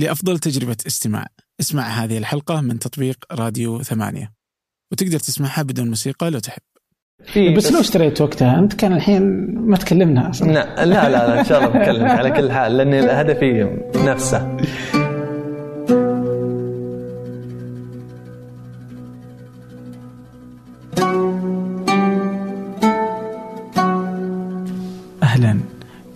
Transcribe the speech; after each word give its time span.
لأفضل 0.00 0.38
تجربة 0.38 0.76
استماع. 0.86 1.26
اسمع 1.60 1.82
هذه 1.82 2.18
الحلقة 2.18 2.60
من 2.60 2.78
تطبيق 2.78 3.16
راديو 3.32 3.82
ثمانية. 3.82 4.32
وتقدر 4.92 5.18
تسمعها 5.18 5.62
بدون 5.62 5.88
موسيقى 5.88 6.30
لو 6.30 6.38
تحب. 6.38 6.62
في 7.24 7.54
بس, 7.54 7.72
لو 7.72 7.80
اشتريت 7.80 8.20
وقتها 8.20 8.58
أنت 8.58 8.72
كان 8.74 8.92
الحين 8.92 9.22
ما 9.54 9.76
تكلمنا 9.76 10.30
أصلا. 10.30 10.52
لا 10.52 10.86
لا 10.86 11.08
لا, 11.08 11.40
إن 11.40 11.44
شاء 11.44 11.58
الله 11.58 11.78
بكلمك 11.78 12.10
على 12.10 12.30
كل 12.30 12.52
حال 12.52 12.76
لأن 12.76 12.94
هدفي 12.94 13.80
نفسه. 13.96 14.56
أهلا. 25.22 25.60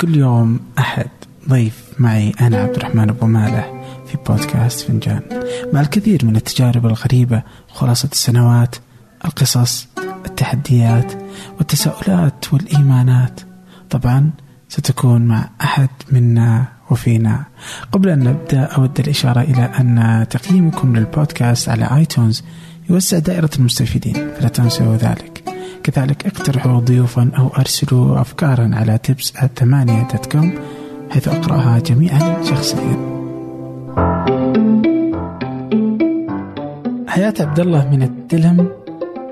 كل 0.01 0.17
يوم 0.17 0.61
أحد. 0.79 1.11
ضيف 1.49 1.85
معي 1.99 2.33
أنا 2.41 2.57
عبد 2.57 2.77
الرحمن 2.77 3.09
أبو 3.09 3.27
مالح. 3.27 3.74
في 4.15 4.33
بودكاست 4.33 4.87
فنجان. 4.87 5.21
مع 5.73 5.81
الكثير 5.81 6.25
من 6.25 6.37
التجارب 6.37 6.87
الغريبة 6.87 7.43
خلاصة 7.69 8.09
السنوات 8.13 8.77
القصص 9.25 9.89
التحديات 10.27 11.13
والتساؤلات 11.59 12.53
والإيمانات. 12.53 13.41
طبعا 13.91 14.31
ستكون 14.69 15.23
مع 15.23 15.51
أحد 15.61 15.89
منا 16.13 16.65
وفينا. 16.91 17.45
قبل 17.93 18.09
أن 18.09 18.19
نبدأ 18.19 18.63
أود 18.63 19.01
الإشارة 19.01 19.41
إلى 19.41 19.63
أن 19.63 20.27
تقييمكم 20.31 20.97
للبودكاست 20.97 21.69
على 21.69 21.97
آيتونز 21.97 22.45
يوسع 22.91 23.19
دائرة 23.19 23.51
المستفيدين 23.59 24.15
فلا 24.15 24.49
تنسوا 24.49 24.97
ذلك. 24.97 25.45
كذلك 25.83 26.27
اقترحوا 26.27 26.81
ضيوفا 26.81 27.31
أو 27.39 27.49
أرسلوا 27.49 28.21
أفكارا 28.21 28.71
على 28.75 28.99
تبس 28.99 29.33
ثمانية 29.57 30.09
دوت 30.13 30.33
كوم 30.33 30.55
حيث 31.11 31.29
أقرأها 31.29 31.79
جميعا 31.79 32.43
شخصيا. 32.45 33.14
حياة 37.09 37.35
عبد 37.41 37.61
الله 37.61 37.91
من 37.91 38.03
الدلم 38.03 38.69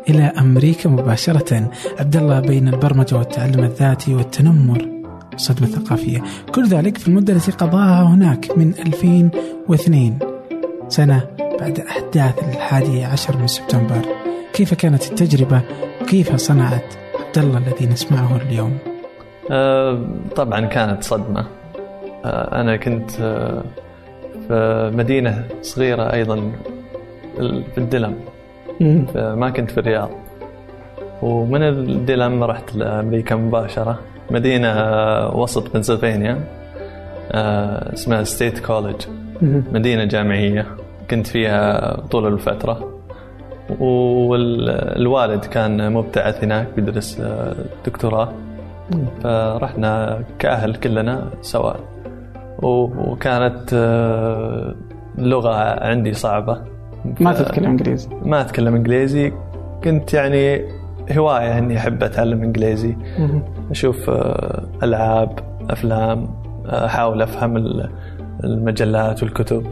إلى 0.09 0.23
أمريكا 0.23 0.89
مباشرة. 0.89 1.71
عبد 2.01 2.17
الله 2.17 2.41
بين 2.41 2.69
البرمجة 2.69 3.17
والتعلم 3.17 3.65
الذاتي 3.65 4.15
والتنمر 4.15 4.89
والصدمة 5.33 5.67
الثقافية 5.67 6.23
كل 6.55 6.67
ذلك 6.67 6.99
في 6.99 7.09
المدة 7.09 7.33
التي 7.33 7.53
قضاها 7.53 8.03
هناك 8.03 8.59
من 8.59 8.75
2002 8.79 10.19
سنة 10.89 11.27
بعد 11.61 11.81
أحداث 11.81 12.39
الحادي 12.49 13.05
عشر 13.05 13.37
من 13.37 13.47
سبتمبر. 13.47 14.03
كيف 14.53 14.75
كانت 14.75 15.11
التجربة؟ 15.11 15.63
وكيف 16.03 16.37
صنعت 16.37 16.95
عبد 17.27 17.39
الله 17.39 17.59
الذي 17.59 17.87
نسمعه 17.87 18.37
اليوم؟ 18.37 18.79
أه 19.51 20.07
طبعا 20.37 20.61
كانت 20.61 21.03
صدمة. 21.03 21.47
أه 22.25 22.61
أنا 22.61 22.77
كنت 22.77 23.11
أه 23.21 23.65
في 24.49 24.91
مدينة 24.95 25.45
صغيرة 25.63 26.13
أيضا 26.13 26.53
في 27.39 27.79
الدلم. 27.79 28.15
ما 29.15 29.51
كنت 29.51 29.71
في 29.71 29.79
الرياض. 29.79 30.11
ومن 31.23 31.63
الدلم 31.63 32.45
رحت 32.45 32.75
لأمريكا 32.77 33.37
مباشرة. 33.37 33.99
مدينة 34.31 34.73
وسط 35.29 35.75
بنسلفانيا 35.75 36.41
آه، 37.33 37.93
اسمها 37.93 38.25
ستيت 38.25 38.59
كولج 38.59 39.03
مدينة 39.73 40.05
جامعية. 40.05 40.67
كنت 41.11 41.27
فيها 41.27 41.97
طول 42.11 42.33
الفترة. 42.33 42.99
والوالد 43.79 45.45
كان 45.45 45.93
مبتعث 45.93 46.45
هناك 46.45 46.67
بيدرس 46.77 47.21
آه، 47.21 47.55
دكتوراه. 47.87 48.33
فرحنا 49.23 50.23
كأهل 50.39 50.75
كلنا 50.75 51.31
سوا 51.43 51.73
وكانت 52.63 53.75
آه، 53.75 54.75
عندي 55.87 56.13
صعبة. 56.13 56.59
ما 57.21 57.33
تتكلم 57.33 57.71
إنجليزي. 57.71 58.09
ما 58.25 58.41
أتكلم 58.41 58.75
إنجليزي. 58.75 59.33
كنت 59.85 60.15
يعني 60.15 60.65
هواية 61.13 61.59
إني 61.59 61.79
أحب 61.79 62.03
أتعلم 62.03 62.43
إنجليزي. 62.43 62.97
أشوف 63.71 64.11
آه، 64.11 64.63
ألعاب 64.83 65.39
أفلام 65.71 66.29
أحاول 66.67 67.23
أفهم 67.23 67.57
المجلات 68.45 69.23
والكتب. 69.23 69.67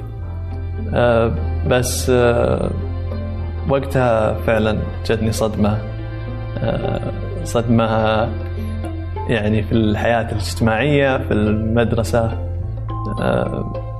آه، 0.94 1.32
بس 1.68 2.10
وقتها 3.68 4.34
فعلا 4.34 4.78
جتني 5.06 5.32
صدمة. 5.32 5.78
صدمة 7.44 7.86
يعني 9.28 9.62
في 9.62 9.72
الحياة 9.72 10.32
الاجتماعية 10.32 11.18
في 11.18 11.32
المدرسة. 11.32 12.49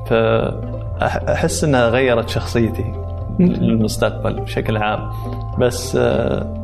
فأحس 0.07 1.65
إنها 1.65 1.89
غيرت 1.89 2.29
شخصيتي 2.29 2.93
للمستقبل 3.39 4.41
بشكل 4.41 4.77
عام. 4.77 5.11
بس 5.59 5.97
آه، 5.97 6.55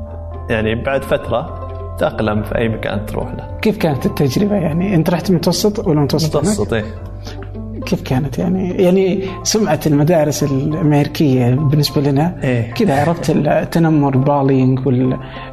يعني 0.51 0.75
بعد 0.75 1.03
فترة 1.03 1.67
تأقلم 1.99 2.43
في 2.43 2.59
أي 2.59 2.69
مكان 2.69 3.07
تروح 3.07 3.34
له. 3.34 3.59
كيف 3.62 3.79
كانت 3.79 4.07
التجربة؟ 4.07 4.57
يعني 4.57 4.95
أنت 4.95 5.11
رحت 5.11 5.31
متوسط 5.31 5.87
ولا 5.87 6.01
متوسط 6.01 6.37
متوسط 6.37 6.73
إيه. 6.73 6.84
كيف 7.87 8.03
كانت؟ 8.03 8.39
يعني 8.39 8.71
يعني 8.71 9.28
سمعة 9.43 9.81
المدارس 9.87 10.43
الأمريكية 10.43 11.55
بالنسبة 11.55 12.01
لنا 12.01 12.37
إيه؟ 12.45 12.73
كذا 12.73 13.01
عرفت 13.01 13.31
التنمر 13.31 14.17
بالينج 14.17 14.81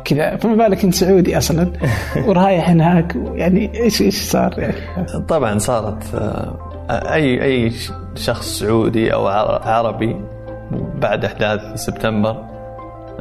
كذا. 0.05 0.35
فما 0.35 0.55
بالك 0.55 0.83
أنت 0.83 0.93
سعودي 0.93 1.37
أصلا؟ 1.37 1.71
ورايح 2.27 2.69
هناك 2.69 3.15
يعني 3.33 3.81
إيش 3.83 4.01
إيش 4.01 4.21
صار؟ 4.21 4.59
يعني 4.59 4.75
طبعا 5.27 5.57
صارت 5.57 6.03
أي 6.89 7.43
أي 7.43 7.71
شخص 8.15 8.59
سعودي 8.59 9.13
أو 9.13 9.27
عربي 9.27 10.21
بعد 10.95 11.25
أحداث 11.25 11.61
سبتمبر 11.75 12.43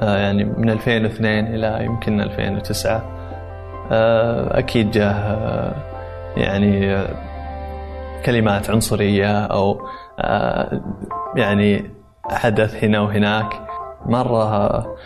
آه، 0.02 0.16
يعني 0.16 0.44
من 0.44 0.70
2002 0.70 1.46
إلى 1.46 1.84
يمكن 1.84 2.20
2009 2.20 3.02
آه، 3.92 4.58
أكيد 4.58 4.90
جاه 4.90 5.12
آه، 5.12 5.74
يعني 6.36 7.02
كلمات 8.24 8.70
عنصرية 8.70 9.44
أو 9.44 9.88
يعني 11.36 11.90
حدث 12.30 12.84
هنا 12.84 13.00
وهناك. 13.00 13.60
مرة 14.06 14.96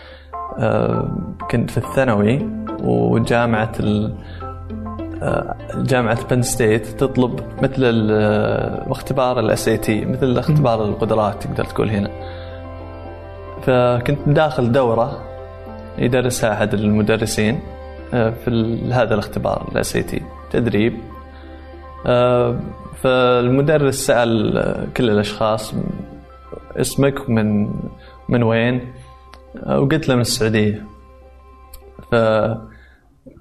كنت 1.50 1.70
في 1.70 1.78
الثانوي 1.78 2.48
وجامعة 2.82 3.72
جامعة 5.74 6.28
Penn 6.28 6.42
State 6.42 6.86
تطلب 6.86 7.40
مثل 7.62 7.84
الاختبار 7.84 9.40
ال 9.40 9.68
SAT 9.68 10.04
مثل 10.04 10.38
اختبار 10.38 10.84
القدرات 10.84 11.42
تقدر 11.42 11.64
تقول 11.64 11.90
هنا. 11.90 12.10
فكنت 13.62 14.18
داخل 14.26 14.72
دورة 14.72 15.22
يدرسها 15.98 16.52
أحد 16.52 16.74
المدرسين 16.74 17.60
آه، 18.14 18.30
في 18.30 18.78
هذا 18.92 19.14
الاختبار 19.14 19.68
ال 19.72 19.92
SAT 19.92 20.22
تدريب. 20.50 20.98
آه، 22.06 22.60
فالمدرس 23.02 24.06
سأل 24.06 24.88
كل 24.96 25.10
الأشخاص 25.10 25.74
اسمك 26.76 27.30
من 27.30 27.70
من 28.28 28.42
وين؟ 28.42 28.92
آه، 29.66 29.80
وقلت 29.80 30.08
له 30.08 30.14
من 30.14 30.20
السعودية. 30.20 30.84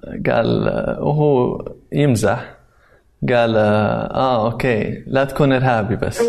فقال 0.06 0.68
وهو 1.00 1.58
يمزح. 1.92 2.56
قال 3.28 3.56
آه 3.56 4.46
okay 4.52 5.02
لا 5.06 5.24
تكون 5.24 5.52
إرهابي 5.52 5.96
بس. 5.96 6.22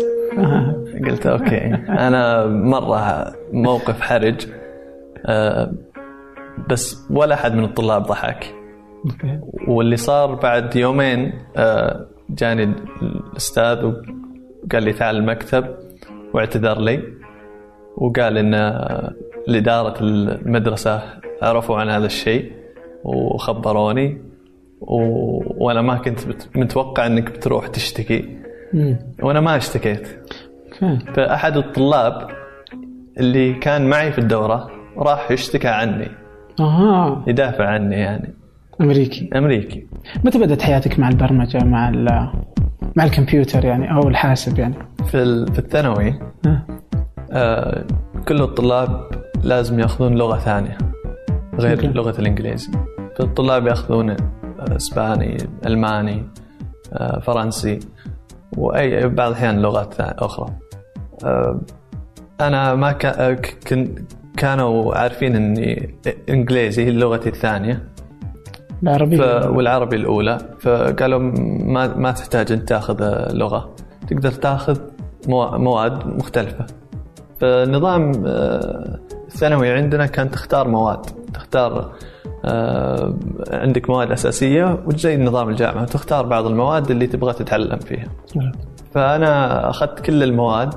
قلت 1.06 1.26
أوكي. 1.26 1.64
أنا 1.88 2.46
مرة 2.46 3.32
موقف 3.52 4.00
حرج 4.00 4.46
آه، 5.26 5.72
بس 6.70 7.06
ولا 7.10 7.34
أحد 7.34 7.54
من 7.54 7.64
الطلاب 7.64 8.02
ضحك. 8.02 8.54
واللي 9.68 9.96
صار 9.96 10.34
بعد 10.34 10.76
يومين 10.76 11.32
آه، 11.56 12.06
جاني 12.30 12.74
الأستاذ 13.02 13.84
وقال 13.84 14.82
لي 14.82 14.92
تعال 14.92 15.16
المكتب 15.16 15.64
واعتذر 16.34 16.80
لي. 16.80 17.02
وقال 17.96 18.38
إن 18.38 18.54
الاداره 19.48 19.94
المدرسة 20.00 21.02
عرفوا 21.42 21.76
عن 21.76 21.88
هذا 21.88 22.06
الشيء. 22.06 22.57
وخبروني. 23.04 24.18
و... 24.80 24.96
وأنا 25.64 25.82
ما 25.82 25.94
كنت 25.94 26.20
متوقع 26.56 27.06
إنك 27.06 27.30
بتروح 27.30 27.66
تشتكي. 27.66 28.38
وأنا 29.22 29.40
ما 29.40 29.56
اشتكيت. 29.56 30.08
فأحد 31.14 31.56
الطلاب 31.56 32.28
اللي 33.18 33.54
كان 33.54 33.88
معي 33.88 34.12
في 34.12 34.18
الدورة 34.18 34.70
راح 34.98 35.30
يشتكى 35.30 35.68
عني. 35.68 36.08
أها. 36.60 37.24
يدافع 37.26 37.68
عني 37.68 37.96
يعني. 37.96 38.34
أمريكي. 38.80 39.30
أمريكي. 39.36 39.86
متى 40.24 40.38
بدأت 40.38 40.62
حياتك 40.62 40.98
مع 40.98 41.08
البرمجة 41.08 41.64
مع 41.64 41.90
مع 42.96 43.04
الكمبيوتر 43.04 43.64
يعني 43.64 43.94
أو 43.94 44.08
الحاسب 44.08 44.58
يعني؟ 44.58 44.74
في 45.06 45.46
في 45.52 45.58
الثانوي 45.58 46.18
آه 47.32 47.84
كل 48.28 48.42
الطلاب 48.42 49.08
لازم 49.44 49.80
يأخذون 49.80 50.14
لغة 50.14 50.38
ثانية. 50.38 50.78
غير 51.58 51.92
لغة 51.92 52.20
الإنجليزي. 52.20 52.72
فالطلاب 53.16 53.66
يأخذون 53.66 54.16
إسباني 54.58 55.36
ألماني 55.66 56.24
آه 56.92 57.20
فرنسي 57.20 57.78
واي 58.56 59.08
بعض 59.08 59.28
الأحيان 59.28 59.62
لغات 59.62 60.00
أخرى. 60.00 60.46
آه، 61.24 61.60
أنا 62.40 62.74
ما 62.74 62.92
كان 62.92 63.94
كانوا 64.36 64.94
عارفين 64.94 65.36
إني 65.36 65.94
إنجليزي 66.28 66.84
هي 66.84 66.90
لغتي 66.90 67.28
الثانية. 67.28 67.88
العربية 68.82 69.16
ف... 69.16 69.46
والعربي 69.46 69.96
الأولى. 69.96 70.38
فقالوا 70.60 71.18
ما 71.64 71.96
ما 71.96 72.12
تحتاج 72.12 72.52
انت 72.52 72.68
تأخذ 72.68 73.28
لغة. 73.32 73.74
تقدر 74.08 74.30
تأخذ 74.30 74.78
مواد 75.28 76.06
مختلفة. 76.06 76.66
فالنظام 77.40 78.12
آه، 78.26 78.98
الثانوي 79.26 79.70
عندنا 79.70 80.06
كان 80.06 80.30
تختار 80.30 80.68
مواد. 80.68 81.06
تختار 81.34 81.92
آه، 82.44 83.14
عندك 83.50 83.90
مواد 83.90 84.12
أساسية 84.12 84.82
وزي 84.86 85.16
نظام 85.16 85.48
الجامعة 85.48 85.84
تختار 85.84 86.26
بعض 86.26 86.46
المواد 86.46 86.90
اللي 86.90 87.06
تبغى 87.06 87.32
تتعلم 87.32 87.78
فيها. 87.78 88.08
نعم. 88.36 88.52
فأنا 88.94 89.70
أخذت 89.70 90.00
كل 90.00 90.22
المواد 90.22 90.74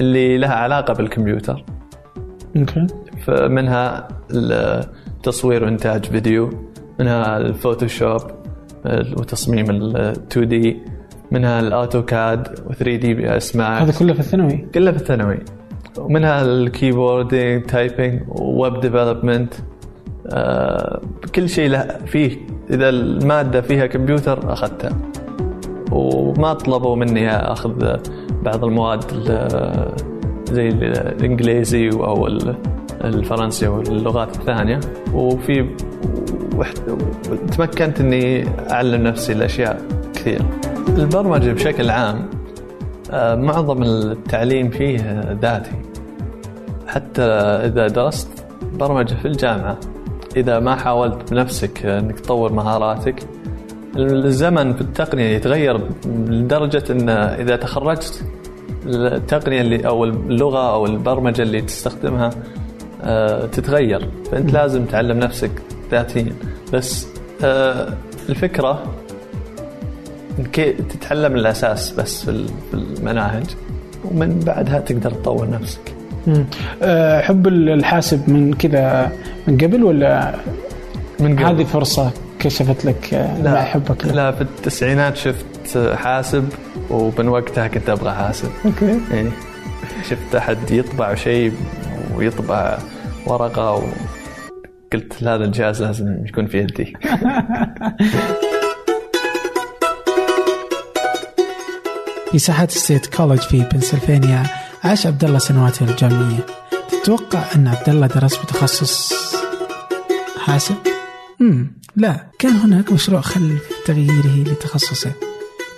اللي 0.00 0.38
لها 0.38 0.54
علاقة 0.54 0.94
بالكمبيوتر. 0.94 1.64
okay. 2.56 2.86
فمنها 3.24 4.08
التصوير 4.30 5.64
وإنتاج 5.64 6.04
فيديو 6.04 6.50
منها 7.00 7.36
ال 7.36 7.44
Photoshop 7.44 8.20
وتصميم 8.86 9.70
ال 9.70 9.96
2D 9.96 10.82
منها 11.30 11.60
ال 11.60 11.72
AutoCAD 11.72 12.58
و3ds 12.68 13.56
Max 13.56 13.82
هذا 13.82 13.98
كله 13.98 14.12
في 14.12 14.20
الثانوي؟ 14.20 14.56
كله 14.74 14.92
في 14.92 14.96
الثانوي. 14.96 15.38
ومنها 15.98 16.42
ال 16.42 16.52
keyboarding 16.52 17.62
typing 17.62 18.22
web 18.28 18.80
development 18.80 19.54
كل 21.34 21.48
شيء 21.48 21.70
له 21.70 21.98
فيه. 22.06 22.36
إذا 22.70 22.88
المادة 22.88 23.60
فيها 23.60 23.86
كمبيوتر 23.86 24.52
أخذتها. 24.52 24.92
وما 25.92 26.52
طلبوا 26.52 26.96
مني 26.96 27.30
أخذ 27.30 27.96
بعض 28.42 28.64
المواد 28.64 29.04
زي 30.44 30.68
الإنجليزي 30.68 31.90
أو 31.90 32.26
الفرنسي 33.04 33.68
واللغات 33.68 34.36
الثانية. 34.36 34.80
وفي 35.14 35.66
تمكنت 37.56 38.00
إني 38.00 38.44
أعلم 38.70 39.02
نفسي 39.02 39.32
الأشياء 39.32 39.82
كثير. 40.14 40.42
البرمجة 40.88 41.52
بشكل 41.52 41.90
عام 41.90 42.30
آه، 43.10 43.34
معظم 43.34 43.82
التعليم 43.82 44.70
فيه 44.70 44.96
ذاتي. 45.42 45.70
حتى 46.88 47.22
إذا 47.22 47.86
درست 47.86 48.46
برمجة 48.72 49.14
في 49.14 49.28
الجامعة 49.28 49.78
إذا 50.36 50.58
ما 50.58 50.76
حاولت 50.76 51.30
بنفسك 51.30 51.86
إنك 51.86 52.20
تطور 52.20 52.52
مهاراتك 52.52 53.22
الزمن 53.96 54.74
في 54.74 54.80
التقنية 54.80 55.36
يتغير 55.36 55.80
لدرجة 56.06 56.84
إن 56.90 57.08
إذا 57.08 57.56
تخرجت 57.56 58.24
التقنية 58.86 59.60
اللي 59.60 59.86
أو 59.86 60.04
اللغة 60.04 60.74
أو 60.74 60.86
البرمجة 60.86 61.42
اللي 61.42 61.60
تستخدمها 61.60 62.30
آه، 63.02 63.46
تتغير. 63.46 64.08
فأنت 64.32 64.52
لازم 64.52 64.84
تعلم 64.84 65.18
نفسك 65.18 65.50
ذاتيا. 65.90 66.32
بس 66.72 67.06
آه، 67.44 67.94
الفكرة 68.28 68.82
انك 70.38 70.56
تتعلم 70.90 71.34
الأساس 71.36 71.92
بس 71.92 72.24
في 72.24 72.46
المناهج 72.74 73.46
ومن 74.04 74.40
بعدها 74.40 74.80
تقدر 74.80 75.10
تطور 75.10 75.50
نفسك. 75.50 75.97
آه، 76.82 77.20
حب 77.20 77.46
الحاسب 77.48 78.30
من 78.30 78.54
كذا 78.54 79.12
من 79.46 79.56
قبل 79.58 79.84
ولا 79.84 80.34
من 81.20 81.38
قبل 81.38 81.44
هذه 81.44 81.64
فرصة 81.64 82.10
كشفت 82.38 82.84
لك 82.84 83.08
لا 83.42 83.54
مع 83.54 83.62
حبك 83.64 84.06
له. 84.06 84.12
لا 84.12 84.32
في 84.32 84.40
التسعينات 84.40 85.16
شفت 85.16 85.78
حاسب 85.94 86.48
ومن 86.90 87.28
وقتها 87.28 87.68
كنت 87.68 87.90
أبغى 87.90 88.10
حاسب. 88.10 88.48
أوكي. 88.64 89.00
يعني 89.12 89.30
شفت 90.10 90.34
أحد 90.34 90.70
يطبع 90.70 91.14
شيء 91.14 91.52
ويطبع 92.16 92.78
ورقة 93.26 93.72
وقلت 94.92 95.22
هذا 95.22 95.44
الجهاز 95.44 95.82
لازم 95.82 96.26
يكون 96.26 96.46
في 96.46 96.58
يدي. 96.58 96.92
في 102.32 102.38
ساحات 102.38 102.70
ستيت 102.70 103.06
كولج 103.06 103.40
في 103.40 103.64
بنسلفانيا 103.72 104.42
عاش 104.84 105.06
عبد 105.06 105.24
الله 105.24 105.38
سنواته 105.38 105.84
الجامعية. 105.84 106.46
تتوقع 106.90 107.54
أن 107.54 107.68
عبد 107.68 107.88
الله 107.88 108.06
درس 108.06 108.36
بتخصص 108.36 109.12
حاسب؟ 110.38 110.74
امم 111.40 111.72
لا. 111.96 112.26
كان 112.38 112.52
هناك 112.52 112.92
مشروع 112.92 113.20
خلف 113.20 113.68
تغييره 113.86 114.44
لتخصصه. 114.44 115.12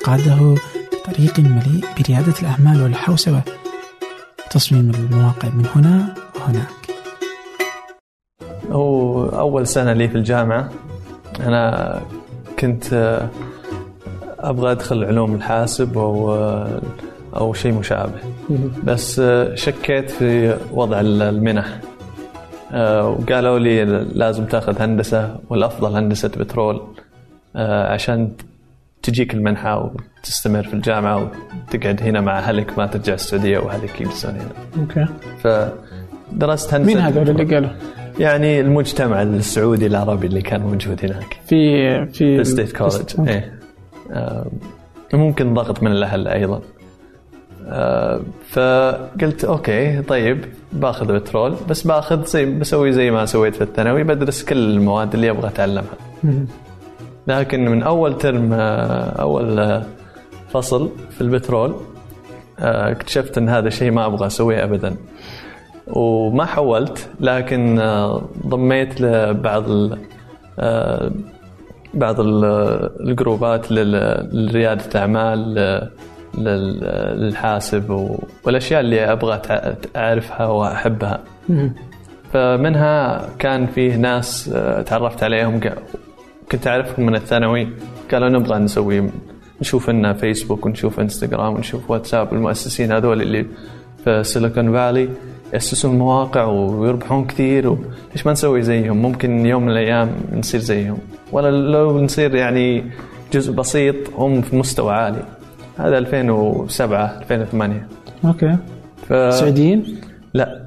قاده 0.04 0.54
بطريق 0.92 1.38
مليء 1.38 1.84
بريادة 1.98 2.34
الأعمال 2.42 2.82
والحوسبة. 2.82 3.42
تصميم 4.50 4.90
المواقع 4.90 5.48
من 5.48 5.66
هنا 5.76 6.14
وهناك. 6.36 6.90
هو 8.70 9.26
أول 9.26 9.66
سنة 9.66 9.92
لي 9.92 10.08
في 10.08 10.14
الجامعة. 10.14 10.70
أنا 11.40 12.02
كنت 12.58 13.20
أبغى 14.38 14.72
أدخل 14.72 15.04
علوم 15.04 15.34
الحاسب 15.34 15.98
أو 15.98 16.34
أو 17.36 17.52
شيء 17.52 17.72
مشابه 17.72 18.18
بس 18.84 19.22
شكيت 19.54 20.10
في 20.10 20.56
وضع 20.72 21.00
المنح 21.00 21.80
آه، 22.72 23.08
وقالوا 23.08 23.58
لي 23.58 23.84
لازم 24.14 24.44
تاخذ 24.44 24.82
هندسة 24.82 25.36
والأفضل 25.50 25.96
هندسة 25.96 26.28
بترول 26.28 26.82
آه، 27.56 27.92
عشان 27.92 28.32
تجيك 29.02 29.34
المنحة 29.34 29.92
وتستمر 30.18 30.62
في 30.62 30.74
الجامعة 30.74 31.30
وتقعد 31.68 32.02
هنا 32.02 32.20
مع 32.20 32.38
أهلك 32.38 32.78
ما 32.78 32.86
ترجع 32.86 33.14
السعودية 33.14 33.58
وأهلك 33.58 34.00
يجلسون 34.00 34.30
هنا. 34.30 34.52
okay. 34.80 35.06
فدرست 35.38 36.74
هندسة 36.74 36.94
مين 36.94 36.98
هذول 36.98 37.30
اللي 37.30 37.54
قالوا؟ 37.54 37.70
يعني 38.18 38.60
المجتمع 38.60 39.22
السعودي 39.22 39.86
العربي 39.86 40.26
اللي 40.26 40.42
كان 40.42 40.60
موجود 40.60 41.04
هناك. 41.04 41.40
في 41.46 42.06
في 42.06 42.36
في 42.36 42.44
State 42.44 42.76
College 42.76 43.28
إيه 43.28 43.58
آه، 44.12 44.46
ممكن 45.14 45.54
ضغط 45.54 45.82
من 45.82 45.92
الأهل 45.92 46.28
أيضا 46.28 46.56
آه، 46.56 46.62
فقلت 48.48 49.44
okay 49.44 50.02
طيب 50.02 50.44
باخذ 50.72 51.12
بترول 51.12 51.54
بس 51.68 51.82
باخذ 51.86 52.24
زي 52.24 52.44
بسوي 52.46 52.92
زي 52.92 53.10
ما 53.10 53.26
سويت 53.26 53.54
في 53.54 53.62
الثانوي 53.64 54.02
بدرس 54.04 54.44
كل 54.44 54.56
المواد 54.58 55.14
اللي 55.14 55.30
أبغى 55.30 55.48
أتعلمها. 55.48 55.94
لكن 57.26 57.68
من 57.68 57.82
أول 57.82 58.18
ترم 58.18 58.52
آه، 58.52 59.20
أول 59.20 59.80
فصل 60.48 60.90
في 61.10 61.20
البترول 61.20 61.74
اكتشفت 62.58 63.38
إن 63.38 63.48
هذا 63.48 63.68
الشيء 63.68 63.90
ما 63.90 64.06
أبغى 64.06 64.26
أسويه 64.26 64.64
ابدا. 64.64 64.96
وما 65.86 66.44
حولت 66.44 67.08
لكن 67.20 67.82
ضميت 68.46 69.00
لبعض 69.00 69.64
بعض 71.94 72.16
الجروبات 73.00 73.72
لريادة 73.72 74.84
الأعمال 74.86 75.90
للحاسب 76.38 78.16
والأشياء 78.44 78.80
اللي 78.80 79.12
أبغى 79.12 79.40
أعرفها 79.96 80.46
وأحبها. 80.46 81.20
فمنها 82.32 83.28
كان 83.38 83.66
فيه 83.66 83.96
ناس 83.96 84.50
آه، 84.54 84.82
تعرفت 84.82 85.22
عليهم 85.22 85.60
كنت 86.52 86.66
أعرفهم 86.66 87.06
من 87.06 87.14
الثانوي. 87.14 87.68
قالوا 88.12 88.28
نبغى 88.28 88.58
نسوي 88.58 89.10
نشوف 89.60 89.90
لنا 89.90 90.12
فيسبوك 90.12 90.66
ونشوف 90.66 91.00
انستغرام 91.00 91.54
ونشوف 91.54 91.90
واتساب 91.90 92.32
المؤسسين 92.32 92.92
هذول 92.92 93.22
اللي 93.22 93.46
في 94.04 94.24
سيليكون 94.24 94.72
فالي 94.72 95.08
يأسسون 95.52 95.98
مواقع 95.98 96.44
ويربحون 96.44 97.24
كثير 97.24 97.76
ليش 98.12 98.26
ما 98.26 98.32
نسوي 98.32 98.62
زيهم؟ 98.62 98.96
ممكن 98.96 99.46
يوم 99.46 99.62
من 99.62 99.70
الأيام 99.70 100.10
نصير 100.34 100.60
زيهم. 100.60 100.98
ولا 101.32 101.50
لو 101.50 102.00
نصير 102.00 102.34
يعني 102.34 102.84
جزء 103.32 103.52
بسيط 103.52 103.96
هم 104.16 104.42
في 104.42 104.56
مستوى 104.56 104.94
عالي. 104.94 105.22
هذا 105.80 105.98
2007 105.98 107.18
2008 107.20 107.88
okay. 108.24 108.56
ف... 109.08 109.34
سعوديين؟ 109.34 110.00
لا. 110.34 110.60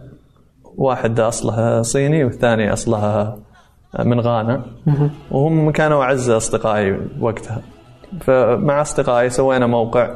واحد 0.77 1.19
اصله 1.19 1.81
صيني 1.81 2.23
والثاني 2.23 2.73
اصله 2.73 3.35
من 3.99 4.19
غانا. 4.19 4.65
وهم 5.31 5.71
كانوا 5.71 6.03
أعز 6.03 6.29
أصدقائي 6.29 6.97
وقتها. 7.19 7.61
فمع 8.21 8.81
أصدقائي 8.81 9.29
سوينا 9.29 9.67
موقع 9.67 10.15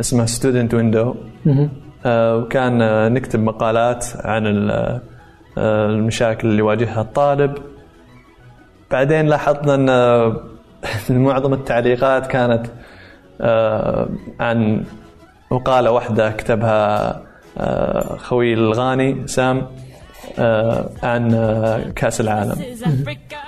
اسمه 0.00 0.26
Student 0.26 0.74
Window 0.74 1.14
آه، 2.06 2.36
وكان 2.36 2.78
نكتب 3.12 3.40
مقالات 3.40 4.06
عن 4.24 4.70
آه، 4.70 5.00
المشاكل 5.86 6.48
اللي 6.48 6.58
يواجهها 6.58 7.00
الطالب. 7.00 7.54
بعدين 8.90 9.26
لاحظنا 9.26 9.74
إن 11.10 11.18
معظم 11.24 11.52
التعليقات 11.52 12.26
كانت 12.26 12.66
عن 14.40 14.84
مقاله 15.50 15.90
واحدة 15.90 16.30
كتبها 16.30 17.22
خوي 18.16 18.54
الغاني 18.54 19.26
سام 19.26 19.66
عن 21.02 21.30
كأس 21.96 22.20
العالم. 22.20 22.54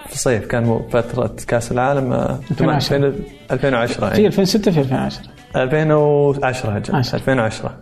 في 0.06 0.12
الصيف 0.12 0.46
كان 0.46 0.80
فترة 0.90 1.30
كأس 1.48 1.72
العالم 1.72 2.12
2010 2.50 3.12
2010 3.50 4.08
في 4.10 4.26
2006 4.26 4.70
في 4.70 4.80
2010 4.80 5.22
2010 5.56 6.76
أجل. 6.76 6.94
عشرة. 6.96 7.16
2010 7.16 7.74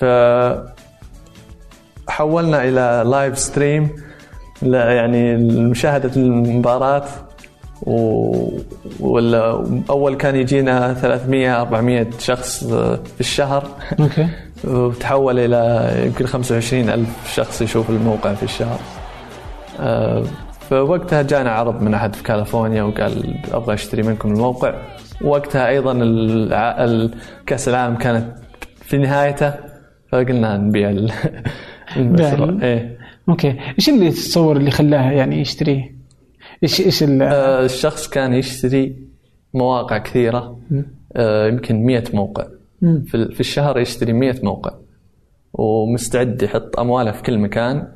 ف 0.00 0.04
حولنا 2.08 2.64
إلى 2.64 3.10
live 3.10 3.38
stream 3.38 3.88
يعني 4.62 5.36
مشاهده 5.64 6.10
المباراة. 6.16 6.98
و... 7.00 7.31
ولا 9.00 9.66
أول 9.90 10.14
كان 10.14 10.36
يجينا 10.36 10.94
300 10.94 11.60
400 11.60 12.06
شخص 12.18 12.64
في 13.14 13.20
الشهر. 13.20 13.68
okay. 14.00 14.28
وتحول 14.64 15.38
إلى 15.38 15.92
يمكن 16.06 16.26
25 16.26 16.88
ألف 16.90 17.34
شخص 17.34 17.62
يشوف 17.62 17.90
الموقع 17.90 18.34
في 18.34 18.42
الشهر. 18.42 18.78
آه، 19.80 20.22
فوقتها 20.70 21.22
جانا 21.22 21.50
عرض 21.50 21.82
من 21.82 21.94
أحد 21.94 22.14
في 22.14 22.22
كاليفورنيا 22.22 22.82
وقال 22.82 23.34
أبغى 23.52 23.74
أشتري 23.74 24.02
منكم 24.02 24.32
الموقع. 24.32 24.74
وقتها 25.24 25.68
أيضا 25.68 25.92
كأس 27.46 27.68
العالم 27.68 27.96
كانت 27.96 28.24
في 28.80 28.98
نهايته 28.98 29.54
فقلنا 30.12 30.56
نبيع 30.56 30.90
ال- 30.90 31.12
المشروع. 31.96 32.58
إيه. 32.62 32.98
okay. 33.28 33.56
إيش 33.78 33.88
اللي 33.88 34.10
تتصور 34.10 34.56
اللي 34.56 34.70
خلاه 34.70 35.10
يعني 35.10 35.40
يشتريه؟ 35.40 36.01
إيش 36.62 36.80
إيش 36.80 37.02
ال- 37.02 37.22
آه، 37.22 37.64
الشخص 37.64 38.08
كان 38.08 38.32
يشتري 38.34 38.96
مواقع 39.54 39.98
كثيرة 39.98 40.58
آه، 41.16 41.46
يمكن 41.48 41.86
100 41.86 42.04
موقع. 42.14 42.44
في 42.80 43.14
ال- 43.14 43.32
في 43.34 43.40
الشهر 43.40 43.78
يشتري 43.78 44.12
100 44.12 44.34
موقع 44.42 44.70
ومستعد 45.54 46.42
يحط 46.42 46.78
أمواله 46.80 47.10
في 47.10 47.22
كل 47.22 47.38
مكان 47.38 47.88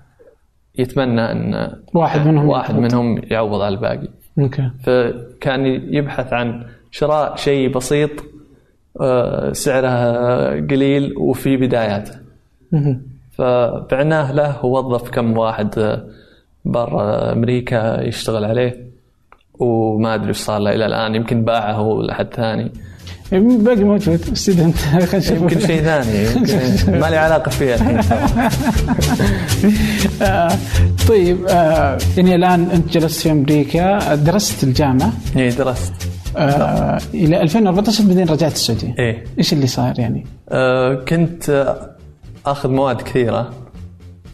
يتمنى 0.78 1.20
أن 1.32 1.72
واحد 1.94 2.26
منهم 2.28 2.48
واحد. 2.48 2.74
منهم 2.78 3.20
يعوض 3.30 3.60
على 3.60 3.74
الباقي 3.74 4.08
أوكي 4.38 4.70
فكان 4.82 5.66
يبحث 5.94 6.32
عن 6.32 6.64
شراء 6.90 7.36
شيء 7.36 7.72
بسيط 7.72 8.10
آه، 9.00 9.52
سعره 9.52 9.90
قليل 10.66 11.14
وفي 11.18 11.56
بداياته. 11.56 12.12
فبعناه 13.32 14.32
له 14.32 14.64
ووظف 14.64 15.10
كم 15.10 15.38
واحد 15.38 16.00
برا 16.66 17.32
أمريكا 17.32 18.02
يشتغل 18.02 18.44
عليه 18.44 18.86
وما 19.58 20.14
أدري 20.14 20.28
إيش 20.28 20.36
صار 20.36 20.58
له 20.58 20.74
إلى 20.74 20.86
الآن 20.86 21.14
يمكن 21.14 21.44
باعه 21.44 21.72
هو 21.72 22.02
لحد 22.02 22.34
ثاني. 22.34 22.72
باقي 23.32 23.84
موجود. 23.84 24.16
student 24.34 24.76
خلينا 24.76 25.16
نشوف. 25.16 25.30
يمكن 25.30 25.60
شيء 25.60 25.82
ثاني 25.82 26.24
يمكن 26.24 26.58
ما 27.00 27.10
لي 27.10 27.16
علاقة 27.16 27.50
فيه 27.50 27.74
الحين. 27.74 27.98
طيب 31.08 31.46
آه، 31.48 31.98
يعني 32.16 32.34
الآن 32.34 32.70
أنت 32.70 32.92
جلست 32.92 33.20
في 33.20 33.30
أمريكا 33.30 34.14
درست 34.14 34.64
الجامعة. 34.64 35.12
إي 35.36 35.48
درست. 35.48 35.92
آه، 36.36 36.98
إلى 37.14 37.42
2014 37.42 38.04
بعدين 38.04 38.28
رجعت 38.28 38.52
السعودية. 38.52 38.94
إيه 38.98 39.24
إيش 39.38 39.52
اللي 39.52 39.66
صار 39.66 39.98
يعني؟ 39.98 40.26
آه، 40.48 40.94
كنت 40.94 41.76
آخذ 42.46 42.70
مواد 42.70 43.02
كثيرة. 43.02 43.50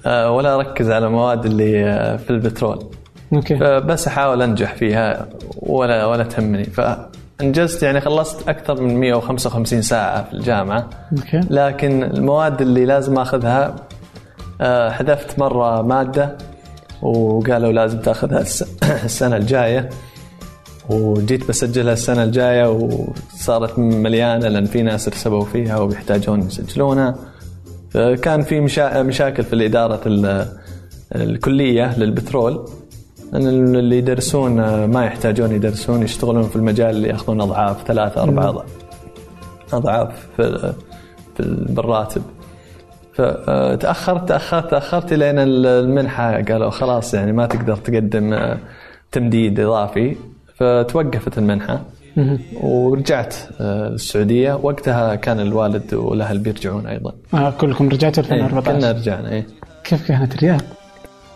ولا 0.06 0.54
أركز 0.54 0.90
على 0.90 1.06
المواد 1.06 1.46
اللي 1.46 1.84
آه، 1.84 2.16
في 2.16 2.30
البترول. 2.30 2.84
أوكي. 3.32 3.56
فبس 3.56 4.06
أحاول 4.08 4.42
أنجح 4.42 4.74
فيها 4.74 5.26
ولا 5.56 6.06
ولا 6.06 6.22
تهمني. 6.24 6.64
فانجزت 6.64 7.82
يعني 7.82 8.00
خلصت 8.00 8.48
أكثر 8.48 8.80
من 8.80 8.94
155 9.00 9.82
ساعة 9.82 10.24
في 10.24 10.32
الجامعة. 10.34 10.86
أوكي. 11.18 11.40
لكن 11.50 12.02
المواد 12.02 12.60
اللي 12.60 12.84
لازم 12.84 13.18
أخذها 13.18 13.76
آه، 14.60 14.90
حذفت 14.90 15.38
مرة 15.38 15.82
مادة 15.82 16.36
وقالوا 17.02 17.72
لازم 17.72 17.98
تأخذها 18.00 18.40
الس- 18.40 18.76
السنة 19.04 19.36
الجاية. 19.36 19.88
وجيت 20.90 21.48
بسجلها 21.48 21.92
السنة 21.92 22.22
الجاية 22.24 22.70
وصارت 22.70 23.78
مليانة 23.78 24.48
لأن 24.48 24.64
في 24.64 24.82
ناس 24.82 25.08
رسبوا 25.08 25.44
فيها 25.44 25.78
وبيحتاجون 25.78 26.40
يسجلونها. 26.40 27.14
فكان 27.92 28.42
في 28.42 28.60
مشا... 28.60 29.02
مشاكل 29.02 29.42
في 29.42 29.52
الإدارة 29.52 30.00
ال- 30.06 30.46
الكلية 31.14 31.98
للبترول. 31.98 32.68
أن 33.34 33.46
اللي 33.76 33.98
يدرسون 33.98 34.60
آه، 34.60 34.86
ما 34.86 35.04
يحتاجون 35.04 35.52
يدرسون 35.52 36.02
يشتغلون 36.02 36.42
في 36.42 36.56
المجال 36.56 36.90
اللي 36.96 37.08
يأخذون 37.08 37.40
أضعاف 37.40 37.86
ثلاثة 37.86 38.22
أربع 38.22 38.62
أضعاف 39.72 40.26
في 40.36 40.72
في 41.36 41.42
بالراتب. 41.68 42.22
فتاخرت 43.14 44.28
تأخرت 44.28 44.70
تأخرت 44.70 45.12
لين 45.12 45.34
المنحة 45.38 46.32
قالوا 46.42 46.70
خلاص 46.70 47.14
يعني 47.14 47.32
ما 47.32 47.46
تقدر 47.46 47.76
تقدم 47.76 48.32
آه، 48.32 48.58
تمديد 49.12 49.60
إضافي. 49.60 50.16
فتوقفت 50.56 51.38
المنحة. 51.38 51.74
مهم. 51.74 51.82
ورجعت 52.60 53.34
آه، 53.60 53.88
السعودية. 53.88 54.54
وقتها 54.62 55.14
كان 55.14 55.40
الوالد 55.40 55.94
والاهل 55.94 56.38
بيرجعون 56.38 56.86
أيضا. 56.86 57.12
آه، 57.34 57.50
كلكم 57.50 57.88
رجعتوا 57.88 58.22
إيه، 58.22 58.28
كنا 58.28 58.36
2014 58.46 58.96
رجعنا 58.96 59.30
إيه. 59.32 59.46
كيف 59.84 60.08
كانت 60.08 60.34
الرياض؟ 60.34 60.60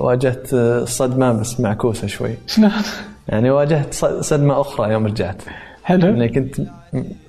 واجهت 0.01 0.55
آه، 0.55 0.85
صدمة 0.85 1.33
بس 1.33 1.61
معكوسة 1.61 2.07
شوي. 2.07 2.31
شلون؟ 2.47 2.71
يعني 3.29 3.51
واجهت 3.51 3.95
صدمة 4.21 4.61
أخرى 4.61 4.93
يوم 4.93 5.07
رجعت. 5.07 5.43
حلو. 5.85 6.09
اني 6.09 6.29
كنت 6.29 6.61
م- 6.61 6.67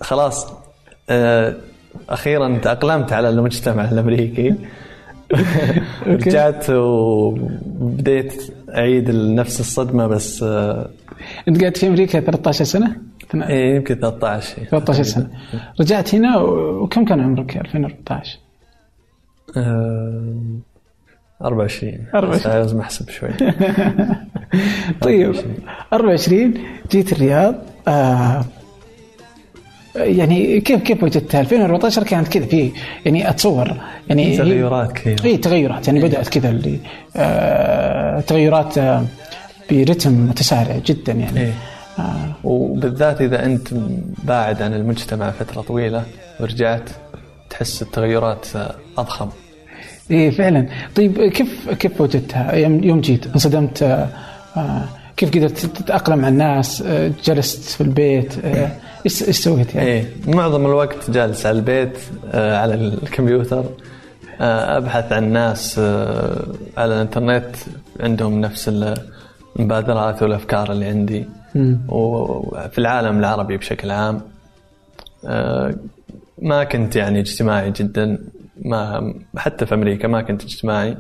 خلاص 0.02 0.48
آه، 1.10 1.56
أخيرا 2.10 2.58
تأقلمت 2.58 3.14
على 3.14 3.30
المجتمع 3.30 3.90
الأمريكي. 3.92 4.56
رجعت 6.08 6.70
وبديت 6.70 8.34
أعيد 8.76 9.12
نفس 9.12 9.60
الصدمة 9.60 10.08
بس 10.08 10.44
آه، 10.44 10.90
أنت 11.48 11.60
قاعد 11.62 11.78
في 11.78 11.88
أمريكا 11.88 12.20
13 12.20 12.64
سنة؟ 12.66 12.96
إيه، 13.36 13.76
يمكن 13.76 13.96
13 13.96 14.64
13 14.64 15.04
سنة. 15.04 15.30
رجعت 15.82 16.16
هنا 16.16 16.38
وكم 16.38 17.06
كان 17.06 17.20
عمرك 17.20 17.58
2014 17.58 18.40
آه، 19.58 20.36
24 21.42 22.06
24. 22.16 22.30
بس 22.40 22.48
لازم 22.48 22.80
أحسب 22.80 23.10
شوي. 23.10 23.30
طيب 25.02 25.36
24 25.94 26.54
جيت 26.92 27.14
الرياض 27.14 27.56
آه 27.88 28.46
يعني 29.96 30.62
كيف 30.62 30.82
كيف 30.82 31.04
وجدتها؟ 31.04 31.42
2014 31.42 32.04
كانت 32.04 32.28
كذا 32.28 32.46
في 32.46 32.72
يعني 33.06 33.30
أتصور 33.30 33.72
يعني 34.10 34.38
تغيرات 34.38 34.92
كثيره 34.92 35.26
اي 35.26 35.38
تغيرات. 35.38 35.88
يعني 35.88 36.02
بدأت 36.02 36.28
كذا 36.30 36.50
اللي 36.50 36.80
آه 37.16 38.20
تغيرات 38.20 38.78
آه 38.78 39.06
برتم 39.72 40.12
متسارع 40.30 40.78
جدا 40.86 41.14
يعني. 41.14 41.40
إيه. 41.40 41.54
آه 42.00 42.36
وبالذات 42.44 43.22
إذا 43.22 43.46
أنت 43.46 43.68
باعد 44.24 44.62
عن 44.62 44.74
المجتمع 44.74 45.32
فترة 45.32 45.62
طويلة 45.62 46.04
ورجعت 46.40 46.90
تحس 47.50 47.82
التغيرات 47.82 48.48
آه، 48.56 48.76
أضخم 48.98 49.30
إيه 50.12 50.30
فعلا 50.30 50.68
طيب 50.96 51.22
كيف 51.22 51.70
كيف 51.70 52.02
وجدتها 52.02 52.56
يوم 52.56 53.02
جيت 53.02 53.28
انصدمت 53.28 53.84
آه 54.58 54.84
كيف 55.18 55.30
قدرت 55.30 55.58
تتأقلم 55.66 56.20
مع 56.20 56.28
الناس 56.28 56.84
جلست 57.26 57.64
في 57.64 57.82
البيت 57.82 58.46
إيش 59.06 59.28
إيش 59.28 59.38
سويت 59.40 59.76
يعني؟ 59.76 59.88
إيه 59.88 60.06
معظم 60.28 60.66
الوقت 60.66 61.12
جالس 61.12 61.46
على 61.46 61.58
البيت 61.58 61.98
على 62.34 62.74
الكمبيوتر 62.76 63.66
أبحث 64.40 65.12
عن 65.12 65.32
ناس 65.32 65.80
على 66.78 66.94
الإنترنت 66.96 67.56
عندهم 68.00 68.42
نفس 68.42 68.70
المبادرات 69.56 70.24
والأفكار 70.24 70.72
اللي 70.72 70.86
عندي. 70.86 71.26
وفي 71.90 72.78
العالم 72.78 73.20
العربي 73.20 73.58
بشكل 73.58 73.92
عام 73.92 74.22
آه، 75.26 75.76
ما 76.42 76.64
كنت 76.64 76.96
يعني 76.96 77.20
اجتماعي 77.20 77.72
جدا 77.72 78.20
ما 78.66 79.14
حتى 79.38 79.66
في 79.66 79.74
أمريكا 79.76 80.08
ما 80.08 80.22
كنت 80.22 80.44
اجتماعي 80.44 80.98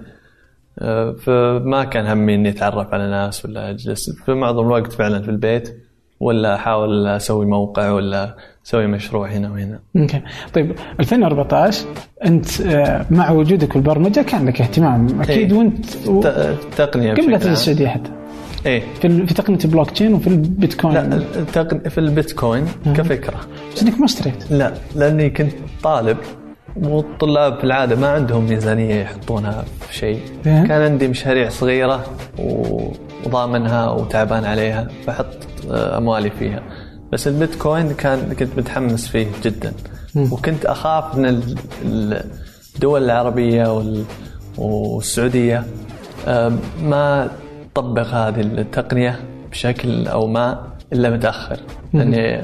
آه، 0.80 1.12
فما 1.12 1.84
كان 1.84 2.08
همي 2.08 2.36
إني 2.36 2.50
أتعرف 2.50 2.94
على 2.94 3.10
ناس 3.10 3.46
ولا 3.46 3.70
أجلس. 3.70 4.12
في 4.26 4.34
معظم 4.34 4.66
الوقت 4.66 4.92
فعلا 4.94 5.22
في 5.22 5.30
البيت 5.32 5.78
ولا 6.20 6.56
أحاول 6.56 7.08
أسوي 7.08 7.46
موقع 7.46 7.92
ولا 7.92 8.36
أسوي 8.66 8.88
مشروع 8.88 9.28
هنا 9.28 9.52
وهنا. 9.52 9.80
أوكي. 9.96 10.22
طيب 10.54 10.76
2014 11.00 11.86
أنت 12.26 12.62
آه، 12.62 13.06
مع 13.10 13.32
وجودك 13.32 13.72
في 13.72 13.76
البرمجة 13.76 14.22
كان 14.22 14.46
لك 14.48 14.62
اهتمام 14.62 15.22
أكيد 15.22 15.52
إيه. 15.52 15.60
وأنت 15.60 16.08
و... 16.08 16.22
التقنيه 16.28 17.14
قبل. 17.14 17.34
السعوديه 17.36 17.88
حتى. 17.88 18.17
إيه. 18.68 18.84
في 19.02 19.28
في 19.28 19.34
تقنية 19.34 19.60
البلوك 19.66 19.92
تشين 19.92 20.14
وفي 20.14 20.28
البيتكوين. 20.28 20.94
لا 20.94 21.16
التقن... 21.16 21.90
في 21.90 21.98
البيتكوين 21.98 22.66
كفكرة. 22.96 23.40
بس 23.76 23.84
إنك 23.84 24.00
ما 24.00 24.06
اشتريت 24.06 24.52
لا 24.52 24.74
لأني 24.96 25.30
كنت 25.30 25.52
طالب 25.84 26.18
والطلاب 26.76 27.58
في 27.58 27.64
العادة 27.64 27.96
ما 27.96 28.08
عندهم 28.08 28.46
ميزانية 28.46 28.96
يحطونها 28.96 29.66
في 29.88 29.96
شيء. 29.96 30.20
إيه. 30.46 30.64
كان 30.68 30.82
عندي 30.82 31.08
مشاريع 31.08 31.50
صغيرة 31.50 32.06
و- 32.40 32.92
وضامنها 33.26 33.90
وتعبان 33.90 34.46
عليها 34.46 34.88
فحط 35.08 35.26
آه، 35.72 35.98
أموالي 35.98 36.30
فيها. 36.40 36.64
بس 37.14 37.28
البيتكوين 37.28 37.94
كان 37.94 38.34
كنت 38.40 38.50
متحمس 38.58 39.08
فيه 39.08 39.28
جدا. 39.44 39.74
وكنت 40.16 40.66
أخاف 40.66 41.18
ال- 41.18 41.56
الدول 42.76 43.04
العربية 43.04 43.78
وال- 43.78 44.04
والسعودية 44.58 45.64
آه، 46.28 46.54
ما 46.84 47.30
تطبق 47.78 48.08
هذه 48.08 48.42
التقنية 48.42 49.20
بشكل 49.52 50.08
أو 50.08 50.28
ما 50.28 50.68
إلا 50.94 51.10
متأخر. 51.10 51.60
لاني 51.94 52.42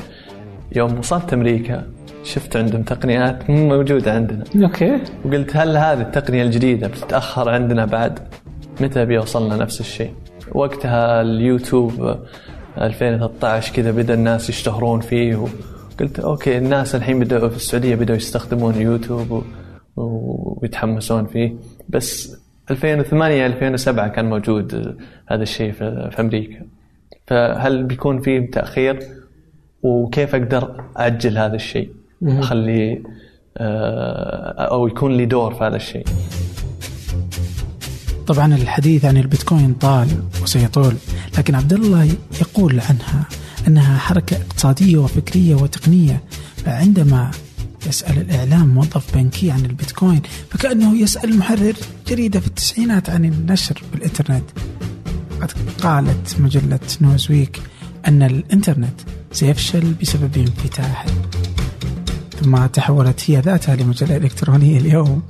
يوم 0.76 1.00
وصلت 1.00 1.34
أمريكا 1.34 1.88
شفت 2.24 2.58
عندهم 2.58 2.84
تقنيات 2.84 3.50
مو 3.50 3.68
موجودة 3.68 4.14
عندنا. 4.14 4.44
أوكي. 4.64 5.00
وقلت 5.26 5.58
هل 5.58 5.78
هذه 5.78 6.02
التقنية 6.02 6.44
الجديدة 6.44 6.88
بتتأخر 6.88 7.50
عندنا 7.50 7.86
بعد؟ 7.86 8.20
متى 8.82 9.06
بيوصلنا 9.06 9.56
نفس 9.56 9.80
الشيء؟ 9.80 10.14
وقتها 10.52 11.22
اليوتيوب 11.22 12.18
2013 12.78 13.74
كذا 13.74 13.92
بدأ 13.92 14.14
الناس 14.14 14.50
يشتهرون 14.50 15.00
فيه 15.00 15.36
وقلت 15.36 16.20
أوكي 16.20 16.58
الناس 16.58 16.96
الحين 16.96 17.20
بدأوا 17.20 17.50
في 17.50 17.56
السعودية 17.56 17.96
بدأوا 17.96 18.18
يستخدمون 18.18 18.76
يوتيوب 18.76 19.32
و... 19.32 19.42
ويتحمسون 20.62 21.26
فيه. 21.26 21.56
بس 21.90 22.43
2008 22.72 23.46
2007 23.46 24.08
كان 24.08 24.30
موجود 24.30 24.98
هذا 25.28 25.44
الشيء 25.44 25.72
في 25.72 26.16
أمريكا. 26.20 26.66
فهل 27.28 27.84
بيكون 27.84 28.22
في 28.22 28.48
تأخير؟ 28.48 29.00
وكيف 29.84 30.36
أقدر 30.36 30.84
أجل 30.98 31.38
هذا 31.38 31.56
الشيء؟ 31.56 31.90
أخلي 32.24 33.04
آه، 33.58 34.66
أو 34.72 34.88
يكون 34.88 35.18
لي 35.18 35.26
دور 35.26 35.54
في 35.54 35.64
هذا 35.64 35.76
الشيء. 35.76 36.06
طبعا 38.28 38.56
الحديث 38.56 39.06
عن 39.06 39.18
البيتكوين 39.18 39.74
طال 39.74 40.08
وسيطول 40.44 40.94
لكن 41.38 41.56
عبد 41.56 41.74
الله 41.74 42.10
يقول 42.42 42.80
عنها 42.80 43.26
إنها 43.68 43.98
حركة 43.98 44.38
اقتصادية 44.38 44.98
وفكرية 44.98 45.56
وتقنية 45.56 46.24
فعندما 46.66 47.32
يسأل 47.88 48.18
الإعلام 48.18 48.68
موظف 48.68 49.16
بنكي 49.16 49.52
عن 49.52 49.66
البيتكوين 49.66 50.22
فكأنه 50.50 50.98
يسأل 50.98 51.38
محرر 51.38 51.74
جريدة 52.08 52.40
في 52.40 52.48
التسعينات 52.48 53.10
عن 53.10 53.26
النشر 53.26 53.82
بالإنترنت. 53.92 54.46
قد 55.42 55.52
قالت 55.82 56.40
مجلة 56.40 56.80
نوزويك 57.02 57.62
أن 58.08 58.24
الإنترنت 58.24 59.02
سيفشل 59.32 59.94
بسبب 59.94 60.38
انفتاحه 60.38 61.06
ثم 62.42 62.66
تحولت 62.66 63.32
هي 63.32 63.40
ذاتها 63.40 63.76
لمجلة 63.76 64.18
إلكترونية 64.18 64.78
اليوم. 64.78 65.24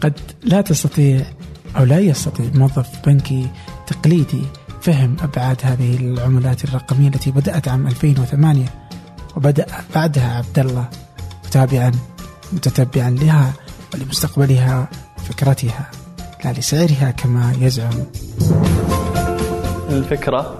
قد 0.00 0.20
لا 0.42 0.60
تستطيع 0.60 1.26
أو 1.76 1.84
لا 1.84 1.98
يستطيع 1.98 2.46
موظف 2.54 2.88
بنكي 3.06 3.48
تقليدي 3.86 4.42
فهم 4.82 5.16
أبعاد 5.22 5.56
هذه 5.62 5.96
العملات 5.96 6.64
الرقمية 6.64 7.08
التي 7.08 7.30
بدأت 7.30 7.68
عام 7.68 7.86
2008 7.86 8.64
وبدأ 9.36 9.66
بعدها 9.94 10.36
عبد 10.36 10.58
الله 10.58 10.88
متابعا 11.54 11.92
متتبعا 12.52 13.10
لها 13.10 13.52
ولمستقبلها 13.94 14.88
وفكرتها 15.18 15.90
لا 16.44 16.52
لسعرها 16.52 17.10
كما 17.10 17.52
يزعم. 17.60 18.04
الفكرة 19.90 20.58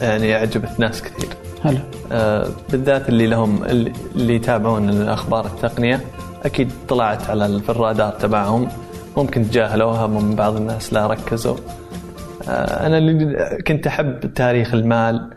يعني 0.00 0.36
أعجبت 0.36 0.80
ناس 0.80 1.02
كثير. 1.02 1.28
هلا. 1.64 1.82
آه 2.12 2.48
بالذات 2.70 3.08
اللي 3.08 3.26
لهم 3.26 3.64
اللي 3.64 4.34
يتابعون 4.34 4.88
الأخبار 4.88 5.46
التقنية 5.46 6.00
أكيد 6.44 6.70
طلعت 6.88 7.30
على 7.30 7.60
في 7.60 7.68
الرادار 7.68 8.12
تبعهم. 8.12 8.68
ممكن 9.16 9.50
تجاهلوها 9.50 10.06
من 10.06 10.34
بعض 10.34 10.56
الناس 10.56 10.92
لا 10.92 11.06
ركزوا. 11.06 11.56
آه 12.48 12.86
أنا 12.86 12.98
اللي 12.98 13.36
كنت 13.66 13.86
أحب 13.86 14.34
تاريخ 14.34 14.74
المال 14.74 15.30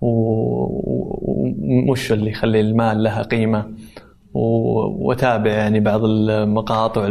ومش 0.00 2.12
اللي 2.12 2.30
يخلي 2.30 2.60
المال 2.60 3.02
لها 3.02 3.22
قيمة. 3.22 3.66
واتابع 4.34 5.50
يعني 5.50 5.80
بعض 5.80 6.04
المقاطع 6.04 7.08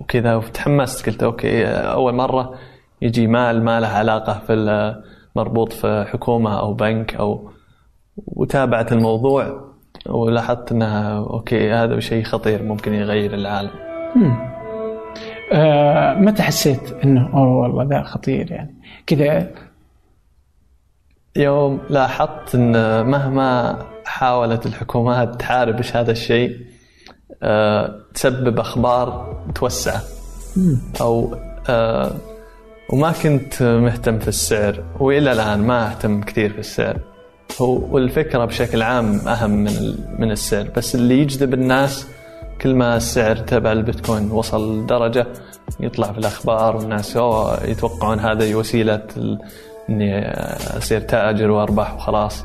وكذا 0.00 0.34
وتحمست 0.34 1.06
قلت 1.06 1.22
أوكي 1.22 1.66
أول 1.66 2.14
مرة 2.14 2.54
يجي 3.02 3.26
مال 3.26 3.64
ما 3.64 3.80
له 3.80 3.88
علاقة 3.88 4.42
في 4.46 4.94
مربوط 5.36 5.72
في 5.72 6.04
حكومة 6.08 6.60
أو 6.60 6.74
بنك 6.74 7.14
أو 7.14 7.50
وتابعت 8.16 8.92
الموضوع 8.92 9.68
ولاحظت 10.06 10.72
إنها 10.72 11.18
أوكي 11.18 11.72
هذا 11.72 12.00
شيء 12.00 12.24
خطير 12.24 12.62
ممكن 12.62 12.94
يغير 12.94 13.34
العالم. 13.34 13.70
آه 15.52 16.14
متى 16.14 16.42
حسيت 16.42 16.92
إنه 17.04 17.30
أوه 17.34 17.58
والله 17.58 17.84
ذا 17.84 18.02
خطير 18.02 18.50
يعني 18.50 18.74
كذا 19.06 19.50
يوم 21.38 21.80
لاحظت 21.90 22.54
إن 22.54 23.06
مهما 23.06 23.78
حاولت 24.04 24.66
الحكومات 24.66 25.40
تحارب 25.40 25.76
إيش 25.76 25.96
هذا 25.96 26.12
الشيء 26.12 26.56
أه 27.42 28.00
تسبب 28.14 28.60
أخبار 28.60 29.36
توسع 29.54 30.00
أو 31.00 31.36
أه 31.68 32.12
وما 32.92 33.12
كنت 33.12 33.62
مهتم 33.62 34.18
في 34.18 34.28
السعر 34.28 34.84
وإلى 35.00 35.32
الآن 35.32 35.58
ما 35.58 35.90
أهتم 35.90 36.20
كثير 36.20 36.52
في 36.52 36.58
السعر. 36.58 36.98
هو 37.60 37.94
والفكرة 37.94 38.44
بشكل 38.44 38.82
عام 38.82 39.28
أهم 39.28 39.50
من 39.50 39.94
من 40.18 40.30
السعر. 40.30 40.66
بس 40.76 40.94
اللي 40.94 41.18
يجذب 41.18 41.54
الناس 41.54 42.06
كل 42.60 42.74
ما 42.74 42.96
السعر 42.96 43.36
تبع 43.36 43.72
البيتكوين 43.72 44.30
وصل 44.30 44.86
درجة 44.86 45.26
يطلع 45.80 46.12
في 46.12 46.18
الأخبار 46.18 46.76
والناس 46.76 47.18
يتوقعون 47.64 48.20
هذه 48.20 48.54
وسيلة 48.54 49.02
إني 49.88 50.28
أصير 50.78 51.00
تاجر 51.00 51.50
وارباح 51.50 51.94
وخلاص 51.94 52.44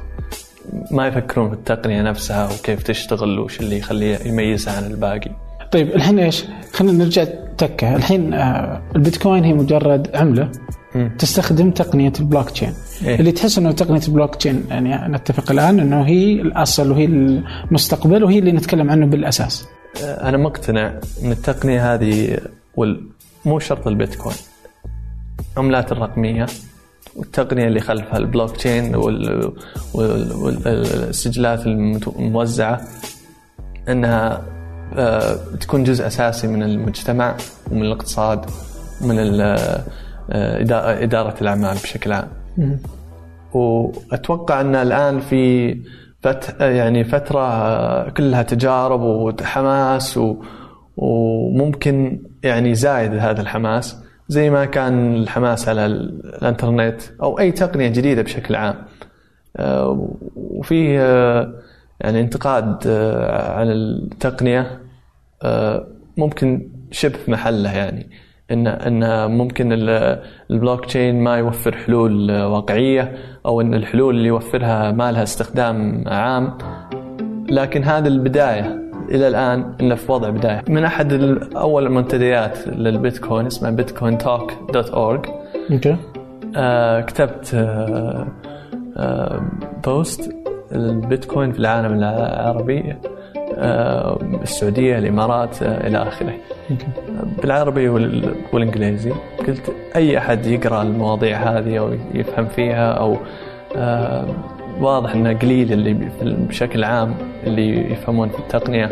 ما 0.92 1.08
يفكرون 1.08 1.50
في 1.50 1.56
التقنية 1.56 2.02
نفسها 2.02 2.46
وكيف 2.46 2.84
تشتغل 2.84 3.40
وش 3.40 3.60
اللي 3.60 3.78
يخليه 3.78 4.20
يميزها 4.26 4.78
عن 4.78 4.84
الباقي. 4.92 5.32
طيب 5.72 5.88
الحين 5.88 6.20
إيش؟ 6.20 6.46
خلينا 6.74 7.04
نرجع 7.04 7.26
تكة، 7.58 7.96
الحين 7.96 8.34
آه، 8.34 8.82
البيتكوين 8.96 9.44
هي 9.44 9.54
مجرد 9.54 10.16
عملة 10.16 10.52
م. 10.96 11.10
تستخدم 11.18 11.72
تقنية 11.72 12.14
البلوك 12.20 12.50
تشين 12.50 12.74
إيه؟ 13.06 13.20
اللي 13.20 13.32
تحس 13.32 13.58
إنه 13.58 13.72
تقنية 13.72 14.02
البلوك 14.08 14.36
تشين 14.36 14.66
يعني 14.70 15.14
نتفق 15.14 15.52
الآن 15.52 15.80
إنه 15.80 16.02
هي 16.02 16.42
الأصل 16.42 16.92
وهي 16.92 17.06
المستقبل 17.06 18.24
وهي 18.24 18.40
اللي 18.40 18.52
نتكلم 18.52 18.92
عنه 18.92 19.06
بالأساس. 19.06 19.68
آه، 20.04 20.30
أنا 20.30 20.38
مقتنع 20.38 21.00
إن 21.24 21.32
التقنية 21.32 21.94
هذه 21.94 22.38
وال... 22.76 23.10
مو 23.46 23.60
شرط 23.60 23.88
البيتكوين 23.88 24.36
عملات 25.58 25.92
الرقمية 25.92 26.46
والتقنية 27.16 27.68
اللي 27.68 27.80
خلفها 27.80 28.18
البلوك 28.18 28.58
تشين 28.58 28.96
والسجلات 29.94 31.68
الموزعة 31.68 32.82
إنها 33.90 34.42
آه، 34.98 35.38
تكون 35.60 35.84
جزء 35.84 36.08
أساسي 36.08 36.48
من 36.48 36.64
المجتمع 36.64 37.36
ومن 37.72 37.82
الاقتصاد 37.82 38.46
ومن 39.02 39.42
آه، 39.42 39.84
إدارة 41.04 41.36
الأعمال 41.42 41.74
بشكل 41.74 42.14
عام. 42.14 42.28
وأتوقع 43.54 44.62
إن 44.62 44.76
الآن 44.76 45.20
في 45.20 45.74
فت 46.22 46.56
يعني 46.60 47.04
فترة 47.04 48.10
كلها 48.10 48.44
تجارب 48.44 49.02
وحماس 49.02 50.20
وممكن 50.98 52.22
يعني 52.44 52.76
زايد 52.76 53.14
هذا 53.14 53.42
الحماس 53.42 54.03
زي 54.28 54.50
ما 54.50 54.66
كان 54.66 55.16
الحماس 55.16 55.70
على 55.70 55.86
الانترنت 55.86 57.02
أو 57.22 57.40
أي 57.40 57.52
تقنية 57.52 57.88
جديدة 57.88 58.22
بشكل 58.22 58.56
عام. 58.56 58.76
آه، 59.58 60.10
وفيه 60.36 61.02
آه، 61.02 61.54
يعني 62.02 62.22
انتقاد 62.22 62.84
آه، 62.88 63.52
على 63.58 63.74
التقنية 63.74 64.80
ممكن 66.18 66.70
شبه 66.92 67.20
محله 67.28 67.78
يعني. 67.78 68.10
إن 68.52 68.68
إن 68.68 69.32
ممكن 69.32 69.70
البلوك 70.52 70.86
تشين 70.86 71.24
ما 71.24 71.38
يوفر 71.38 71.76
حلول 71.76 72.32
واقعية 72.32 73.16
أو 73.46 73.62
إن 73.62 73.74
الحلول 73.74 74.16
اللي 74.16 74.28
يوفرها 74.28 74.92
ما 74.92 75.12
لها 75.12 75.24
استخدام 75.24 76.04
عام. 76.08 76.58
لكن 77.50 77.84
هذه 77.84 78.08
البداية 78.08 78.83
إلى 79.10 79.28
الآن 79.28 79.74
انه 79.82 79.96
في 79.96 80.12
وضع 80.12 80.30
بداية. 80.30 80.64
من 80.70 80.84
أحد 80.86 81.14
أول 81.56 81.86
المنتديات 81.86 82.68
للبيتكوين 82.68 83.46
اسمها 83.46 83.72
bitcointalk 83.72 84.54
dot 84.74 84.90
org 84.90 85.26
أوكي. 85.72 85.96
كتبت 87.08 87.52
آه 87.54 88.28
آه 88.98 89.42
post 89.86 90.36
البيتكوين 90.72 91.52
في 91.52 91.60
العالم 91.60 91.94
العربي 91.94 92.96
آه 93.58 94.20
السعودية 94.42 94.98
الإمارات 94.98 95.64
آه 95.64 95.88
إلى 95.88 95.98
آخره. 95.98 96.34
بالعربي 97.42 97.90
والإنجليزي. 98.54 99.12
قلت 99.48 99.72
أي 99.96 100.18
أحد 100.18 100.46
يقرأ 100.46 100.82
المواضيع 100.82 101.38
هذه 101.38 101.80
أو 101.80 101.90
يفهم 102.14 102.46
فيها 102.46 102.92
أو 102.92 103.18
آه 103.78 104.26
واضح 104.80 105.14
إنه 105.16 105.34
قليل 105.34 105.74
اللي 105.74 105.94
بشكل 106.24 106.84
عام. 106.84 107.14
اللي 107.48 107.92
يفهمون 107.92 108.30
في 108.30 108.40
التقنية 108.40 108.90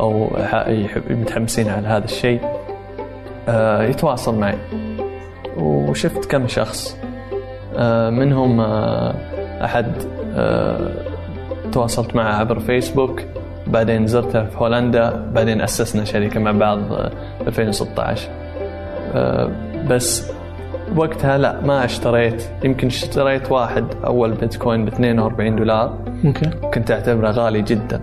أو 0.00 0.30
متحمسين 1.10 1.68
على 1.68 1.88
هذا 1.88 2.04
الشيء 2.04 2.40
آه، 3.48 3.82
يتواصل 3.82 4.38
معي. 4.38 4.58
وشفت 5.58 6.24
كم 6.24 6.48
شخص 6.48 6.98
آه، 7.76 8.10
منهم 8.10 8.60
آه، 8.60 9.14
أحد 9.64 9.92
تواصلت 11.72 12.16
معه 12.16 12.34
عبر 12.34 12.58
فيسبوك 12.58 13.22
بعدين 13.66 14.06
زرته 14.06 14.44
في 14.44 14.58
هولندا 14.58 15.30
بعدين 15.34 15.60
أسسنا 15.60 16.04
شركة 16.04 16.40
مع 16.40 16.52
بعض 16.52 16.78
2016 17.46 18.28
بس 19.88 20.32
وقتها 20.96 21.38
لا 21.38 21.60
ما 21.60 21.84
اشتريت. 21.84 22.42
يمكن 22.64 22.86
اشتريت 22.86 23.52
واحد 23.52 23.84
أول 24.06 24.32
بيتكوين 24.32 24.84
ب 24.84 24.88
42 24.88 25.56
دولار. 25.56 25.98
أوكي. 26.24 26.50
كنت 26.74 26.90
أعتبره 26.90 27.30
غالي 27.30 27.62
جدا. 27.62 28.00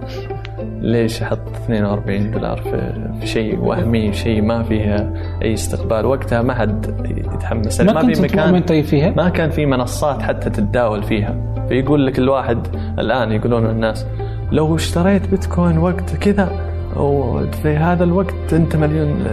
ليش 0.82 1.22
أحط 1.22 1.40
42 1.64 2.32
دولار 2.32 2.62
في, 2.62 3.28
شيء 3.28 3.60
وهمي 3.60 4.14
شيء 4.14 4.42
ما 4.42 4.64
فيه 4.64 5.14
أي 5.42 5.54
استقبال؟ 5.54 6.06
وقتها 6.06 6.42
ما 6.42 6.54
حد 6.54 7.06
يتحمس. 7.34 7.82
ما, 7.82 7.94
ما 7.94 8.14
في 8.14 8.22
مكان 8.22 8.62
طيب 8.62 8.86
فيها؟ 8.86 9.10
ما 9.10 9.30
كان 9.30 9.50
في 9.50 9.66
منصات 9.66 10.22
حتى 10.22 10.50
تتداول 10.50 11.04
فيها. 11.04 11.36
فيقول 11.70 12.08
لك 12.08 12.20
الواحد 12.20 12.68
الآن 13.00 13.32
يقولون 13.32 13.66
الناس 13.66 14.06
لو 14.52 14.76
اشتريت 14.76 15.30
بيتكوين 15.30 15.78
وقت 15.78 16.16
كذا 16.16 16.52
وفي 16.98 17.78
هذا 17.78 18.04
الوقت 18.04 18.54
أنت 18.54 18.76
مليون 18.76 19.24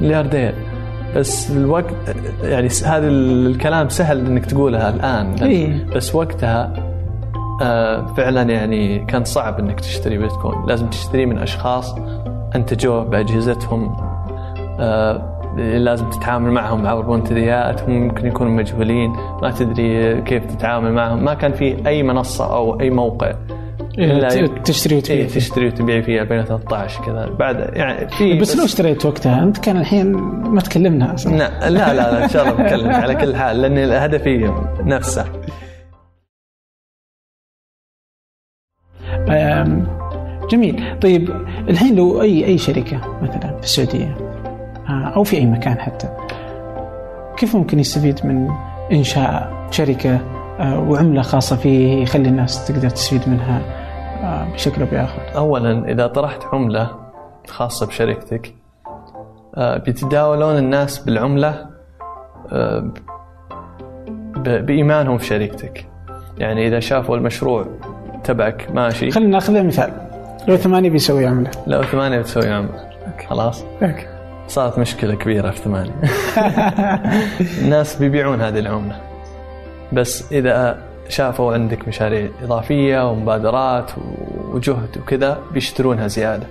ملياردير. 0.00 0.54
بس 1.16 1.50
الوقت 1.50 1.94
يعني 2.42 2.68
هذا 2.86 3.08
الكلام 3.08 3.88
سهل 3.88 4.26
إنك 4.26 4.46
تقولها 4.46 4.90
الآن. 4.90 5.34
إيه؟ 5.42 5.86
بس 5.96 6.14
وقتها 6.14 6.89
فعلا 8.16 8.42
يعني 8.42 8.98
كان 8.98 9.24
صعب 9.24 9.58
إنك 9.58 9.80
تشتري 9.80 10.18
بيتكوين. 10.18 10.66
لازم 10.66 10.86
تشتريه 10.86 11.26
من 11.26 11.38
أشخاص 11.38 11.94
انتجوه 12.54 13.04
بأجهزتهم. 13.04 13.96
آه 14.80 15.40
لازم 15.56 16.10
تتعامل 16.10 16.50
معهم 16.50 16.86
عبر 16.86 17.16
منتديات 17.16 17.82
هم 17.82 17.90
ممكن 17.90 18.26
يكونوا 18.26 18.52
مجهولين 18.52 19.12
ما 19.42 19.50
تدري 19.50 20.20
كيف 20.22 20.44
تتعامل 20.44 20.92
معهم. 20.92 21.24
ما 21.24 21.34
كان 21.34 21.52
في 21.52 21.86
أي 21.86 22.02
منصة 22.02 22.54
أو 22.54 22.80
أي 22.80 22.90
موقع. 22.90 23.32
إيه 23.98 24.46
تشتري 24.46 24.96
وتبيع 24.96 25.16
إيه 25.16 25.28
تشتري 25.28 25.66
وتبيع 25.66 26.00
فيه 26.00 26.22
2013 26.22 27.04
كذا. 27.04 27.26
بعد 27.38 27.70
يعني 27.72 28.08
في 28.08 28.38
بس, 28.38 28.50
بس 28.50 28.56
لو 28.56 28.64
اشتريت 28.64 29.06
وقتها 29.06 29.42
أنت 29.42 29.58
كان 29.58 29.76
الحين 29.76 30.12
ما 30.42 30.60
تكلمنا 30.60 31.14
أصلا. 31.14 31.36
لا 31.36 31.70
لا 31.70 31.94
لا, 31.94 31.94
لا 31.94 32.24
إن 32.24 32.28
شاء 32.28 32.42
الله 32.42 32.64
بكلمك 32.64 32.94
على 32.94 33.14
كل 33.14 33.36
حال 33.36 33.62
لأن 33.62 33.92
هدفي 33.92 34.52
نفسه. 34.84 35.24
جميل 40.50 40.98
طيب 41.00 41.30
الحين 41.68 41.96
لو 41.96 42.22
أي 42.22 42.44
أي 42.44 42.58
شركة 42.58 43.00
مثلا 43.22 43.56
في 43.56 43.62
السعودية 43.62 44.16
آه، 44.88 45.12
أو 45.16 45.24
في 45.24 45.36
أي 45.36 45.46
مكان 45.46 45.80
حتى 45.80 46.08
كيف 47.36 47.56
ممكن 47.56 47.78
يستفيد 47.78 48.26
من 48.26 48.48
إنشاء 48.92 49.52
شركة 49.70 50.20
آه، 50.60 50.80
وعملة 50.88 51.22
خاصة 51.22 51.56
فيه 51.56 52.02
يخلي 52.02 52.28
الناس 52.28 52.68
تقدر 52.68 52.90
تستفيد 52.90 53.28
منها 53.28 53.62
آه، 54.22 54.52
بشكل 54.54 54.82
أو 54.82 54.88
بآخر؟ 54.90 55.22
اولا 55.36 55.92
إذا 55.92 56.06
طرحت 56.06 56.44
عملة 56.52 56.90
خاصة 57.48 57.86
بشركتك 57.86 58.54
بيتداولون 59.56 60.58
الناس 60.58 60.98
بالعملة 60.98 61.66
بإيمانهم 64.36 65.18
في 65.18 65.26
شركتك. 65.26 65.86
يعني 66.38 66.66
إذا 66.66 66.80
شافوا 66.80 67.16
المشروع 67.16 67.66
تبعك. 68.24 68.70
ماشي. 68.74 69.10
خلينا 69.10 69.30
ناخذ 69.30 69.62
مثال. 69.62 69.92
لو 70.48 70.56
ثمانية 70.56 70.90
بيسوي 70.90 71.26
عملة 71.26 71.50
لو 71.66 71.82
ثمانية 71.82 72.18
بتسوي 72.18 72.48
عملة 72.48 72.90
خلاص. 73.28 73.64
أوكي. 73.82 74.06
صارت 74.48 74.78
مشكلة 74.78 75.14
كبيرة 75.14 75.50
في 75.50 75.58
ثمانية. 75.58 75.94
الناس 77.62 77.96
بيبيعون 77.96 78.40
هذه 78.40 78.58
العملة. 78.58 79.00
بس 79.92 80.32
إذا 80.32 80.78
شافوا 81.08 81.54
عندك 81.54 81.88
مشاريع 81.88 82.28
إضافية 82.42 83.10
ومبادرات 83.10 83.90
وجهد 84.52 84.98
وكذا 85.02 85.38
بيشترونها 85.52 86.06
زيادة. 86.06 86.46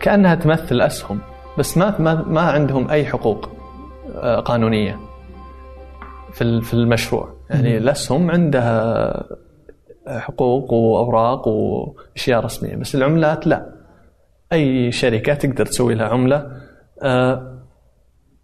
كأنها 0.00 0.34
تمثل 0.34 0.80
أسهم 0.80 1.18
بس 1.58 1.78
ما 1.78 2.24
ما, 2.28 2.40
عندهم 2.40 2.90
أي 2.90 3.06
حقوق 3.06 3.48
آه، 4.14 4.40
قانونية 4.40 4.98
في 6.32 6.60
في 6.60 6.74
المشروع. 6.74 7.28
يعني 7.50 7.78
الأسهم 7.78 8.30
عندها 8.30 9.12
حقوق 10.08 10.72
وأوراق 10.72 11.48
وأشياء 11.48 12.44
رسمية 12.44 12.76
بس 12.76 12.94
العملات 12.94 13.46
لا. 13.46 13.74
أي 14.52 14.92
شركة 14.92 15.34
تقدر 15.34 15.66
تسوي 15.66 15.94
لها 15.94 16.06
عملة؟ 16.06 16.46
آه، 17.02 17.58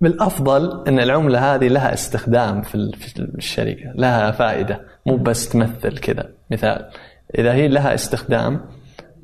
بالأفضل 0.01 0.85
إن 0.89 1.01
العملة 1.01 1.55
هذه 1.55 1.69
لها 1.69 1.95
استخدام 1.95 2.63
في 2.63 2.75
الشركة 3.19 3.93
لها 3.95 4.31
فائدة 4.31 4.81
مو 5.07 5.17
بس 5.17 5.49
تمثل 5.49 5.99
كذا. 5.99 6.31
مثال 6.51 6.91
إذا 7.39 7.53
هي 7.53 7.69
لها 7.69 7.95
استخدام 7.95 8.61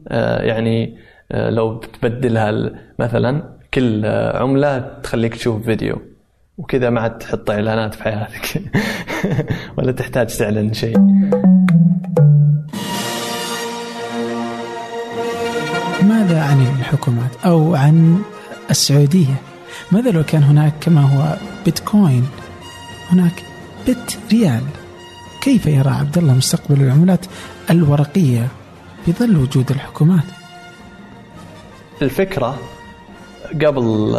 آه، 0.08 0.42
يعني 0.42 0.98
آه، 1.32 1.50
لو 1.50 1.78
تبدلها 1.78 2.70
مثلا 2.98 3.58
كل 3.74 4.06
عملة 4.34 4.78
تخليك 5.02 5.34
تشوف 5.34 5.64
فيديو. 5.64 6.09
وكذا 6.60 6.90
ما 6.90 7.00
عاد 7.00 7.18
تحط 7.18 7.50
إعلانات 7.50 7.94
في 7.94 8.02
حياتك. 8.02 8.62
ولا 9.76 9.92
تحتاج 9.92 10.26
تعلن 10.36 10.72
شيء. 10.72 10.98
ماذا 16.02 16.42
عن 16.42 16.66
الحكومات 16.78 17.30
أو 17.44 17.74
عن 17.74 18.22
السعودية؟ 18.70 19.34
ماذا 19.92 20.10
لو 20.10 20.22
كان 20.22 20.42
هناك 20.42 20.72
كما 20.80 21.00
هو 21.00 21.36
بيتكوين؟ 21.64 22.28
هناك 23.10 23.44
بت 23.88 24.18
ريال. 24.32 24.62
كيف 25.42 25.66
يرى 25.66 25.90
عبد 25.90 26.18
الله 26.18 26.34
مستقبل 26.34 26.80
العملات 26.82 27.26
الورقية 27.70 28.48
في 29.04 29.12
ظل 29.12 29.36
وجود 29.36 29.70
الحكومات؟ 29.70 30.24
الفكرة 32.02 32.58
قبل 33.54 34.16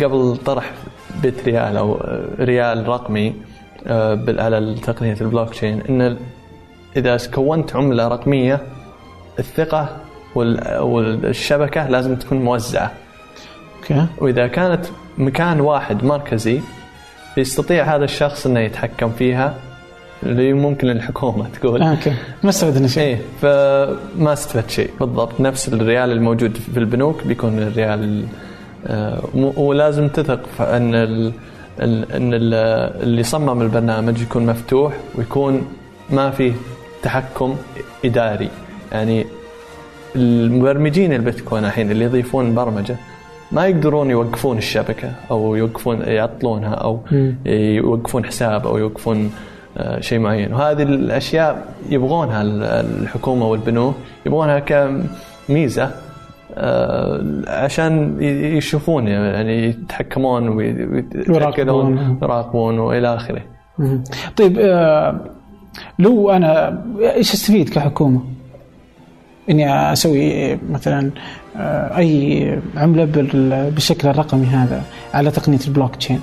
قبل 0.00 0.36
طرح 0.36 0.72
bit 1.22 1.34
ريال 1.46 1.76
أو 1.76 2.00
ريال 2.40 2.88
رقمي 2.88 3.34
على 4.28 4.74
تقنية 4.74 5.16
البلوك 5.20 5.50
تشين 5.50 5.80
أن 5.88 6.16
إذا 6.96 7.16
كونت 7.34 7.76
عملة 7.76 8.08
رقمية 8.08 8.60
الثقة 9.38 9.96
والشبكة 10.34 11.88
لازم 11.88 12.16
تكون 12.16 12.38
موزعة. 12.38 12.92
أوكي. 13.78 14.06
وإذا 14.18 14.46
كانت 14.46 14.86
مكان 15.18 15.60
واحد 15.60 16.04
مركزي 16.04 16.60
بيستطيع 17.36 17.96
هذا 17.96 18.04
الشخص 18.04 18.46
إنه 18.46 18.60
يتحكم 18.60 19.10
فيها 19.10 19.54
اللي 20.22 20.52
ممكن 20.52 20.90
الحكومة 20.90 21.48
تقول. 21.60 21.82
آه، 21.82 21.90
أوكي 21.90 22.12
ما 22.42 22.50
استفدنا 22.50 22.88
شيء. 22.88 23.02
إيه 23.02 23.18
فما 23.40 24.32
استفدت 24.32 24.70
شيء. 24.70 24.90
بالضبط. 25.00 25.40
نفس 25.40 25.68
الريال 25.68 26.12
الموجود 26.12 26.56
في 26.56 26.78
البنوك 26.78 27.26
بيكون 27.26 27.58
الريال 27.58 28.24
آه 28.24 28.45
ولازم 29.56 30.08
تثق 30.08 30.40
أن 30.60 30.94
ال 30.94 31.32
أن 31.80 32.30
اللي 33.02 33.22
صمم 33.22 33.62
البرنامج 33.62 34.22
يكون 34.22 34.46
مفتوح 34.46 34.92
ويكون 35.14 35.66
ما 36.10 36.30
فيه 36.30 36.52
تحكم 37.02 37.56
إداري. 38.04 38.48
يعني 38.92 39.26
المبرمجين 40.16 41.12
البيتكوين 41.12 41.64
الحين 41.64 41.90
اللي 41.90 42.04
يضيفون 42.04 42.54
برمجة 42.54 42.96
ما 43.52 43.66
يقدرون 43.66 44.10
يوقفون 44.10 44.58
الشبكة 44.58 45.12
أو 45.30 45.54
يوقفون 45.54 46.00
يعطلونها 46.00 46.74
أو 46.74 47.00
يوقفون 47.46 48.24
حساب 48.24 48.66
أو 48.66 48.78
يوقفون 48.78 49.30
آه، 49.78 50.00
شيء 50.00 50.18
معين. 50.18 50.52
وهذه 50.54 50.82
الأشياء 50.82 51.74
يبغونها 51.88 52.42
الحكومة 52.80 53.46
والبنوك 53.46 53.94
يبغونها 54.26 54.58
كميزة 54.58 55.84
آه، 55.84 55.90
عشان 57.46 58.22
يشوفون 58.56 59.08
يعني 59.08 59.68
يتحكمون 59.68 60.48
ويتأكدون 60.48 62.18
يراقبون 62.22 62.78
وإلى 62.78 63.14
آخره. 63.14 63.42
طيب 64.36 64.58
آه، 64.58 65.20
لو 65.98 66.30
أنا 66.30 66.82
إيش 67.00 67.34
أستفيد 67.34 67.68
كحكومة؟ 67.68 68.20
إني 69.50 69.92
أسوي 69.92 70.56
مثلا 70.70 71.10
آه، 71.56 71.98
أي 71.98 72.60
عملة 72.76 73.04
بالشكل 73.70 74.08
الرقمي 74.08 74.46
هذا 74.46 74.82
على 75.14 75.30
تقنية 75.30 75.58
البلوك 75.66 75.96
تشين 75.96 76.20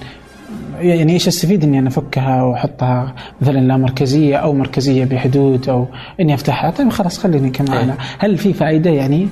يعني 0.79 1.13
إيش 1.13 1.27
أستفيد 1.27 1.63
إني 1.63 1.79
أنا 1.79 1.87
أفكها 1.87 2.43
وأحطها 2.43 3.15
مثلا 3.41 3.59
لا 3.59 3.77
مركزية 3.77 4.37
أو 4.37 4.53
مركزية 4.53 5.05
بحدود 5.05 5.69
أو 5.69 5.87
إني 6.19 6.33
أفتحها 6.33 6.71
طيب 6.71 6.89
خلاص 6.89 7.17
خليني 7.17 7.49
كما 7.49 7.83
أنا 7.83 7.97
هل 8.19 8.37
في 8.37 8.53
فائدة 8.53 8.89
يعني؟ 8.89 9.27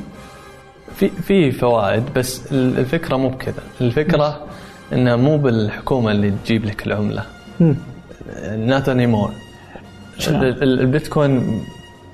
في 1.01 1.09
في 1.09 1.51
فوائد 1.51 2.03
بس 2.15 2.53
الفكرة 2.53 3.17
مو 3.17 3.29
بكذا. 3.29 3.63
الفكرة 3.81 4.45
انها 4.93 5.15
مو 5.15 5.37
بالحكومة 5.37 6.11
اللي 6.11 6.33
تجيب 6.45 6.65
لك 6.65 6.87
العملة. 6.87 7.23
نات 8.57 8.89
اني 8.89 9.07
مور 9.07 9.31
البيتكوين 10.61 11.61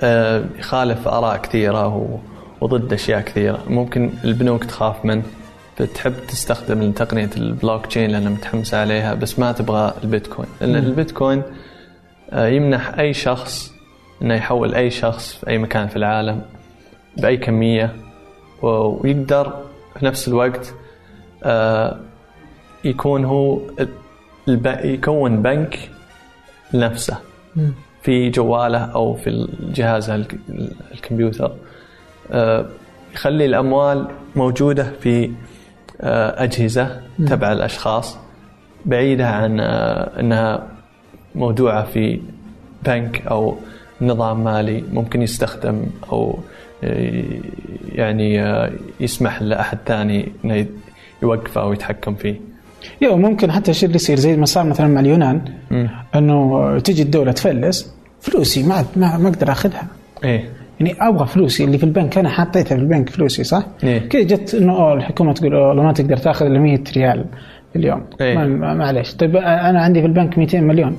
آه، 0.03 0.45
يخالف 0.59 1.07
آراء 1.07 1.37
كثيرة 1.37 2.19
وضد 2.61 2.93
أشياء 2.93 3.21
كثيرة. 3.21 3.63
ممكن 3.67 4.11
البنوك 4.23 4.63
تخاف 4.63 5.05
منه. 5.05 5.23
تحب 5.95 6.13
تستخدم 6.27 6.91
تقنية 6.91 7.29
البلوك 7.37 7.85
تشين 7.85 8.09
لانها 8.11 8.29
متحمسه 8.29 8.81
عليها 8.81 9.13
بس 9.13 9.39
ما 9.39 9.51
تبغى 9.51 9.93
البيتكوين. 10.03 10.49
لأن 10.61 10.75
البيتكوين 10.75 11.43
آه، 12.31 12.47
يمنح 12.47 12.99
أي 12.99 13.13
شخص 13.13 13.71
إنه 14.21 14.33
يحول 14.33 14.75
أي 14.75 14.89
شخص 14.89 15.35
في 15.35 15.49
أي 15.49 15.57
مكان 15.57 15.87
في 15.87 15.95
العالم 15.95 16.41
بأي 17.17 17.37
كمية. 17.37 18.06
ويقدر 18.61 19.53
في 19.99 20.05
نفس 20.05 20.27
الوقت 20.27 20.73
آه، 21.43 21.99
يكون 22.83 23.25
هو 23.25 23.59
يكون 24.83 25.41
بنك 25.41 25.89
لنفسه 26.73 27.17
في 28.01 28.29
جواله 28.29 28.77
أو 28.77 29.13
في 29.13 29.47
جهازه 29.73 30.25
الكمبيوتر. 30.93 31.51
آه، 32.31 32.65
يخلي 33.13 33.45
الأموال 33.45 34.07
موجودة 34.35 34.91
في 35.01 35.31
آه، 36.01 36.43
أجهزة 36.43 37.01
تبع 37.27 37.51
الأشخاص 37.51 38.17
بعيدة 38.85 39.27
عن 39.27 39.59
إنها 39.59 40.67
مودوعه 41.35 41.85
في 41.85 42.21
بنك 42.85 43.27
أو 43.27 43.57
نظام 44.01 44.43
مالي 44.43 44.83
ممكن 44.91 45.21
يستخدم 45.21 45.85
أو 46.11 46.39
يعني 47.95 48.43
يسمح 48.99 49.41
لأحد 49.41 49.77
ثاني 49.85 50.31
إنه 50.45 50.65
يوقفه 51.23 51.61
أو 51.61 51.73
يتحكم 51.73 52.15
فيه. 52.15 52.35
أيوه 53.03 53.17
ممكن 53.17 53.51
حتى 53.51 53.71
الشيء 53.71 53.87
اللي 53.87 53.95
يصير 53.95 54.17
زي 54.17 54.37
ما 54.37 54.45
صار 54.45 54.65
مثلا 54.65 54.87
مع 54.87 54.99
اليونان 54.99 55.41
إنه 56.15 56.79
تجي 56.79 57.01
الدولة 57.01 57.31
تفلس 57.31 57.93
فلوسي 58.21 58.63
ما 58.63 58.85
ما, 58.95 59.17
ما 59.17 59.29
أقدر 59.29 59.51
أخذها. 59.51 59.87
إيه 60.23 60.43
يعني 60.79 60.95
أبغى 60.99 61.27
فلوسي 61.27 61.63
اللي 61.63 61.77
في 61.77 61.83
البنك 61.83 62.17
أنا 62.17 62.29
حطيتها 62.29 62.75
في 62.75 62.81
البنك 62.81 63.09
فلوسي 63.09 63.43
صح؟ 63.43 63.63
إيه؟ 63.83 63.99
كذا 64.09 64.21
جت 64.21 64.55
إنه 64.55 64.93
الحكومة 64.93 65.33
تقول 65.33 65.55
والله 65.55 65.83
ما 65.83 65.93
تقدر 65.93 66.17
تأخذ 66.17 66.45
إلا 66.45 66.59
100 66.59 66.79
ريال 66.97 67.25
في 67.73 67.79
اليوم 67.79 68.03
إيه؟ 68.21 68.37
معليش 68.57 69.15
طيب 69.15 69.35
أنا 69.35 69.81
عندي 69.81 70.01
في 70.01 70.07
البنك 70.07 70.37
200 70.37 70.61
مليون 70.61 70.95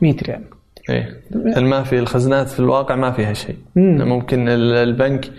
100 0.00 0.14
ريال 0.26 0.40
إيه. 0.90 1.22
ما 1.60 1.82
في 1.82 1.98
الخزنات 1.98 2.48
في 2.48 2.60
الواقع 2.60 2.94
ما 2.94 3.12
فيها 3.12 3.32
شيء. 3.32 3.56
مم. 3.76 4.08
ممكن 4.08 4.48
البنك 4.48 5.30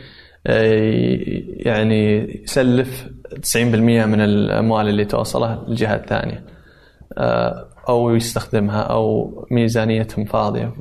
آه، 0.47 1.17
يعني 1.65 2.19
يسلف 2.43 3.07
90% 3.41 4.05
من 4.05 4.21
الأموال 4.21 4.87
اللي 4.87 5.05
توصلها 5.05 5.65
للجهه 5.67 5.95
الثانية 5.95 6.43
آه، 7.17 7.67
أو 7.89 8.15
يستخدمها 8.15 8.81
أو 8.81 9.31
ميزانيتهم 9.51 10.25
فاضية. 10.25 10.73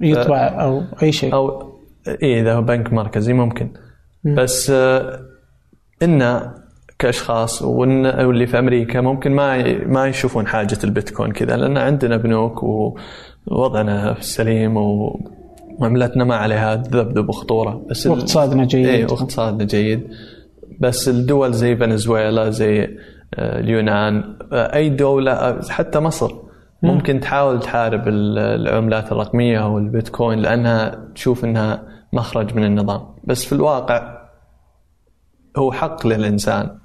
يطبع 0.00 0.62
أو 0.62 0.82
أي 1.02 1.12
شيء. 1.12 1.34
أو 1.34 1.72
إيه 2.22 2.40
إذا 2.40 2.54
هو 2.54 2.62
بنك 2.62 2.92
مركزي 2.92 3.32
ممكن. 3.32 3.72
مم. 4.24 4.34
بس 4.34 4.70
آه، 4.70 5.20
إن 6.02 6.22
كأشخاص 7.02 7.62
واللي 7.62 8.46
في 8.46 8.58
أمريكا 8.58 9.00
ممكن 9.00 9.32
ما 9.32 9.78
ما 9.86 10.06
يشوفون 10.06 10.46
حاجة 10.46 10.78
البيتكوين 10.84 11.32
كذا 11.32 11.56
لأن 11.56 11.76
عندنا 11.78 12.16
بنوك 12.16 12.62
ووضعنا 12.62 14.16
سليم 14.20 14.76
وعملتنا 15.78 16.24
ما 16.24 16.36
عليها 16.36 16.76
ذبذب 16.76 17.28
وخطورة 17.28 17.86
بس 17.90 18.06
واقتصادنا 18.06 18.64
جيد. 18.64 18.86
إيه 18.86 19.04
واقتصادنا 19.04 19.64
جيد. 19.64 20.08
بس 20.80 21.08
الدول 21.08 21.52
زي 21.52 21.76
فنزويلا 21.76 22.50
زي 22.50 22.82
آه، 23.34 23.60
اليونان 23.60 24.36
آه، 24.52 24.74
أي 24.74 24.88
دولة 24.88 25.60
حتى 25.68 26.00
مصر 26.00 26.32
ممكن 26.82 27.20
تحاول 27.20 27.60
تحارب 27.60 28.08
العملات 28.08 29.12
الرقمية 29.12 29.58
أو 29.64 29.78
البيتكوين 29.78 30.38
لأنها 30.38 31.08
تشوف 31.14 31.44
إنها 31.44 31.82
مخرج 32.12 32.54
من 32.54 32.64
النظام. 32.64 33.00
بس 33.24 33.44
في 33.44 33.52
الواقع 33.52 34.18
هو 35.56 35.72
حق 35.72 36.06
للإنسان. 36.06 36.81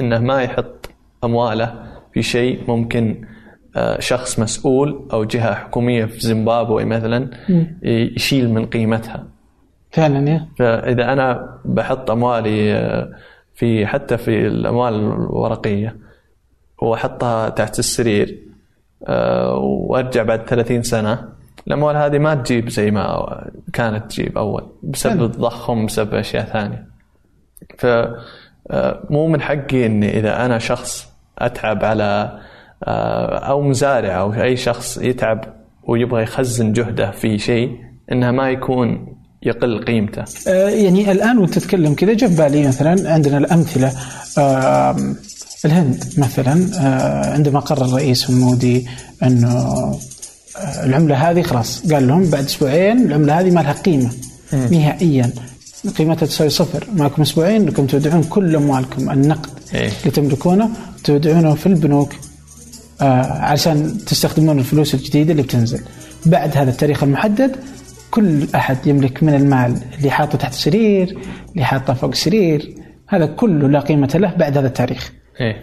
إنه 0.00 0.18
ما 0.18 0.42
يحط 0.42 0.90
أمواله 1.24 1.86
في 2.12 2.22
شيء 2.22 2.60
ممكن 2.68 3.26
آه، 3.76 4.00
شخص 4.00 4.38
مسؤول 4.38 5.08
أو 5.12 5.24
جهة 5.24 5.54
حكومية 5.54 6.04
في 6.04 6.20
زيمبابوي 6.20 6.84
مثلا 6.84 7.30
يشيل 7.82 8.50
من 8.50 8.66
قيمتها. 8.66 9.24
فعلا 9.90 10.30
يا. 10.30 10.48
فاذا 10.58 11.12
أنا 11.12 11.58
بحط 11.64 12.10
أموالي 12.10 12.74
آه، 12.74 13.12
في 13.54 13.86
حتى 13.86 14.16
في 14.16 14.46
الأموال 14.46 14.94
الورقية 14.94 15.96
وأحطها 16.78 17.48
تحت 17.48 17.78
السرير 17.78 18.42
آه، 19.06 19.54
وأرجع 19.56 20.22
بعد 20.22 20.48
30 20.48 20.82
سنة 20.82 21.28
الأموال 21.66 21.96
هذه 21.96 22.18
ما 22.18 22.34
تجيب 22.34 22.68
زي 22.68 22.90
ما 22.90 23.44
كانت 23.72 24.10
تجيب 24.10 24.38
أول 24.38 24.66
بسبب 24.82 25.22
التضخم 25.22 25.86
بسبب 25.86 26.14
أشياء 26.14 26.44
ثانية. 26.44 26.86
ف 27.78 27.86
مو 29.10 29.26
من 29.26 29.40
حقي 29.40 29.86
إني 29.86 30.18
إذا 30.18 30.44
أنا 30.46 30.58
شخص 30.58 31.06
أتعب 31.38 31.84
على 31.84 32.38
أو 33.48 33.62
مزارع 33.62 34.20
أو 34.20 34.32
أي 34.32 34.56
شخص 34.56 34.98
يتعب 34.98 35.44
ويبغى 35.88 36.22
يخزن 36.22 36.72
جهده 36.72 37.10
في 37.10 37.38
شيء 37.38 37.70
إنها 38.12 38.30
ما 38.30 38.50
يكون 38.50 39.16
يقل 39.42 39.84
قيمته. 39.84 40.24
يعني 40.46 41.12
الآن 41.12 41.38
وأنت 41.38 41.58
تتكلم 41.58 41.94
كذا 41.94 42.14
جاء 42.14 42.30
في 42.30 42.36
بالي 42.36 42.68
مثلا 42.68 43.12
عندنا 43.12 43.38
الأمثلة. 43.38 43.92
الهند 45.64 46.04
مثلا 46.18 46.52
عندما 47.32 47.60
قرر 47.60 47.84
الرئيس 47.84 48.30
مودي 48.30 48.86
أنه 49.22 49.74
العملة 50.84 51.30
هذه 51.30 51.42
خلاص 51.42 51.92
قال 51.92 52.08
لهم 52.08 52.30
بعد 52.30 52.44
أسبوعين 52.44 53.06
العملة 53.06 53.40
هذه 53.40 53.50
ما 53.50 53.60
لها 53.60 53.72
قيمة 53.72 54.10
نهائيا. 54.52 55.30
قيمتها 55.98 56.26
تساوي 56.26 56.50
صفر. 56.50 56.86
معكم 56.96 57.22
أسبوعين 57.22 57.62
انكم 57.62 57.86
تودعون 57.86 58.22
كل 58.22 58.56
أموالكم. 58.56 59.10
النقد 59.10 59.50
إيه؟ 59.74 59.90
اللي 60.00 60.10
تملكونه 60.10 60.70
تودعونه 61.04 61.54
في 61.54 61.66
البنوك 61.66 62.12
آه 63.00 63.32
عشان 63.32 63.98
تستخدمون 64.06 64.58
الفلوس 64.58 64.94
الجديدة 64.94 65.32
اللي 65.32 65.42
بتنزل. 65.42 65.80
بعد 66.26 66.56
هذا 66.56 66.70
التاريخ 66.70 67.02
المحدد 67.02 67.56
كل 68.10 68.46
أحد 68.54 68.86
يملك 68.86 69.22
من 69.22 69.34
المال 69.34 69.76
اللي 69.98 70.10
حاطه 70.10 70.38
تحت 70.38 70.52
السرير 70.52 71.18
اللي 71.52 71.64
حاطه 71.64 71.94
فوق 71.94 72.10
السرير 72.10 72.74
هذا 73.08 73.26
كله 73.26 73.68
لا 73.68 73.80
قيمة 73.80 74.10
له 74.14 74.34
بعد 74.36 74.58
هذا 74.58 74.66
التاريخ. 74.66 75.12
إيه؟ 75.40 75.56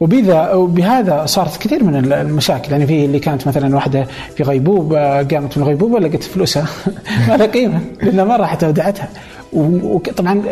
وبذا 0.00 0.52
وبهذا 0.52 1.26
صارت 1.26 1.56
كثير 1.62 1.84
من 1.84 2.12
المشاكل. 2.12 2.72
يعني 2.72 2.86
في 2.86 3.04
اللي 3.04 3.18
كانت 3.18 3.46
مثلا 3.48 3.74
واحدة 3.74 4.06
في 4.36 4.42
غيبوبة 4.42 5.22
قامت 5.22 5.58
من 5.58 5.64
غيبوبة 5.64 5.98
لقت 5.98 6.22
فلوسها 6.22 6.66
ما 7.28 7.36
لها 7.36 7.46
قيمة 7.46 7.80
لأنها 8.02 8.24
ما 8.24 8.36
راحت 8.36 8.64
اودعتها 8.64 9.08
وطبعا 9.52 10.42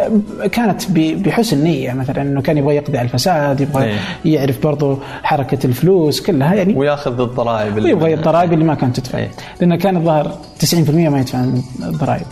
كانت 0.52 0.90
بحسن 0.92 1.64
نية 1.64 1.92
مثلا 1.92 2.22
إنه 2.22 2.42
كان 2.42 2.58
يبغى 2.58 2.76
يقضي 2.76 2.98
على 2.98 3.04
الفساد 3.04 3.60
يبغى 3.60 3.84
إيه. 3.84 3.98
يعرف 4.24 4.62
برضه 4.62 4.98
حركة 5.22 5.66
الفلوس 5.66 6.20
كلها 6.20 6.54
يعني 6.54 6.74
ويأخذ 6.76 7.20
الضرائب 7.20 7.78
اللي 7.78 7.92
ويبغى 7.92 8.14
الضرائب 8.14 8.52
اللي 8.52 8.64
ما 8.64 8.74
كانت 8.74 9.00
تدفع. 9.00 9.18
إيه. 9.18 9.30
لأنه 9.60 9.76
كان 9.76 9.96
الظاهر 9.96 10.38
90% 10.60 10.90
ما 10.90 11.20
يدفع 11.20 11.44
الضرائب. 11.82 12.26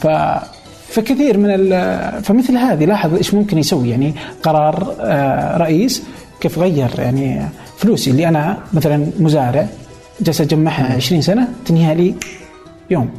ف 0.00 0.06
فكثير 0.88 1.38
من 1.38 1.70
فمثل 2.20 2.56
هذه 2.56 2.84
لاحظ 2.84 3.14
إيش 3.14 3.34
ممكن 3.34 3.58
يسوي. 3.58 3.90
يعني 3.90 4.14
قرار 4.42 4.94
آه، 5.00 5.56
رئيس 5.56 6.02
كيف 6.40 6.58
غير 6.58 6.90
يعني 6.98 7.42
فلوسي 7.76 8.10
اللي 8.10 8.28
أنا 8.28 8.58
مثلا 8.72 9.06
مزارع 9.18 9.66
جالس 10.20 10.40
أجمعها 10.40 10.94
20 10.94 11.22
سنة 11.22 11.48
تنهيها 11.66 11.94
لي 11.94 12.14
يوم. 12.90 13.10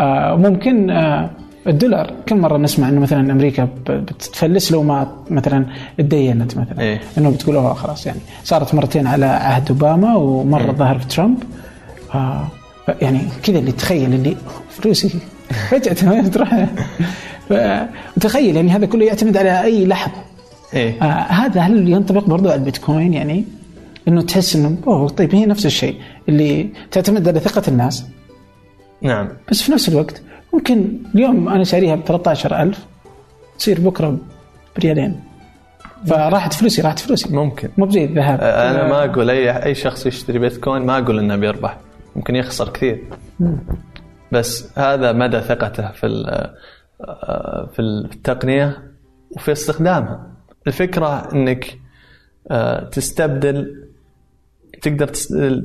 آه 0.00 0.36
ممكن 0.36 0.90
آه 0.90 1.30
الدولار. 1.66 2.14
كم 2.26 2.38
مرة 2.38 2.58
نسمع 2.58 2.88
إنه 2.88 3.00
مثلا 3.00 3.32
أمريكا 3.32 3.68
بتفلس 3.86 4.72
لو 4.72 4.82
ما 4.82 5.12
مثلا 5.30 5.66
تدينت 5.98 6.56
مثلا. 6.56 6.80
إيه؟ 6.80 7.00
إنه 7.18 7.30
بتقول 7.30 7.56
أوه 7.56 7.74
خلاص 7.74 8.06
يعني 8.06 8.18
صارت 8.44 8.74
مرتين 8.74 9.06
على 9.06 9.26
عهد 9.26 9.68
أوباما 9.68 10.16
ومرة 10.16 10.62
إيه؟ 10.62 10.70
ظهر 10.70 10.98
في 10.98 11.06
ترامب. 11.06 11.42
آه 12.14 12.46
يعني 13.00 13.20
كذا 13.42 13.58
اللي 13.58 13.72
تخيل 13.72 14.14
اللي 14.14 14.36
فلوسي 14.70 15.08
فجأة 15.70 16.22
تروح. 16.28 16.66
تخيل 18.20 18.56
يعني 18.56 18.70
هذا 18.70 18.86
كله 18.86 19.04
يعتمد 19.04 19.36
على 19.36 19.62
أي 19.62 19.86
لحظة. 19.86 20.12
إيه؟ 20.74 21.02
آه 21.02 21.32
هذا 21.32 21.60
هل 21.60 21.88
ينطبق 21.88 22.24
برضو 22.24 22.48
على 22.48 22.58
البيتكوين 22.58 23.14
يعني؟ 23.14 23.44
إنه 24.08 24.22
تحس 24.22 24.56
إنه 24.56 24.76
أوه 24.86 25.08
طيب 25.08 25.34
هي 25.34 25.46
نفس 25.46 25.66
الشيء 25.66 25.96
اللي 26.28 26.68
تعتمد 26.90 27.28
على 27.28 27.40
ثقة 27.40 27.62
الناس. 27.68 28.04
نعم. 29.02 29.28
بس 29.50 29.62
في 29.62 29.72
نفس 29.72 29.88
الوقت 29.88 30.22
ممكن 30.52 30.98
اليوم 31.14 31.48
أنا 31.48 31.64
شاريها 31.64 31.96
ب 31.96 32.04
13000 32.06 32.86
تصير 33.58 33.80
بكرة 33.80 34.18
بريالين. 34.76 35.20
فراحت 36.06 36.52
فلوسي 36.52 36.82
راحت 36.82 36.98
فلوسي. 36.98 37.34
ممكن. 37.34 37.68
مو 37.78 37.86
بزي 37.86 38.04
الذهب 38.04 38.40
أنا 38.40 38.88
ما 38.88 39.04
أقول 39.04 39.30
اي 39.30 39.64
أي 39.64 39.74
شخص 39.74 40.06
يشتري 40.06 40.38
بيتكوين 40.38 40.82
ما 40.82 40.98
أقول 40.98 41.18
إنه 41.18 41.36
بيربح. 41.36 41.78
ممكن 42.16 42.36
يخسر 42.36 42.68
كثير. 42.68 43.04
بس 44.32 44.78
هذا 44.78 45.12
مدى 45.12 45.40
ثقته 45.40 45.92
في 45.92 46.06
في 47.72 47.82
التقنية 47.82 48.92
وفي 49.30 49.52
استخدامها. 49.52 50.26
الفكرة 50.66 51.32
إنك 51.34 51.78
آه، 52.50 52.84
تستبدل 52.84 53.88
تقدر 54.82 55.06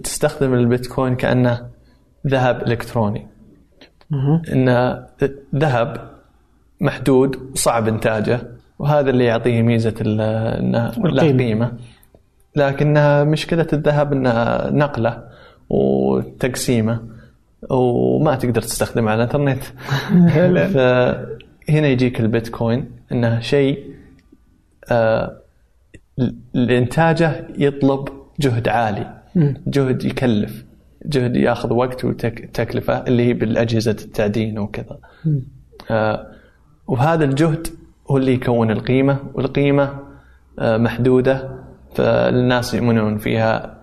تستخدم 0.03 0.53
البيتكوين 0.53 1.15
كأنه 1.15 1.67
ذهب 2.27 2.67
إلكتروني. 2.67 3.27
إن 4.53 4.97
ذهب 5.55 6.09
محدود 6.81 7.35
وصعب 7.53 7.87
إنتاجه 7.87 8.41
وهذا 8.79 9.09
اللي 9.09 9.25
يعطيه 9.25 9.61
ميزة 9.61 9.93
إنه 10.01 10.91
له 10.97 11.21
قيمة. 11.37 11.71
لكنها 12.55 13.23
مشكلة 13.23 13.67
الذهب 13.73 14.13
انها 14.13 14.69
نقلة 14.71 15.23
وتقسيمة 15.69 16.99
وما 17.69 18.35
تقدر 18.35 18.61
تستخدمه 18.61 19.11
على 19.11 19.23
الإنترنت. 19.23 19.63
فهنا 20.75 21.87
يجيك 21.87 22.19
البيتكوين 22.19 22.91
إنه 23.11 23.39
شيء 23.39 23.83
آه 24.91 25.37
لإنتاجه 26.53 27.47
يطلب 27.57 28.09
جهد 28.39 28.67
عالي 28.67 29.13
جهد 29.67 30.03
يكلف. 30.05 30.66
جهد 31.05 31.35
ياخذ 31.35 31.73
وقت 31.73 32.05
وتكلفة 32.05 32.93
اللي 33.07 33.27
هي 33.27 33.33
بالأجهزة 33.33 33.91
التعدين 33.91 34.59
وكذا 34.59 34.97
آه 35.91 36.27
وهذا 36.87 37.25
الجهد 37.25 37.67
هو 38.11 38.17
اللي 38.17 38.33
يكون 38.33 38.71
القيمة 38.71 39.17
والقيمة 39.33 39.89
آه، 40.59 40.77
محدودة 40.77 41.49
فالناس 41.95 42.73
يؤمنون 42.73 43.17
فيها 43.17 43.77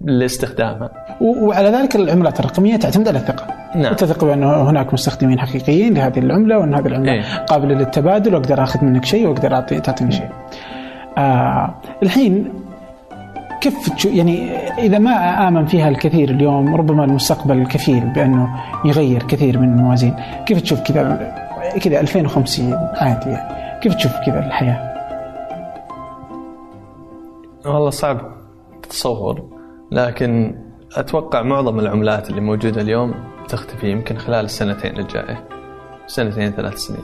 لاستخدامها 0.00 0.90
وعلى 1.20 1.68
ذلك 1.68 1.96
العملات 1.96 2.40
الرقمية 2.40 2.76
تعتمد 2.76 3.08
على 3.08 3.18
الثقة 3.18 3.46
نعم. 3.76 3.94
تثق 3.94 4.24
بأن 4.24 4.42
هناك 4.42 4.92
مستخدمين 4.92 5.40
حقيقيين 5.40 5.94
لهذه 5.94 6.18
العملة 6.18 6.58
وأن 6.58 6.74
هذه 6.74 6.86
العملة 6.86 7.12
إيه. 7.12 7.44
قابلة 7.44 7.74
للتبادل 7.74 8.34
وأقدر 8.34 8.62
آخذ 8.62 8.84
منك 8.84 9.04
شيء 9.04 9.26
وأقدر 9.26 9.54
اعطي 9.54 9.80
تعطيني 9.80 10.12
شيء. 10.12 10.28
آه 11.18 11.74
الحين 12.02 12.52
كيف 13.60 14.04
يعني 14.04 14.56
إذا 14.78 14.98
ما 14.98 15.48
آمن 15.48 15.66
فيها 15.66 15.88
الكثير 15.88 16.30
اليوم 16.30 16.74
ربما 16.76 17.04
المستقبل 17.04 17.66
كفيل 17.66 18.00
بأنه 18.12 18.48
يغير 18.84 19.22
كثير 19.22 19.58
من 19.58 19.68
الموازين، 19.68 20.14
كيف 20.46 20.60
تشوف 20.60 20.80
كذا؟ 20.80 21.34
كذا 21.84 22.00
2050 22.00 22.74
عادي 22.74 23.30
يعني. 23.30 23.80
كيف 23.80 23.94
تشوف 23.94 24.12
كذا 24.26 24.46
الحياة؟ 24.46 24.88
والله 27.66 27.90
صعب 27.90 28.20
تتصور 28.82 29.42
لكن 29.92 30.54
أتوقع 30.96 31.42
معظم 31.42 31.78
العملات 31.80 32.30
اللي 32.30 32.40
موجودة 32.40 32.80
اليوم 32.82 33.14
تختفي 33.48 33.90
يمكن 33.90 34.16
خلال 34.16 34.44
السنتين 34.44 34.98
الجاية. 34.98 35.44
سنتين 36.06 36.50
ثلاث 36.50 36.74
سنين. 36.74 37.00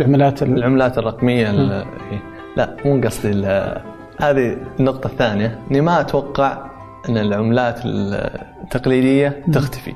العملات 0.00 0.42
ال- 0.42 0.56
العملات 0.58 0.98
الرقمية 0.98 1.50
ال- 1.50 1.72
إيه. 2.12 2.22
لا 2.56 2.76
مو 2.84 3.00
قصدي 3.00 3.30
هذه 4.20 4.56
النقطة 4.80 5.06
الثانية 5.06 5.58
إني 5.70 5.80
ما 5.80 6.00
أتوقع 6.00 6.66
إن 7.08 7.18
العملات 7.18 7.80
التقليدية 7.84 9.44
تختفي. 9.52 9.94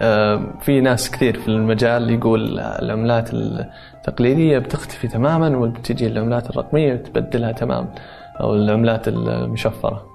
آه، 0.00 0.44
في 0.60 0.80
ناس 0.80 1.10
كثير 1.10 1.40
في 1.40 1.48
المجال 1.48 2.10
يقول 2.10 2.58
العملات 2.60 3.30
التقليدية 3.34 4.58
بتختفي 4.58 5.08
تماما 5.08 5.56
وبتجي 5.56 6.06
العملات 6.06 6.50
الرقمية 6.50 6.94
تبدلها 6.96 7.52
تماما 7.52 7.88
أو 8.40 8.54
العملات 8.54 9.08
المشفرة. 9.08 10.06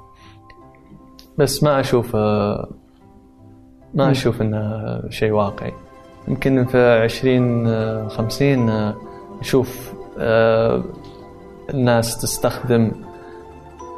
بس 1.38 1.64
ما 1.64 1.80
أشوف 1.80 2.16
آه، 2.16 2.70
ما 3.94 4.12
أشوف 4.12 4.42
انه 4.42 5.02
شيء 5.10 5.32
واقعي. 5.32 5.74
يمكن 6.28 6.66
في 6.66 7.00
20 7.04 8.10
50 8.10 8.70
آه، 8.70 8.96
نشوف 9.42 9.94
الناس 11.70 12.18
تستخدم 12.22 12.92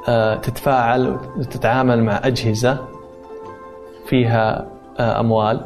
آه، 0.07 0.35
تتفاعل 0.35 1.17
وتتعامل 1.37 2.03
مع 2.03 2.19
أجهزة 2.23 2.77
فيها 4.05 4.65
آه، 4.99 5.19
أموال 5.19 5.61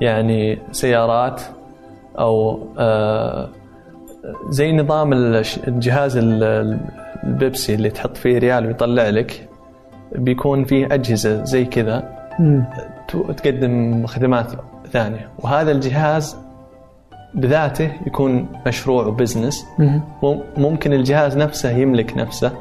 يعني 0.00 0.58
سيارات 0.72 1.42
أو 2.18 2.66
آه، 2.78 3.48
زي 4.48 4.72
نظام 4.72 5.12
الجهاز 5.68 6.16
ال- 6.16 6.78
البيبسي 7.24 7.74
اللي 7.74 7.90
تحط 7.90 8.16
فيه 8.16 8.38
ريال 8.38 8.66
ويطلع 8.66 9.08
لك 9.08 9.48
بيكون 10.12 10.64
فيه 10.64 10.86
أجهزة 10.86 11.44
زي 11.44 11.64
كذا 11.64 12.18
تقدم 13.36 14.06
خدمات 14.06 14.46
ثانية. 14.92 15.28
وهذا 15.38 15.72
الجهاز 15.72 16.36
بذاته 17.34 17.90
يكون 18.06 18.48
مشروع 18.66 19.06
و 19.06 19.13
business 19.13 19.66
مم. 19.78 20.00
مم- 20.22 20.40
ممكن 20.56 20.92
الجهاز 20.92 21.36
نفسه 21.36 21.70
يملك 21.70 22.16
نفسه. 22.16 22.52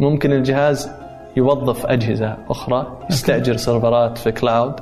ممكن 0.00 0.32
الجهاز 0.32 0.90
يوظف 1.36 1.86
أجهزة 1.86 2.36
أخرى 2.48 2.98
يستأجر 3.10 3.56
سيرفرات 3.56 4.18
في 4.18 4.32
cloud 4.32 4.74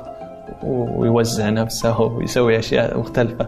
ويوزع 0.63 1.49
نفسه 1.49 2.01
ويسوي 2.01 2.59
أشياء 2.59 2.99
مختلفة 2.99 3.47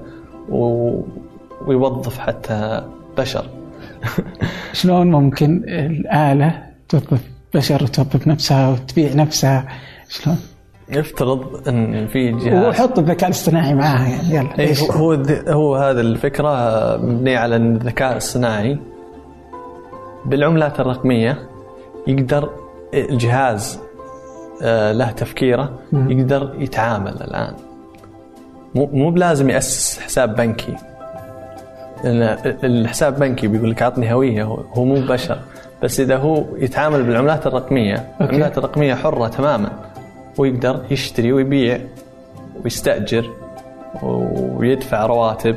ويوظف 1.68 2.20
حتى 2.20 2.84
بشر. 3.18 3.46
شلون 4.74 5.12
ممكن 5.12 5.64
الآلة 5.68 6.64
توظف 6.90 7.22
بشر 7.54 7.84
وتوظف 7.84 8.28
نفسها 8.28 8.70
وتبيع 8.70 9.14
نفسها؟ 9.14 9.68
شلون؟ 10.10 10.38
يفترض 10.92 11.68
أن 11.68 12.08
في 12.08 12.32
جهاز. 12.32 12.66
وحط 12.66 13.00
الذكاء 13.00 13.30
الاصطناعي 13.30 13.74
معاها 13.74 14.08
يعني 14.08 14.36
يلا 14.36 14.60
إيه،؟ 14.60 14.74
هو 14.92 15.18
هو 15.48 15.76
هذا 15.76 16.02
الفكرة 16.02 16.98
مبنية 16.98 17.38
على 17.38 17.56
أن 17.56 17.76
الذكاء 17.76 18.18
الصناعي 18.18 18.80
بالعملات 20.26 20.80
الرقمية 20.80 21.38
يقدر 22.08 22.50
الجهاز 22.94 23.80
آه، 24.64 24.92
له 24.92 25.12
تفكيره 25.12 25.80
يقدر 25.94 26.56
يتعامل 26.60 27.14
الآن. 27.22 27.54
مو 28.76 28.90
مو 28.94 29.10
بلازم 29.12 29.50
يأسس 29.50 30.00
حساب 30.00 30.36
بنكي. 30.36 30.76
الحساب 32.64 33.20
بنكي 33.20 33.48
بيقول 33.48 33.72
لك 33.72 33.82
عطني 33.82 34.14
هوية 34.14 34.44
هو 34.44 34.86
مو 34.86 34.96
بشر. 34.96 35.40
بس 35.84 36.00
إذا 36.00 36.18
هو 36.18 36.46
يتعامل 36.56 37.04
بالعملات 37.04 37.48
الرقمية 37.48 38.14
العملات 38.22 38.58
الرقمية 38.58 38.94
حرة 38.94 39.28
تماما. 39.28 39.91
ويقدر 40.42 40.82
يشتري 40.92 41.34
ويبيع 41.34 41.80
ويستأجر 42.64 43.30
ويدفع 44.04 45.06
رواتب 45.06 45.56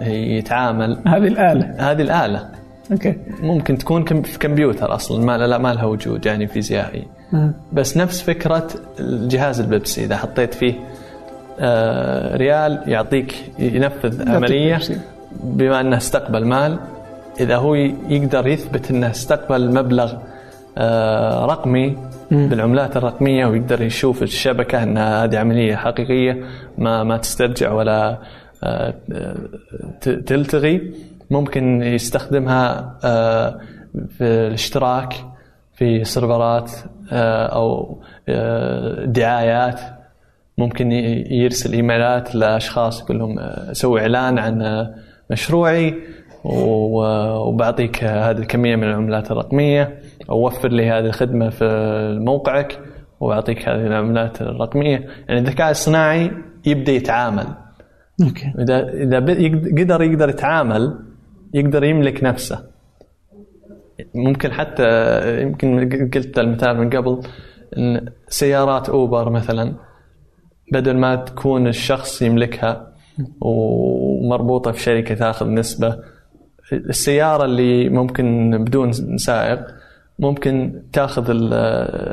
يتعامل. 0.00 0.98
هذه 1.06 1.26
الآلة. 1.26 1.74
هذه 1.78 2.02
الآلة. 2.02 2.48
أوكي. 2.92 3.14
ممكن 3.40 3.78
تكون 3.78 4.22
في 4.22 4.38
كمبيوتر 4.38 4.94
أصلا 4.94 5.24
ما 5.24 5.38
لا 5.38 5.58
ما 5.58 5.74
لها 5.74 5.84
وجود 5.84 6.26
يعني 6.26 6.46
فيزيائي. 6.46 7.06
مم. 7.32 7.52
بس 7.72 7.96
نفس 7.96 8.22
فكرة 8.22 8.68
الجهاز 9.00 9.60
البيبسي 9.60 10.04
إذا 10.04 10.16
حطيت 10.16 10.54
فيه 10.54 10.74
آه، 11.60 12.36
ريال 12.36 12.82
يعطيك 12.86 13.34
ينفذ 13.58 14.28
عملية 14.28 14.74
بيبسي. 14.74 14.98
بما 15.42 15.80
أنه 15.80 15.96
استقبل 15.96 16.44
مال. 16.44 16.78
إذا 17.40 17.56
هو 17.56 17.74
يقدر 17.74 18.46
يثبت 18.46 18.90
أنه 18.90 19.10
استقبل 19.10 19.74
مبلغ 19.74 20.12
آه، 20.78 21.46
رقمي 21.46 21.96
بالعملات 22.30 22.96
الرقمية 22.96 23.46
ويقدر 23.46 23.82
يشوف 23.82 24.22
الشبكة 24.22 24.82
أن 24.82 24.98
هذه 24.98 25.38
عملية 25.38 25.76
حقيقية 25.76 26.44
ما 26.78 27.02
ما 27.04 27.16
تسترجع 27.16 27.72
ولا 27.72 28.18
آه، 28.64 28.94
تلتغي. 30.00 30.92
ممكن 31.30 31.82
يستخدمها 31.82 32.98
آه، 33.04 33.60
في 34.08 34.24
الاشتراك 34.24 35.14
في 35.74 36.04
سيرفرات 36.04 36.72
آه، 37.12 37.46
أو 37.46 37.98
دعايات. 39.04 39.80
ممكن 40.58 40.92
يرسل 41.30 41.72
إيميلات 41.72 42.34
لأشخاص 42.34 43.00
يقول 43.00 43.18
لهم 43.18 43.36
سوي 43.72 44.00
إعلان 44.00 44.38
عن 44.38 44.86
مشروعي 45.30 45.94
وبعطيك 46.44 48.04
هذه 48.04 48.38
الكمية 48.38 48.76
من 48.76 48.84
العملات 48.84 49.30
الرقمية. 49.30 49.98
أو 50.30 50.46
وفر 50.46 50.68
لي 50.68 50.90
هذه 50.90 51.06
الخدمة 51.06 51.50
في 51.50 51.64
موقعك 52.20 52.80
وأعطيك 53.20 53.68
هذه 53.68 53.86
العملات 53.86 54.42
الرقمية. 54.42 55.06
يعني 55.28 55.40
الذكاء 55.40 55.70
الصناعي 55.70 56.30
يبدأ 56.66 56.92
يتعامل. 56.92 57.46
أوكي. 58.22 58.52
إذا 58.58 58.88
إذا 58.88 59.18
قدر 59.78 60.02
يقدر 60.02 60.28
يتعامل 60.28 60.98
يقدر 61.54 61.84
يملك 61.84 62.24
نفسه. 62.24 62.64
ممكن 64.14 64.52
حتى 64.52 65.42
يمكن 65.42 65.88
قلت 66.14 66.38
المثال 66.38 66.78
من 66.78 66.90
قبل 66.90 67.20
إن 67.78 68.08
سيارات 68.28 68.88
أوبر 68.88 69.30
مثلا 69.30 69.74
بدل 70.72 70.96
ما 70.96 71.16
تكون 71.16 71.66
الشخص 71.66 72.22
يملكها 72.22 72.92
ومربوطة 73.40 74.72
في 74.72 74.80
شركة 74.80 75.14
تاخذ 75.14 75.48
نسبة 75.50 75.98
السيارة 76.72 77.44
اللي 77.44 77.88
ممكن 77.88 78.50
بدون 78.64 78.92
سائق 79.16 79.60
ممكن 80.18 80.82
تاخذ 80.92 81.30
ال- 81.30 81.54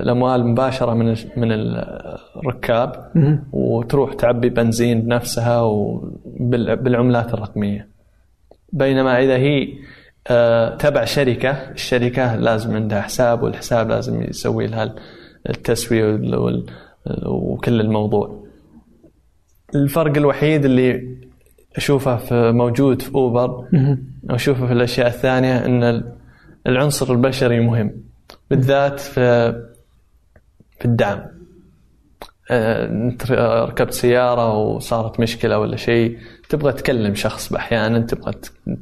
الأموال 0.03 0.47
مباشرة 0.47 0.93
من 0.93 1.15
من 1.37 1.51
الركاب 1.51 3.11
وتروح 3.51 4.13
تعبي 4.13 4.49
بنزين 4.49 5.01
بنفسها 5.01 5.61
وبال- 5.61 6.75
بالعملات 6.75 7.33
الرقمية. 7.33 7.87
بينما 8.73 9.19
إذا 9.23 9.35
هي 9.37 9.67
آه، 10.27 10.75
تبع 10.75 11.05
شركة 11.05 11.51
الشركة 11.51 12.35
لازم 12.35 12.75
عندها 12.75 13.01
حساب 13.01 13.43
والحساب 13.43 13.89
لازم 13.89 14.21
يسوي 14.23 14.67
لها 14.67 14.95
التسوية 15.49 16.19
وكل 17.25 17.81
الموضوع. 17.81 18.43
الفرق 19.75 20.17
الوحيد 20.17 20.65
اللي 20.65 21.15
أشوفه 21.77 22.15
في 22.17 22.51
موجود 22.51 23.01
في 23.01 23.15
أوبر 23.15 23.65
واشوفه 24.29 24.67
في 24.67 24.73
الأشياء 24.73 25.07
الثانية 25.07 25.65
إن 25.65 26.03
العنصر 26.67 27.11
البشري 27.11 27.59
مهم 27.59 27.91
بالذات 28.49 28.99
في 28.99 29.51
في 30.79 30.85
الدعم. 30.85 31.35
آه، 32.51 32.85
انت 32.85 33.31
ركبت 33.31 33.93
سيارة 33.93 34.57
وصارت 34.57 35.19
مشكلة 35.19 35.59
ولا 35.59 35.75
شيء 35.75 36.17
تبغى 36.49 36.73
تكلم 36.73 37.15
شخص 37.15 37.53
أحيانا 37.53 37.99
تبغى 37.99 38.33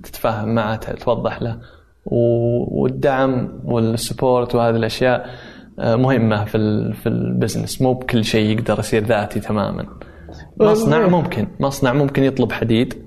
تتفاهم 0.04 0.56
معه 0.56 0.76
توضح 0.76 1.42
له. 1.42 1.60
والدعم 2.06 3.62
وال 3.64 3.84
support 3.84 4.56
وهذه 4.56 4.76
الأشياء 4.76 5.30
آه، 5.80 5.96
مهمة 5.96 6.46
في 6.46 6.94
في 6.94 7.10
ال 7.10 7.17
business. 7.17 7.82
مو 7.82 7.94
بكل 7.94 8.26
شيء 8.26 8.58
يقدر 8.58 8.80
يصير 8.80 9.04
ذاتي 9.04 9.40
تماما. 9.40 9.86
مصنع 10.58 11.08
ممكن 11.08 11.48
مصنع 11.60 11.94
ممكن 11.94 12.24
يطلب 12.24 12.52
حديد 12.52 13.06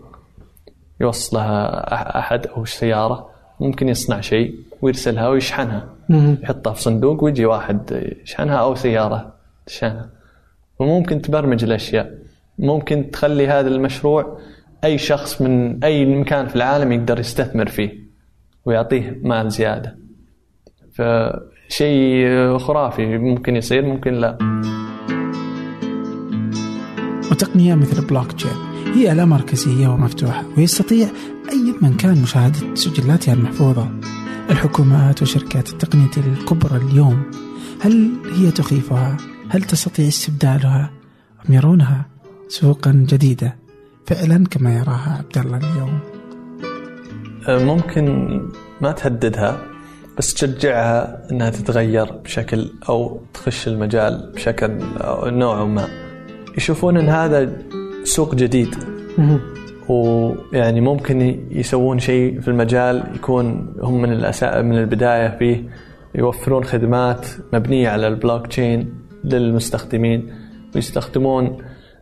يوصلها 1.00 2.18
أحد 2.18 2.46
أو 2.46 2.64
سيارة. 2.64 3.35
ممكن 3.60 3.88
يصنع 3.88 4.20
شيء 4.20 4.54
ويرسلها 4.82 5.28
ويشحنها. 5.28 5.88
يحطها 6.42 6.72
في 6.72 6.82
صندوق 6.82 7.24
ويجي 7.24 7.46
واحد 7.46 8.12
يشحنها 8.22 8.56
أو 8.56 8.74
سيارة 8.74 9.34
تشحنها. 9.66 10.10
وممكن 10.78 11.22
تبرمج 11.22 11.64
الأشياء. 11.64 12.18
ممكن 12.58 13.10
تخلي 13.10 13.48
هذا 13.48 13.68
المشروع 13.68 14.38
أي 14.84 14.98
شخص 14.98 15.42
من 15.42 15.84
أي 15.84 16.04
مكان 16.04 16.46
في 16.46 16.56
العالم 16.56 16.92
يقدر 16.92 17.18
يستثمر 17.18 17.66
فيه 17.66 17.98
ويعطيه 18.64 19.20
مال 19.22 19.50
زيادة. 19.50 19.96
فشيء 20.94 22.58
خرافي. 22.58 23.18
ممكن 23.18 23.56
يصير 23.56 23.86
ممكن 23.86 24.14
لا. 24.14 24.38
وتقنية 27.30 27.74
مثل 27.74 28.06
بلوك 28.06 28.32
تشين 28.32 28.75
هي 28.96 29.14
لا 29.14 29.24
مركزية 29.24 29.88
ومفتوحة 29.88 30.44
ويستطيع 30.58 31.08
أي 31.52 31.74
من 31.82 31.96
كان 31.96 32.22
مشاهدة 32.22 32.74
سجلاتها 32.74 33.34
المحفوظة 33.34 33.90
الحكومات 34.50 35.22
وشركات 35.22 35.70
التقنية 35.70 36.10
الكبرى 36.16 36.76
اليوم 36.76 37.22
هل 37.80 38.10
هي 38.32 38.50
تخيفها؟ 38.50 39.16
هل 39.48 39.62
تستطيع 39.62 40.08
استبدالها؟ 40.08 40.90
أم 41.48 41.54
يرونها 41.54 42.06
سوقا 42.48 43.06
جديدة 43.08 43.56
فعلا 44.06 44.46
كما 44.46 44.74
يراها 44.74 45.18
عبد 45.18 45.38
الله 45.38 45.56
اليوم؟ 45.56 45.98
ممكن 47.48 48.06
ما 48.80 48.92
تهددها 48.92 49.62
بس 50.18 50.34
تشجعها 50.34 51.26
إنها 51.30 51.50
تتغير 51.50 52.12
بشكل 52.12 52.70
أو 52.88 53.20
تخش 53.34 53.68
المجال 53.68 54.32
بشكل 54.34 54.78
نوع 55.24 55.64
ما 55.64 55.88
يشوفون 56.56 56.96
إن 56.96 57.08
هذا 57.08 57.66
سوق 58.06 58.34
جديد. 58.34 58.74
ويعني 59.88 60.80
ممكن 60.80 61.46
يسوون 61.50 61.98
شيء 61.98 62.40
في 62.40 62.48
المجال 62.48 63.02
يكون 63.14 63.74
هم 63.80 64.02
من 64.02 64.12
الأسا... 64.12 64.62
من 64.62 64.78
البداية 64.78 65.28
فيه 65.38 65.64
يوفرون 66.14 66.64
خدمات 66.64 67.26
مبنية 67.52 67.88
على 67.88 68.08
البلوك 68.08 68.46
تشين 68.46 68.94
للمستخدمين 69.24 70.32
ويستخدمون 70.74 71.56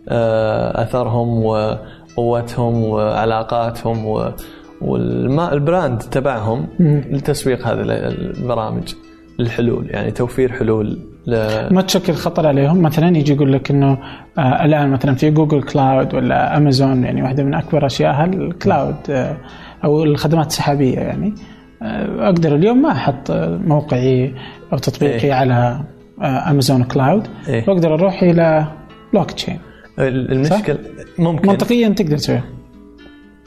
آه، 0.09 0.83
أثرهم 0.83 1.45
وقوتهم 1.45 2.85
وعلاقاتهم 2.85 4.33
وال 4.81 5.14
brand 5.14 5.99
تبعهم 5.99 6.67
لتسويق 7.11 7.67
هذه 7.67 7.81
البرامج 7.81 8.95
الحلول 9.41 9.91
يعني 9.91 10.11
توفير 10.11 10.53
حلول 10.53 11.14
ل... 11.27 11.35
ما 11.75 11.83
تشكل 11.83 12.12
خطر 12.12 12.47
عليهم؟ 12.47 12.83
مثلا 12.83 13.16
يجي 13.18 13.33
يقول 13.33 13.53
لك 13.53 13.70
إنه 13.70 13.99
آه 14.39 14.64
الآن 14.64 14.91
مثلا 14.91 15.14
في 15.14 15.31
جوجل 15.31 15.62
cloud 15.62 16.15
ولا 16.14 16.57
امازون 16.57 17.05
يعني 17.05 17.22
واحدة 17.22 17.43
من 17.43 17.55
أكبر 17.55 17.87
اشيائها 17.87 18.25
ال 18.25 18.37
cloud 18.37 18.97
آه 19.11 19.37
أو 19.85 20.05
الخدمات 20.05 20.47
السحابية 20.47 20.99
يعني. 20.99 21.35
آه 21.83 22.25
أقدر 22.29 22.55
اليوم 22.55 22.83
ما 22.83 22.93
أحط 22.93 23.31
موقعي 23.64 24.35
أو 24.72 24.79
تطبيقي 24.79 25.25
إيه؟ 25.27 25.33
على 25.35 25.81
آه 26.22 26.51
امازون 26.51 26.85
cloud 26.85 27.27
إيه؟ 27.49 27.64
وأقدر 27.68 27.95
أروح 27.95 28.22
إلى 28.22 28.66
بلوك 29.12 29.31
تشين 29.31 29.59
المشكلة 29.99 30.79
ممكن. 31.18 31.49
منطقيا 31.49 31.89
تقدر 31.89 32.16
تسويها. 32.16 32.45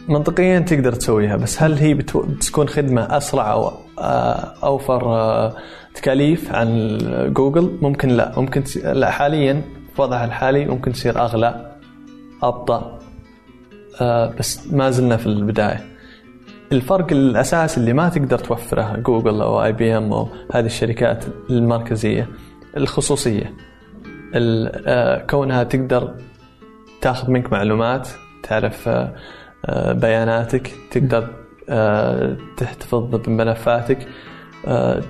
منطقيا 0.09 0.59
تقدر 0.59 0.93
تسويها 0.93 1.35
بس 1.35 1.63
هل 1.63 1.73
هي 1.73 1.93
بتكون 1.93 2.67
خدمة 2.67 3.17
أسرع 3.17 3.51
أو 3.51 3.71
أوفر 4.63 5.05
آه، 5.05 5.55
تكاليف 5.93 6.55
عن 6.55 6.97
جوجل. 7.33 7.77
ممكن 7.81 8.09
لا 8.09 8.33
ممكن 8.37 8.63
لا 8.83 9.11
حاليا 9.11 9.61
في 9.95 10.01
وضعها 10.01 10.25
الحالي 10.25 10.65
ممكن 10.65 10.91
تصير 10.91 11.19
أغلى 11.19 11.75
أبطأ 12.43 12.99
آه، 14.01 14.33
بس 14.39 14.73
ما 14.73 14.89
زلنا 14.89 15.17
في 15.17 15.25
البداية. 15.25 15.85
الفرق 16.71 17.11
الاساسي 17.11 17.79
اللي 17.79 17.93
ما 17.93 18.09
تقدر 18.09 18.37
توفره 18.37 18.95
جوجل 18.97 19.41
أو 19.41 19.63
اي 19.63 19.71
بي 19.71 19.97
ام 19.97 20.13
أو 20.13 20.29
هذه 20.53 20.65
الشركات 20.65 21.25
المركزية 21.49 22.29
الخصوصية. 22.77 23.53
كونها 25.29 25.63
تقدر 25.63 26.15
تاخذ 27.01 27.31
منك 27.31 27.51
معلومات 27.51 28.09
تعرف 28.43 28.89
بياناتك 29.73 30.71
تقدر 30.91 31.23
آه، 31.23 31.46
تحتفظ 32.57 33.15
بملفاتك. 33.15 34.07
آه، 34.67 35.01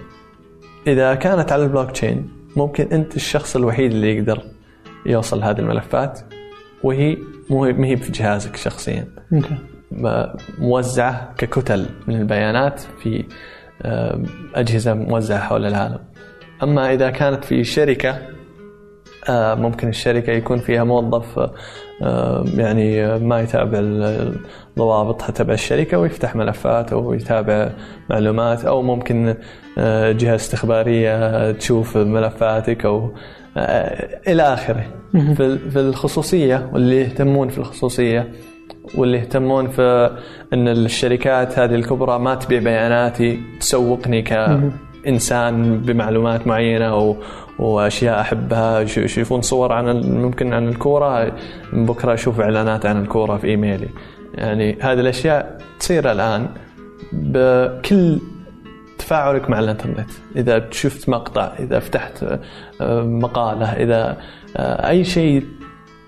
إذا 0.88 1.16
كانت 1.16 1.52
على 1.52 1.64
البلوك 1.64 1.92
تشين 1.92 2.30
ممكن 2.56 2.88
أنت 2.92 3.16
الشخص 3.16 3.56
الوحيد 3.56 3.92
اللي 3.92 4.18
يقدر 4.18 4.42
يوصل 5.06 5.44
هذه 5.44 5.60
الملفات 5.60 6.20
وهي 6.84 7.18
مو 7.50 7.64
هي 7.64 7.98
في 7.98 8.12
جهازك 8.12 8.56
شخصيا. 8.56 9.08
موزعة 10.60 11.34
ككتل 11.38 11.86
من 12.08 12.16
البيانات 12.16 12.80
في 12.80 13.26
آه، 13.82 14.24
أجهزة 14.56 14.94
موزعة 14.94 15.40
حول 15.40 15.66
العالم. 15.66 16.00
أما 16.64 16.94
إذا 16.94 17.10
كانت 17.10 17.46
في 17.46 17.64
شركة 17.64 18.22
ممكن 19.30 19.88
الشركة 19.88 20.32
يكون 20.32 20.60
فيها 20.60 20.84
موظف 20.84 21.50
يعني 22.58 23.20
ما 23.20 23.42
يتابع 23.42 23.80
الضوابط 23.80 25.22
تبع 25.22 25.54
الشركة 25.54 25.98
ويفتح 25.98 26.36
ملفات 26.36 26.94
أو 26.94 27.14
يتابع 27.14 27.70
معلومات 28.10 28.66
أو 28.66 28.82
ممكن 28.82 29.36
آه، 29.78 30.12
جهة 30.12 30.36
استخبارية 30.36 31.52
تشوف 31.52 31.98
ملفاتك 31.98 32.86
أو 32.86 33.12
آه، 33.58 34.20
إلى 34.28 34.44
آخره. 34.44 34.86
في 35.72 35.80
الخصوصية 35.80 36.70
واللي 36.74 37.02
يهتمون 37.02 37.50
في 37.50 37.58
الخصوصية 37.58 38.32
واللي 38.96 39.18
يهتمون 39.18 39.68
في 39.68 40.18
أن 40.54 40.68
الشركات 40.68 41.60
هذه 41.60 41.76
الكبرى 41.76 42.20
ما 42.20 42.36
تبيع 42.36 42.60
بياناتي 42.60 43.40
تسوقني 43.60 44.22
كإنسان 44.22 45.78
بمعلومات 45.82 46.48
معينة 46.48 46.86
أو 46.86 47.18
وأشياء 47.60 48.22
أحبها 48.22 48.82
يشوفون 48.82 49.42
صور 49.42 49.74
عن 49.74 50.02
ممكن 50.02 50.54
عن 50.54 50.68
الكورة. 50.68 51.36
بكرة 51.74 52.14
أشوف 52.14 52.40
إعلانات 52.40 52.86
عن 52.86 53.02
الكورة 53.02 53.38
في 53.38 53.48
إيميلي. 53.48 53.90
يعني 54.34 54.78
هذه 54.82 55.00
الأشياء 55.00 55.58
تصير 55.80 56.12
الآن 56.12 56.48
بكل 57.14 58.20
تفاعلك 58.98 59.50
مع 59.50 59.60
الإنترنت. 59.60 60.10
إذا 60.36 60.68
شفت 60.72 61.10
مقطع 61.10 61.54
إذا 61.60 61.80
فتحت 61.80 62.24
آه، 62.82 63.02
مقالة 63.04 63.66
إذا 63.66 64.18
آه، 64.58 64.90
أي 64.90 65.04
شيء 65.04 65.46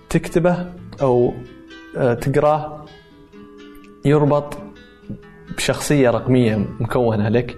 تكتبه 0.10 0.66
أو 1.02 1.34
آه، 1.98 2.14
تقراه 2.14 2.86
يربط 4.06 4.58
بشخصية 5.58 6.10
رقمية 6.10 6.66
مكونة 6.80 7.30
لك. 7.30 7.58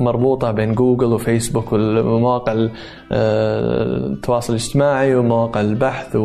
مربوطة 0.00 0.50
بين 0.50 0.74
جوجل 0.74 1.12
وفيسبوك 1.12 1.72
ومواقع 1.72 2.68
التواصل 3.12 4.52
الاجتماعي 4.52 5.14
ومواقع 5.14 5.60
البحث 5.60 6.16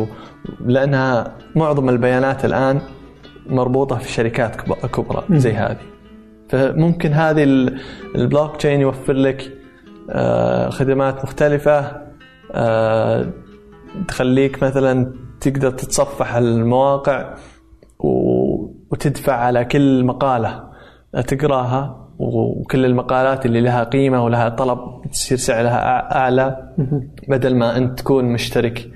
لأنها 0.60 1.36
معظم 1.56 1.88
البيانات 1.88 2.44
الآن 2.44 2.80
مربوطة 3.46 3.96
في 3.96 4.12
شركات 4.12 4.56
كبرى 4.86 5.24
زي 5.30 5.52
هذه. 5.52 5.80
فممكن 6.48 7.12
هذه 7.12 7.42
البلوك 8.14 8.56
تشين 8.56 8.80
يوفر 8.80 9.12
لك 9.12 9.52
آه، 10.10 10.70
خدمات 10.70 11.24
مختلفة 11.24 12.02
آه، 12.52 13.26
تخليك 14.08 14.62
مثلا 14.62 15.12
تقدر 15.40 15.70
تتصفح 15.70 16.34
المواقع 16.34 17.34
وتدفع 17.98 19.32
على 19.32 19.64
كل 19.64 20.04
مقالة 20.04 20.64
تقراها. 21.26 22.07
وكل 22.18 22.84
المقالات 22.84 23.46
اللي 23.46 23.60
لها 23.60 23.84
قيمة 23.84 24.24
ولها 24.24 24.48
طلب 24.48 24.78
تصير 25.12 25.38
سعرها 25.38 26.16
أعلى. 26.16 26.72
بدل 27.28 27.56
ما 27.56 27.76
أنت 27.76 27.98
تكون 27.98 28.24
مشترك 28.24 28.88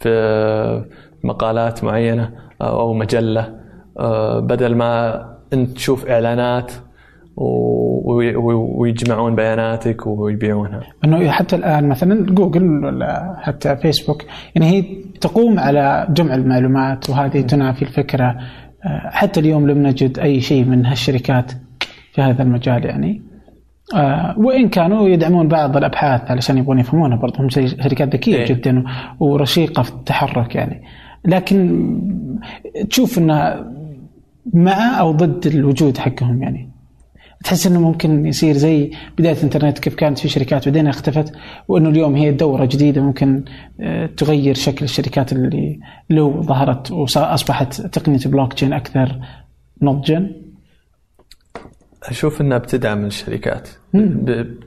في 0.00 0.84
مقالات 1.24 1.84
معينة 1.84 2.30
أو 2.62 2.94
مجلة 2.94 3.54
آه، 3.98 4.40
بدل 4.40 4.74
ما 4.74 5.20
أنت 5.52 5.70
تشوف 5.70 6.06
إعلانات 6.06 6.72
ويجمعون 7.36 9.34
بياناتك 9.34 10.06
ويبيعونها. 10.06 10.80
إنه 11.04 11.30
حتى 11.30 11.56
الآن 11.56 11.88
مثلا 11.88 12.26
جوجل 12.26 12.84
ولا 12.84 13.36
حتى 13.40 13.76
فيسبوك 13.76 14.22
يعني 14.54 14.70
هي 14.70 14.84
تقوم 15.20 15.58
على 15.58 16.06
جمع 16.10 16.34
المعلومات 16.34 17.10
وهذه 17.10 17.40
تنافي 17.40 17.82
الفكرة. 17.82 18.36
آه، 18.84 19.10
حتى 19.10 19.40
اليوم 19.40 19.70
لم 19.70 19.86
نجد 19.86 20.18
أي 20.18 20.40
شيء 20.40 20.64
من 20.64 20.86
هالشركات. 20.86 21.52
في 22.14 22.22
هذا 22.22 22.42
المجال 22.42 22.84
يعني. 22.84 23.22
آه 23.94 24.34
وإن 24.38 24.68
كانوا 24.68 25.08
يدعمون 25.08 25.48
بعض 25.48 25.76
الأبحاث 25.76 26.30
علشان 26.30 26.58
يبغون 26.58 26.78
يفهمونها 26.78 27.16
برضه 27.16 27.40
هم 27.40 27.48
شركات 27.48 28.14
ذكية 28.14 28.36
إيه؟ 28.36 28.46
جدا 28.46 28.84
ورشيقة 29.20 29.82
في 29.82 29.90
التحرك 29.90 30.54
يعني. 30.54 30.82
لكن 31.24 32.00
تشوف 32.90 33.18
انه 33.18 33.64
مع 34.52 35.00
أو 35.00 35.12
ضد 35.12 35.46
الوجود 35.46 35.98
حقهم 35.98 36.42
يعني. 36.42 36.70
تحس 37.44 37.66
إنه 37.66 37.80
ممكن 37.80 38.26
يصير 38.26 38.54
زي 38.54 38.90
بداية 39.18 39.36
الإنترنت 39.36 39.78
كيف 39.78 39.94
كانت 39.94 40.18
في 40.18 40.28
شركات 40.28 40.68
بعدين 40.68 40.86
اختفت 40.86 41.32
وإنه 41.68 41.88
اليوم 41.88 42.14
هي 42.16 42.32
دورة 42.32 42.64
جديدة 42.64 43.02
ممكن 43.02 43.44
آه، 43.80 44.06
تغير 44.06 44.54
شكل 44.54 44.84
الشركات 44.84 45.32
اللي 45.32 45.80
لو 46.10 46.42
ظهرت 46.42 46.90
واصبحت 46.90 47.80
تقنية 47.80 48.18
بلوك 48.26 48.52
تشين 48.52 48.72
أكثر 48.72 49.20
نضجا. 49.82 50.43
أشوف 52.04 52.40
إنها 52.40 52.58
بتدعم 52.58 53.04
الشركات. 53.04 53.68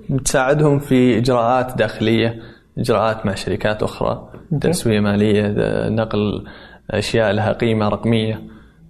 بتساعدهم 0.10 0.80
في 0.80 1.18
إجراءات 1.18 1.78
داخلية 1.78 2.40
إجراءات 2.78 3.26
مع 3.26 3.36
شركات 3.36 3.84
أخرى 3.84 4.30
تسوية 4.62 5.00
مالية 5.00 5.54
نقل 5.90 6.46
أشياء 6.92 7.32
لها 7.32 7.54
قيمة 7.54 7.90
رقمية 7.90 8.42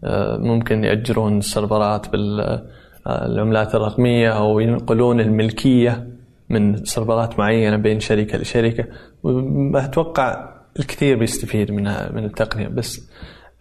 آه، 0.03 0.37
ممكن 0.37 0.83
يأجرون 0.83 1.41
سيرفرات 1.41 2.07
بالعملات 2.09 3.75
الرقمية 3.75 4.29
أو 4.29 4.59
ينقلون 4.59 5.19
الملكية 5.19 6.07
من 6.49 6.85
سيرفرات 6.85 7.39
معينة 7.39 7.77
بين 7.77 7.99
شركة 7.99 8.37
لشركة. 8.37 8.85
وأتوقع 9.23 10.49
الكثير 10.79 11.17
بيستفيد 11.17 11.71
منها 11.71 12.11
من 12.13 12.25
التقنية. 12.25 12.67
بس 12.67 13.09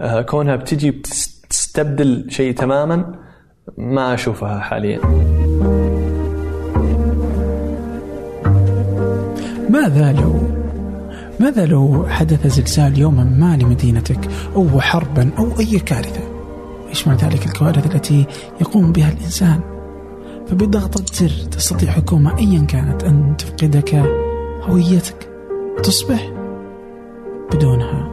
آه، 0.01 0.23
كونها 0.23 0.57
بتجي 0.57 0.91
بتستبدل 0.91 2.27
شيء 2.31 2.55
تماما 2.55 3.26
ما 3.79 4.15
أشوفها 4.15 4.59
حاليا. 4.61 5.01
ماذا 9.71 10.13
لو 10.13 10.35
ماذا 11.41 11.67
لو 11.67 12.07
حدث 12.09 12.47
زلزال 12.47 12.99
يوما 12.99 13.25
ما 13.25 13.57
لمدينتك 13.57 14.29
أو 14.57 14.81
حربا 14.81 15.31
أو 15.39 15.49
أي 15.61 15.79
كارثة؟ 15.79 16.21
إيش 16.89 17.09
مع 17.09 17.15
ذلك 17.15 17.47
الكوارث 17.47 17.95
التي 17.95 18.27
يقوم 18.61 18.93
بها 18.93 19.13
الإنسان؟ 19.13 19.61
فبضغطة 20.47 21.05
زر 21.15 21.49
تستطيع 21.51 21.91
حكومة 21.91 22.39
أيا 22.39 22.65
كانت 22.65 23.05
أن 23.05 23.37
تفقدك 23.39 23.95
هويتك 24.63 25.29
تصبح 25.83 26.33
بدونها. 27.53 28.11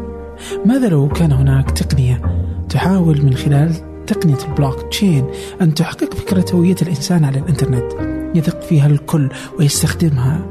ماذا 0.66 0.90
لو 0.90 1.10
كان 1.10 1.32
هناك 1.32 1.72
تقنية 1.72 2.22
تحاول 2.70 3.26
من 3.26 3.34
خلال 3.34 3.93
تقنية 4.08 4.38
البلوك 4.48 4.82
تشين 4.82 5.26
أن 5.62 5.74
تحقق 5.74 6.14
فكرة 6.14 6.46
هوية 6.54 6.76
الإنسان 6.82 7.26
على 7.26 7.40
الإنترنت 7.40 7.94
يثق 8.36 8.62
فيها 8.62 8.88
الكل 8.88 9.30
ويستخدمها 9.60 10.46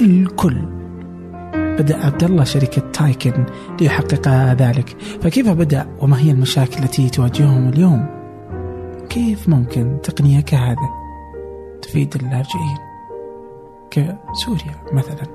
الكل. 0.00 0.56
بدأ 1.54 2.06
عبد 2.06 2.24
الله 2.24 2.44
شركة 2.44 2.82
تايكن 2.92 3.44
ليحقق 3.80 4.28
ذلك. 4.52 4.96
فكيف 5.20 5.48
بدأ 5.48 5.86
وما 6.00 6.20
هي 6.20 6.30
المشاكل 6.30 6.82
التي 6.82 7.10
تواجههم 7.10 7.68
اليوم؟ 7.68 8.06
كيف 9.08 9.48
ممكن 9.48 9.96
تقنية 10.02 10.40
كهذا 10.40 10.88
تفيد 11.82 12.14
اللاجئين 12.14 12.78
كسوريا 13.90 14.74
مثلا؟ 14.92 15.26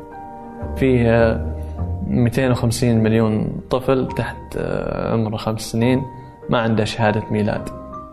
فيه 0.75 1.41
250 2.07 3.03
مليون 3.03 3.61
طفل 3.69 4.07
تحت 4.07 4.57
عمر 5.11 5.37
خمس 5.37 5.61
سنين. 5.61 6.01
ما 6.49 6.57
عنده 6.57 6.85
شهادة 6.85 7.23
ميلاد. 7.31 7.69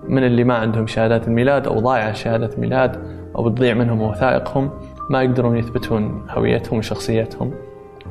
من 0.09 0.25
اللي 0.25 0.45
ما 0.45 0.55
عندهم 0.55 0.87
شهادات 0.87 1.29
الميلاد 1.29 1.67
أو 1.67 1.81
ضايعة 1.81 2.13
شهادة 2.13 2.51
ميلاد 2.59 2.97
أو 3.37 3.43
بتضيع 3.43 3.75
منهم 3.75 4.03
وثائقهم 4.03 4.71
ما 5.11 5.23
يقدرون 5.23 5.57
يثبتون 5.57 6.27
هويتهم 6.31 6.79
وشخصيتهم 6.79 7.53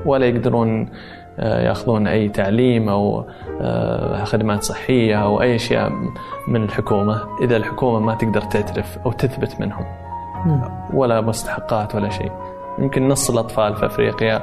ولا 0.05 0.25
يقدرون 0.25 0.89
آه، 1.39 1.61
ياخذون 1.61 2.07
أي 2.07 2.29
تعليم 2.29 2.89
أو 2.89 3.25
آه، 3.61 4.23
خدمات 4.23 4.63
صحية 4.63 5.15
أو 5.23 5.41
أي 5.41 5.55
أشياء 5.55 5.91
من 6.47 6.63
الحكومة. 6.63 7.21
إذا 7.41 7.57
الحكومة 7.57 7.99
ما 7.99 8.15
تقدر 8.15 8.41
تعترف 8.41 8.97
أو 9.05 9.11
تثبت 9.11 9.61
منهم 9.61 9.85
ولا 10.93 11.21
مستحقات 11.21 11.95
ولا 11.95 12.09
شيء. 12.09 12.31
يمكن 12.79 13.07
نص 13.07 13.29
الأطفال 13.29 13.75
في 13.75 13.85
أفريقيا 13.85 14.41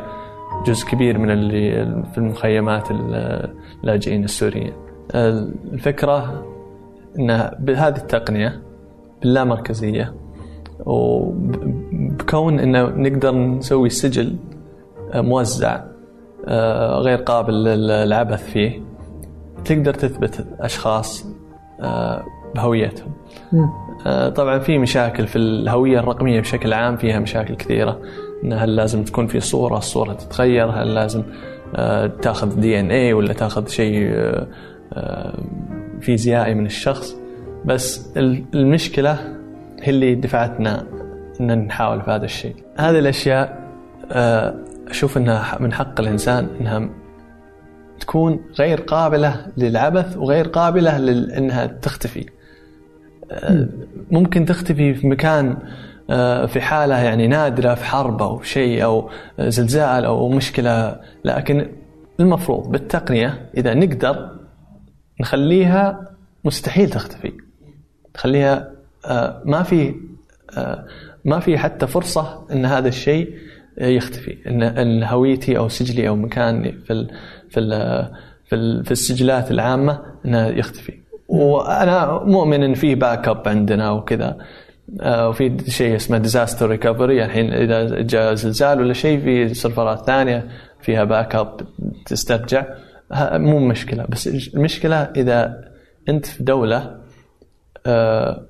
جزء 0.67 0.89
كبير 0.89 1.19
من 1.19 1.31
اللي 1.31 1.87
في 2.13 2.19
المخيمات 2.19 2.89
اللاجئين 2.91 4.25
السوريين. 4.25 4.86
الفكرة 5.15 6.47
إن 7.19 7.51
بهذه 7.59 7.97
التقنية 7.97 8.63
باللامركزيه 9.23 10.15
وبكون 10.87 12.59
انه 12.61 12.83
نقدر 12.83 13.35
نسوي 13.35 13.91
سجل 13.91 14.37
آه، 15.13 15.21
موزع 15.21 15.81
آه، 16.49 16.99
غير 16.99 17.19
قابل 17.19 17.65
للعبث 17.65 18.51
فيه 18.51 18.81
تقدر 19.65 19.95
تثبت 19.95 20.47
أشخاص 20.61 21.27
آه، 21.81 22.25
بهويتهم. 22.55 23.13
طبعا 24.35 24.59
في 24.59 24.79
مشاكل 24.79 25.27
في 25.27 25.37
الهوية 25.37 25.99
الرقمية 26.01 26.41
بشكل 26.41 26.73
عام 26.73 26.97
فيها 26.97 27.19
مشاكل 27.19 27.55
كثيرة 27.55 28.01
إن 28.45 28.53
هل 28.53 28.77
لازم 28.77 29.05
تكون 29.05 29.27
في 29.27 29.41
صورة 29.41 29.79
الصورة 29.79 30.13
تتغير 30.13 30.71
هل 30.71 30.95
لازم 30.95 31.23
تاخذ 32.23 32.61
دي 32.61 32.81
إن 32.81 32.91
اي 32.91 33.13
ولا 33.13 33.33
تاخذ 33.33 33.69
شيء 33.69 34.13
فيزيائي 36.01 36.55
من 36.55 36.67
الشخص. 36.67 37.17
بس 37.65 38.17
المشكلة 38.55 39.13
هي 39.83 39.91
اللي 39.91 40.15
دفعتنا 40.15 40.87
إن 41.41 41.67
نحاول 41.67 42.03
في 42.03 42.11
هذا 42.11 42.25
الشيء. 42.25 42.57
هذه 42.77 42.99
الأشياء 42.99 43.71
أشوف 44.89 45.17
إنها 45.17 45.59
من 45.61 45.73
حق 45.73 46.01
الإنسان 46.01 46.49
إنها 46.61 46.89
تكون 48.01 48.41
غير 48.59 48.81
قابلة 48.81 49.47
للعبث 49.57 50.17
وغير 50.17 50.49
قابلة 50.49 50.99
لانها 50.99 51.67
تختفي. 51.67 52.27
ممكن 54.11 54.45
تختفي 54.45 54.95
في 54.95 55.07
مكان 55.07 55.57
آه، 56.11 56.47
في 56.47 56.61
حالة 56.61 56.99
يعني 56.99 57.29
نادرة 57.29 57.75
في 57.75 57.85
حرب 57.85 58.23
أو 58.23 58.43
شيء 58.43 58.85
أو 58.85 59.11
زلزال 59.39 60.05
أو 60.05 60.29
مشكلة. 60.29 60.97
لكن 61.25 61.69
المفروض 62.21 62.71
بالتقنية 62.71 63.51
إذا 63.57 63.75
نقدر 63.75 64.36
نخليها 65.21 66.11
مستحيل 66.45 66.91
تختفي. 66.91 67.33
نخليها 68.17 68.71
آه، 69.07 69.43
ما 69.45 69.63
في 69.63 69.95
آه، 70.57 70.87
ما 71.25 71.41
في 71.41 71.59
حتى 71.59 71.87
فرصة 71.87 72.47
أن 72.53 72.67
هذا 72.67 72.89
الشيء 72.89 73.35
يختفي 73.79 74.37
إن 74.47 74.63
إن 74.63 75.03
هويتي 75.03 75.59
أو 75.59 75.69
سجلي 75.69 76.09
أو 76.09 76.17
مكاني 76.17 76.73
في 76.73 76.93
ال 76.93 77.11
في 77.51 77.61
ال 77.61 77.71
في, 78.45 78.55
ال 78.55 78.85
في 78.85 78.91
السجلات 78.91 79.51
العامة 79.51 80.03
إنه 80.25 80.47
يختفي. 80.47 80.95
وأنا 81.29 82.23
مؤمن 82.25 82.63
إن 82.63 82.75
في 82.75 82.95
backup 82.95 83.49
عندنا 83.49 83.91
وكذا. 83.91 84.37
آه، 85.01 85.29
وفي 85.29 85.57
شيء 85.69 85.97
اسمه 85.97 86.19
disaster 86.19 86.69
recovery 86.69 87.25
الحين 87.25 87.53
إذا 87.53 88.03
جاء 88.03 88.35
زلزال 88.35 88.81
ولا 88.81 88.93
شيء 88.93 89.21
في 89.21 89.55
سيرفرات 89.55 90.07
ثانية 90.07 90.49
فيها 90.81 91.05
backup 91.05 91.61
تسترجع. 92.07 92.65
مو 93.33 93.59
مشكلة. 93.59 94.07
بس 94.09 94.29
المشكلة 94.55 94.97
إذا 94.97 95.71
أنت 96.09 96.27
في 96.27 96.43
دولة 96.45 97.01
آه، 97.87 98.47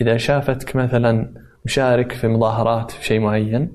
إذا 0.00 0.16
شافتك 0.16 0.76
مثلا 0.76 1.28
مشارك 1.64 2.12
في 2.12 2.28
مظاهرات 2.28 2.90
في 2.90 3.04
شيء 3.04 3.20
معين 3.20 3.70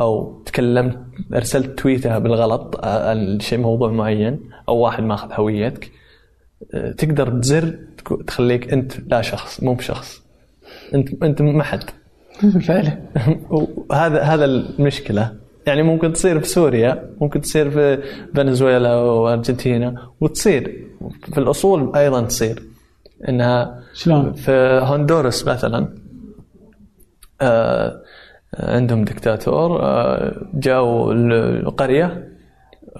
أو 0.00 0.42
تكلمت 0.46 0.98
أرسلت 1.34 1.78
تويته 1.78 2.18
بالغلط 2.18 2.84
عن 2.84 3.40
شيء 3.40 3.58
موضوع 3.58 3.90
معين 3.90 4.40
أو 4.68 4.76
واحد 4.76 5.02
ماخذ 5.02 5.28
هويتك 5.32 5.90
تقدر 6.98 7.40
تزر 7.40 7.78
تخليك 8.26 8.72
أنت 8.72 8.92
لا 9.06 9.22
شخص 9.22 9.62
مو 9.62 9.74
بشخص. 9.74 10.22
أنت 10.94 11.22
أنت 11.22 11.42
ما 11.42 11.64
حد. 11.64 11.84
فعلا. 12.68 12.98
وهذا 13.90 14.22
هذا 14.22 14.44
المشكلة. 14.44 15.36
يعني 15.66 15.82
ممكن 15.82 16.12
تصير 16.12 16.40
في 16.40 16.48
سوريا 16.48 17.10
ممكن 17.20 17.40
تصير 17.40 17.70
في 17.70 18.02
فنزويلا 18.34 18.94
وأرجنتينا 18.94 20.08
وتصير. 20.20 20.88
في 21.32 21.38
الأصول 21.38 21.96
أيضا 21.96 22.22
تصير. 22.22 22.62
إنها 23.28 23.82
شلون؟ 23.94 24.32
في 24.32 24.52
هندورس 24.84 25.48
مثلا 25.48 25.88
آه 27.40 28.02
عندهم 28.58 29.04
دكتاتور 29.04 29.82
آه، 29.82 30.46
جاءوا 30.54 31.12
القرية 31.12 32.28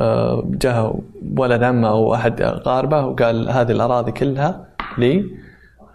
آه، 0.01 0.43
جاء 0.47 1.01
ولد 1.37 1.63
عمه 1.63 1.89
أو 1.89 2.15
أحد 2.15 2.43
أقاربه 2.43 3.07
وقال 3.07 3.51
هذه 3.51 3.73
الأراضي 3.73 4.13
كلها 4.13 4.67
لي. 4.99 5.25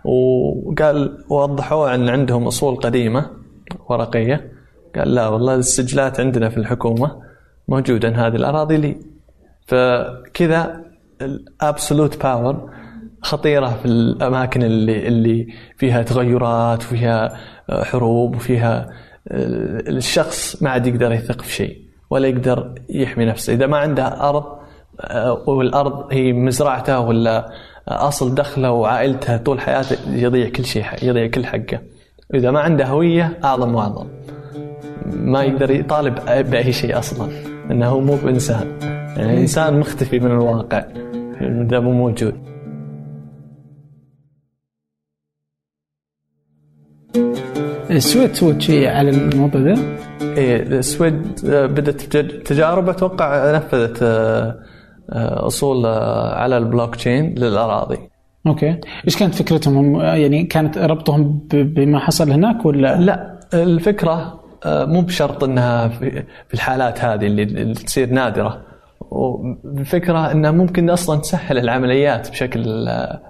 وقال 0.06 1.26
وضحوا 1.30 1.96
أن 1.96 2.10
عندهم 2.10 2.48
أصول 2.48 2.76
قديمة 2.76 3.30
ورقية. 3.90 4.52
قال 4.96 5.16
لا 5.16 5.28
والله 5.28 5.56
السجلات 5.56 6.20
عندنا 6.20 6.50
في 6.50 6.58
الحكومة 6.58 7.22
موجودة 7.68 8.08
أن 8.08 8.16
هذه 8.16 8.36
الأراضي 8.36 8.78
لي. 8.78 8.98
فكذا 9.68 10.82
ال 11.22 11.33
absolute 11.33 12.24
power 12.24 12.70
خطيرة 13.22 13.68
في 13.82 13.86
الأماكن 13.86 14.64
اللي 14.64 15.08
اللي 15.08 15.48
فيها 15.78 16.02
تغيرات 16.04 16.84
وفيها 16.84 17.38
حروب 17.72 18.36
وفيها 18.36 18.90
الشخص 19.88 20.64
ما 20.64 20.70
عاد 20.70 20.88
يقدر 20.88 21.12
يثق 21.12 21.42
في 21.42 21.54
شيء 21.54 21.82
ولا 22.10 22.28
يقدر 22.28 22.76
يحمي 22.90 23.26
نفسه. 23.26 23.54
إذا 23.54 23.68
ما 23.68 23.78
عنده 23.78 24.30
أرض 24.30 24.58
آه، 25.02 25.44
والأرض 25.50 26.14
هي 26.14 26.34
مزرعته 26.34 27.00
ولا 27.00 27.50
أصل 27.88 28.36
دخله 28.36 28.72
وعائلته 28.72 29.38
طول 29.38 29.60
حياته 29.60 29.98
يضيع 30.10 30.50
كل 30.50 30.66
شيء 30.66 30.86
يضيع 31.02 31.28
كل 31.28 31.46
حقه. 31.46 31.80
واذا 32.34 32.52
ما 32.52 32.60
عنده 32.60 32.86
هوية 32.86 33.40
أعظم 33.44 33.76
وأعظم. 33.76 34.08
ما 35.14 35.44
يقدر 35.44 35.72
يطالب 35.72 36.16
بأي 36.26 36.72
شيء 36.72 37.00
أصلا 37.00 37.30
إنه 37.72 37.88
هو 37.88 38.00
مو 38.00 38.16
بإنسان. 38.16 38.68
يعني 39.18 39.42
إنسان 39.42 39.80
مختفي 39.80 40.20
من 40.20 40.32
الواقع 40.32 40.86
إذا 41.42 41.80
مو 41.80 41.92
موجود. 41.92 42.48
السويد 47.92 48.34
سوت 48.34 48.62
شيء 48.62 48.88
على 48.88 49.10
الموضوع 49.10 49.62
ده؟ 49.62 49.76
إيه 50.22 50.62
السويد 50.62 51.40
آه، 51.50 51.66
بدأت 51.66 52.02
تجارب 52.48 52.90
أتوقع 52.90 53.56
نفذت 53.56 54.04
آه، 54.04 54.60
آه، 55.10 55.48
أصول 55.48 55.86
على 56.36 56.58
البلوك 56.58 56.96
تشين 56.96 57.36
للأراضي. 57.36 57.98
أوكي. 58.48 58.80
إيش 59.06 59.18
كانت 59.18 59.36
فكرتهم؟ 59.36 60.00
يعني 60.02 60.44
كانت 60.44 60.78
ربطهم 60.78 61.48
بما 61.52 62.00
حصل 62.00 62.32
هناك 62.32 62.66
ولا؟ 62.66 62.98
لا 62.98 63.40
الفكرة 63.54 64.40
مو 64.88 65.02
بشرط 65.02 65.44
إنها 65.44 65.88
في 65.88 66.24
الحالات 66.54 67.04
هذه 67.04 67.28
اللي 67.28 67.74
تصير 67.74 68.10
نادرة. 68.10 68.62
والفكرة 69.12 70.32
انها 70.32 70.52
ممكن 70.52 70.90
أصلا 70.90 71.20
تسهل 71.20 71.58
العمليات 71.58 72.30
بشكل 72.30 72.88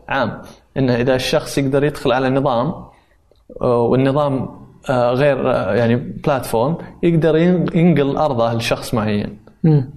عام. 0.10 0.42
إنه 0.78 0.96
إذا 0.96 1.16
الشخص 1.16 1.58
يقدر 1.58 1.84
يدخل 1.84 2.12
على 2.12 2.30
نظام 2.30 2.74
والنظام 3.62 4.50
آه، 4.90 5.12
غير 5.12 5.52
آه، 5.52 5.76
يعني 5.76 5.96
بلاتفورم 5.96 6.78
يقدر 7.04 7.36
ينقل 7.76 8.18
أرضه 8.18 8.54
لشخص 8.54 8.94
معين. 8.94 9.38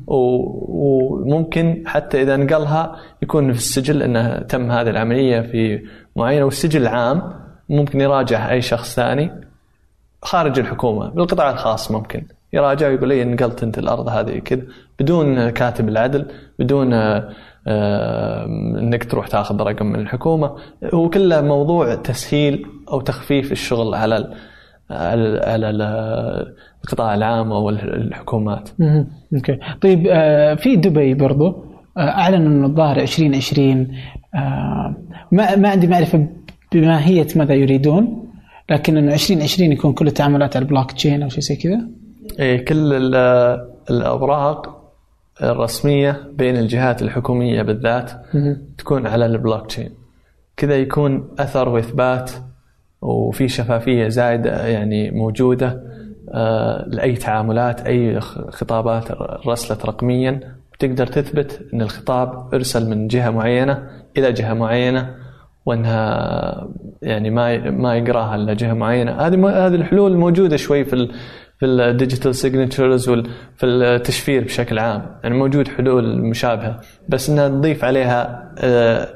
وممكن 0.07 1.83
حتى 1.87 2.23
إذا 2.23 2.37
نقلها 2.37 2.97
يكون 3.23 3.53
في 3.53 3.59
السجل 3.59 4.03
إنه 4.03 4.39
تم 4.39 4.71
هذه 4.71 4.91
العملية 4.91 5.41
في 5.41 5.83
معينة. 6.17 6.45
والسجل 6.45 6.83
العام 6.83 7.33
ممكن 7.69 8.01
يراجع 8.01 8.51
أي 8.51 8.63
شخص 8.63 8.95
ثاني. 8.97 9.50
خارج 10.23 10.59
الحكومة 10.59 11.09
بالقطاع 11.09 11.51
الخاص 11.51 11.91
ممكن. 11.91 12.27
يراجع 12.53 12.89
ويقول 12.89 13.09
لي 13.09 13.25
نقلت 13.25 13.63
انت 13.63 13.79
الأرض 13.79 14.09
هذه 14.09 14.39
كذا. 14.39 14.63
بدون 15.01 15.51
كاتب 15.51 15.89
العدل 15.89 16.27
بدون 16.59 16.93
آه، 17.67 18.47
انك 18.81 19.05
تروح 19.05 19.29
تاخذ 19.29 19.63
رقم 19.63 19.87
من 19.87 20.01
الحكومة. 20.01 20.57
هو 20.95 21.11
كله 21.11 21.41
موضوع 21.41 21.95
تسهيل 21.95 22.67
أو 22.93 23.01
تخفيف 23.01 23.53
الشغل 23.53 23.95
على 23.95 24.35
على 24.91 25.71
القطاع 26.85 27.15
العام 27.15 27.53
أو 27.53 27.71
الحكومات. 27.71 28.71
okay. 29.35 29.59
طيب 29.81 30.07
آه، 30.11 30.55
في 30.55 30.77
دبي 30.77 31.15
برضو 31.15 31.65
آه، 31.97 32.01
اعلنوا 32.01 32.49
انه 32.49 32.67
الظاهر 32.67 32.97
2020 33.01 33.89
ما 35.33 35.57
ما 35.57 35.69
عندي 35.69 35.87
معرفة 35.87 36.29
بماهية 36.73 37.27
ماذا 37.37 37.55
يريدون. 37.55 38.30
لكن 38.71 38.97
إنه 38.97 39.15
2020 39.15 39.73
يكون 39.73 39.93
كل 39.93 40.07
التعاملات 40.07 40.57
على 40.57 40.63
البلوك 40.63 40.93
تشين 40.93 41.23
أو 41.23 41.29
شيء 41.29 41.41
زي 41.41 41.57
كذا. 41.57 41.89
إيه 42.39 42.65
كل 42.65 43.15
الأوراق 43.91 44.81
الرسمية 45.43 46.31
بين 46.33 46.57
الجهات 46.57 47.03
الحكومية 47.03 47.63
بالذات 47.63 48.11
تكون 48.79 49.07
على 49.07 49.27
البلوك 49.27 49.67
تشين 49.67 49.91
كذا 50.57 50.77
يكون 50.77 51.29
أثر 51.39 51.69
وإثبات 51.69 52.31
وفي 53.03 53.49
شفافية 53.49 54.09
زايدة 54.09 54.67
يعني 54.67 55.11
موجودة 55.11 55.83
آه، 56.33 56.85
لأي 56.89 57.17
تعاملات 57.17 57.81
أي 57.81 58.21
خطابات 58.21 59.11
رسلت 59.47 59.87
رقميا 59.87 60.41
تقدر 60.79 61.07
تثبت 61.07 61.67
إن 61.75 61.83
الخطاب 61.83 62.55
إرسل 62.55 62.91
من 62.91 63.09
جهة 63.09 63.31
معينة 63.31 63.91
إلى 64.17 64.33
جهة 64.33 64.55
معينة 64.55 65.15
وإنها 65.67 66.69
يعني 67.03 67.31
ما 67.31 67.71
ما 67.71 67.97
يقراها 67.97 68.37
إلا 68.37 68.55
جهة 68.55 68.73
معينة. 68.73 69.13
هذه 69.13 69.67
هذه 69.67 69.75
الحلول 69.75 70.17
موجودة 70.17 70.57
شوي 70.57 70.85
في 70.85 71.09
في 71.59 71.67
ال 71.67 71.75
digital 71.75 72.35
signatures 72.35 73.09
وفي 73.09 73.67
التشفير 73.67 74.45
بشكل 74.45 74.79
عام. 74.79 75.17
يعني 75.23 75.35
موجود 75.35 75.69
حلول 75.69 76.21
مشابهة. 76.23 76.81
بس 77.09 77.31
إنها 77.31 77.49
تضيف 77.49 77.85
عليها 77.85 78.53
آه، 78.59 79.09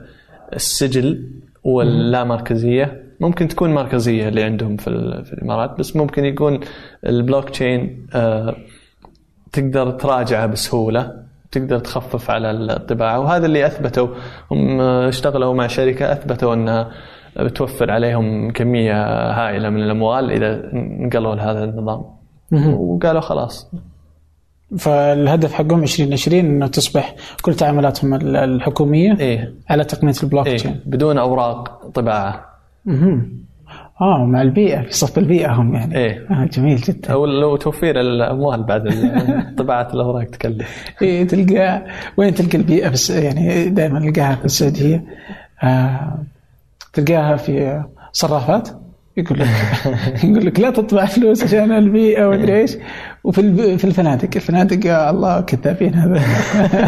السجل 0.54 1.30
واللامركزية. 1.64 3.04
ممكن 3.20 3.48
تكون 3.48 3.74
مركزية 3.74 4.28
اللي 4.28 4.42
عندهم 4.42 4.76
في, 4.76 4.90
في 5.24 5.32
الإمارات 5.32 5.78
بس 5.78 5.96
ممكن 5.96 6.24
يكون 6.24 6.60
البلوك 7.06 7.50
تشين 7.50 8.06
آه، 8.14 8.56
تقدر 9.52 9.90
تراجعه 9.90 10.46
بسهولة. 10.46 11.23
تقدر 11.54 11.78
تخفف 11.78 12.30
على 12.30 12.50
الطباعة 12.50 13.20
وهذا 13.20 13.46
اللي 13.46 13.66
أثبتوا 13.66 14.08
هم 14.50 14.80
اشتغلوا 14.80 15.54
مع 15.54 15.66
شركة 15.66 16.12
أثبتوا 16.12 16.54
انها 16.54 16.90
بتوفر 17.40 17.90
عليهم 17.90 18.50
كمية 18.50 19.02
هائلة 19.32 19.70
من 19.70 19.82
الأموال 19.82 20.30
إذا 20.30 20.70
نقلوا 20.74 21.34
لهذا 21.34 21.64
النظام. 21.64 22.02
وقالوا 22.74 23.20
خلاص 23.20 23.70
فالهدف 24.78 25.52
حقهم 25.52 25.82
2020 25.82 26.38
إنه 26.38 26.66
تصبح 26.66 27.14
كل 27.42 27.54
تعاملاتهم 27.54 28.14
الحكومية 28.36 29.16
إيه؟ 29.20 29.54
على 29.70 29.84
تقنية 29.84 30.14
البلوك 30.22 30.48
تشين 30.48 30.70
إيه؟ 30.70 30.80
بدون 30.86 31.18
أوراق 31.18 31.86
طباعة 31.94 32.44
أها 32.88 33.26
آه 34.00 34.24
مع 34.24 34.42
البيئة 34.42 34.82
في 34.82 34.92
صف 34.94 35.18
البيئة 35.18 35.52
هم 35.52 35.74
يعني. 35.74 35.96
إيه. 35.96 36.26
آه 36.30 36.44
جميل 36.52 36.76
جدا. 36.76 37.12
أو 37.12 37.26
لو 37.26 37.56
توفير 37.56 38.00
الأموال 38.00 38.62
بعد 38.62 38.88
طباعه 39.58 39.88
الاوراق 39.94 40.24
تكلف 40.24 40.84
إيه 41.02 41.26
تلقى 41.26 41.84
وين 42.16 42.34
تلقى 42.34 42.58
البيئة 42.58 42.88
بس 42.88 43.10
يعني 43.10 43.68
دائما 43.68 43.98
نلقاها 43.98 44.34
في 44.34 44.44
السعودية؟ 44.44 45.04
آه 45.62 46.18
تلقاها 46.92 47.36
في 47.36 47.82
صرافات؟ 48.12 48.68
يقول 49.16 49.38
لك 49.38 49.48
يقول 50.24 50.46
لك 50.46 50.60
لا 50.60 50.70
تطبع 50.70 51.04
فلوس 51.04 51.42
عشان 51.42 51.72
البيئة 51.72 52.26
ومدري 52.28 52.60
إيش. 52.60 52.76
وفي 53.24 53.78
في 53.78 53.84
الفنادق. 53.84 54.28
الفنادق 54.36 54.86
يا 54.86 55.10
الله 55.10 55.40
كذابين 55.40 55.94
هذا. 55.94 56.22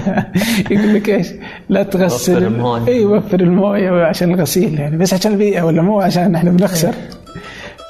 يقول 0.70 0.94
لك 0.94 1.08
إيش؟ 1.08 1.26
لا 1.68 1.82
تغسل. 1.82 2.44
الموية. 2.44 2.86
إي 2.88 3.04
وفر 3.04 3.40
الموية 3.40 4.04
عشان 4.04 4.34
الغسيل 4.34 4.80
يعني. 4.80 4.96
بس 4.96 5.14
عشان 5.14 5.32
البيئة 5.32 5.62
ولا 5.62 5.82
مو؟ 5.82 6.00
عشان 6.00 6.34
إحنا 6.34 6.50
بنخسر. 6.50 6.94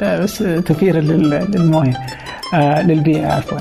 لا 0.00 0.20
بس 0.20 0.38
توفير 0.38 0.96
للموية. 1.00 1.96
آه 2.54 2.82
للبيئة 2.82 3.26
عفوا. 3.26 3.58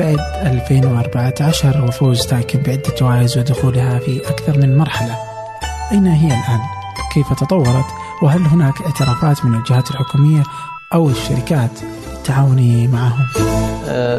بعد 0.00 0.18
2014 0.46 1.84
وفوز 1.84 2.26
تاكن 2.26 2.62
بعدة 2.62 2.94
جوائز 3.00 3.38
ودخولها 3.38 3.98
في 3.98 4.28
أكثر 4.28 4.58
من 4.58 4.78
مرحلة 4.78 5.16
أين 5.92 6.06
هي 6.06 6.26
الآن؟ 6.26 6.60
كيف 7.14 7.32
تطورت؟ 7.32 7.84
وهل 8.22 8.40
هناك 8.40 8.82
اعتراف 8.82 9.44
من 9.44 9.54
الجهات 9.54 9.90
الحكومية 9.90 10.42
أو 10.94 11.08
الشركات 11.08 11.70
التعاون 12.12 12.88
معهم؟ 12.88 13.26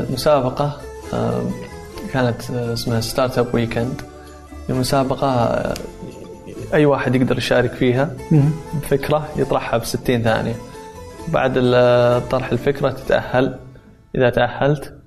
مسابقة 0.09 0.77
آه، 1.13 1.41
كانت 2.13 2.51
آه، 2.51 2.73
اسمها 2.73 3.01
Startup 3.01 3.55
Weekend 3.55 4.01
المسابقة 4.69 5.59
أي 6.73 6.85
واحد 6.85 7.15
يقدر 7.15 7.37
يشارك 7.37 7.71
فيها 7.71 8.15
بفكرة 8.73 9.29
يطرحها 9.35 9.77
ب 9.77 9.85
60 9.85 10.21
ثانية 10.21 10.55
بعد 11.27 11.53
طرح 12.31 12.51
الفكرة 12.51 12.89
تتأهل 12.89 13.59
إذا 14.15 14.29
تأهلت 14.29 15.00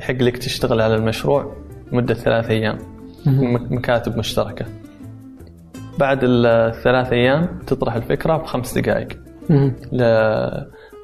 يحق 0.00 0.14
لك 0.14 0.38
تشتغل 0.38 0.80
على 0.80 0.94
المشروع 0.94 1.56
مدة 1.92 2.14
ثلاث 2.14 2.50
أيام. 2.50 2.78
مكاتب 3.70 4.18
مشتركة. 4.18 4.66
بعد 5.98 6.18
الثلاث 6.22 7.12
أيام 7.12 7.58
تطرح 7.66 7.94
الفكرة 7.94 8.36
بخمس 8.36 8.78
دقائق. 8.78 9.08
ل... 9.92 10.02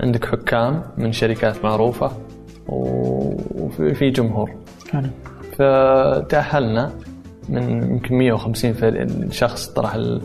عندك 0.01 0.25
حكام 0.25 0.83
من 0.99 1.13
شركات 1.13 1.65
معروفة 1.65 2.11
وفي 2.69 4.11
جمهور. 4.11 4.51
حلو. 4.91 5.09
فتأهلنا 5.53 6.93
من 7.49 7.83
يمكن 7.83 8.15
150 8.15 9.31
شخص 9.31 9.67
طرح 9.69 9.95
ال 9.95 10.23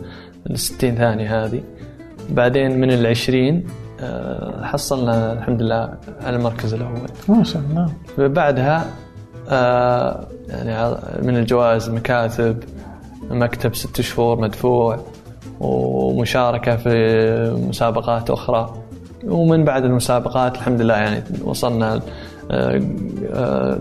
60 0.54 0.94
ثانية 0.94 1.44
هذه. 1.44 1.62
بعدين 2.30 2.80
من 2.80 2.90
ال 2.90 3.06
20 3.06 3.48
آه، 3.48 3.62
حصلنا 4.62 5.32
الحمد 5.32 5.62
لله 5.62 5.94
على 6.20 6.36
المركز 6.36 6.74
الأول. 6.74 7.00
ما 7.28 7.44
شاء 7.44 7.62
الله. 7.62 7.92
بعدها 8.28 8.84
آه، 9.50 10.26
يعني 10.48 10.96
من 11.22 11.36
الجوائز 11.36 11.90
مكاتب 11.90 12.62
مكتب 13.30 13.74
ست 13.74 14.00
شهور 14.00 14.40
مدفوع 14.40 14.98
ومشاركة 15.60 16.76
في 16.76 17.56
مسابقات 17.68 18.30
أخرى. 18.30 18.74
ومن 19.24 19.64
بعد 19.64 19.84
المسابقات 19.84 20.54
الحمد 20.54 20.80
لله 20.80 20.96
يعني 20.96 21.22
وصلنا 21.44 22.00
آه، 22.50 23.78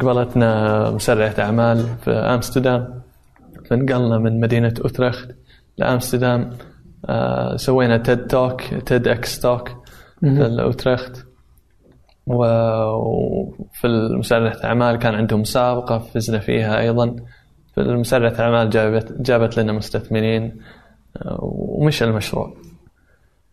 قبلتنا 0.00 0.90
مسرعة 0.90 1.34
أعمال 1.38 1.84
في 2.04 2.10
أمستردام. 2.10 2.94
فنقلنا 3.70 4.18
من 4.18 4.40
مدينة 4.40 4.74
أوترخت 4.84 5.28
لأمستردام. 5.78 6.40
آه، 6.40 6.75
سوينا 7.56 7.96
تيد 7.96 8.26
توك 8.26 8.62
تيد 8.62 9.08
إكس 9.08 9.40
توك 9.40 9.68
في 10.20 10.26
الأوترخت. 10.26 11.26
وفي 12.26 13.84
المساعدة 13.84 14.64
أعمال 14.64 14.96
كان 14.96 15.14
عندهم 15.14 15.40
مسابقة 15.40 15.98
فزنا 15.98 16.38
فيها 16.38 16.80
أيضا. 16.80 17.16
فالمسرعة 17.76 18.34
أعمال 18.40 18.70
جابت 18.70 19.12
جابت 19.20 19.58
لنا 19.58 19.72
مستثمرين 19.72 20.60
آه، 21.16 21.38
ومشى 21.42 22.04
المشروع. 22.04 22.54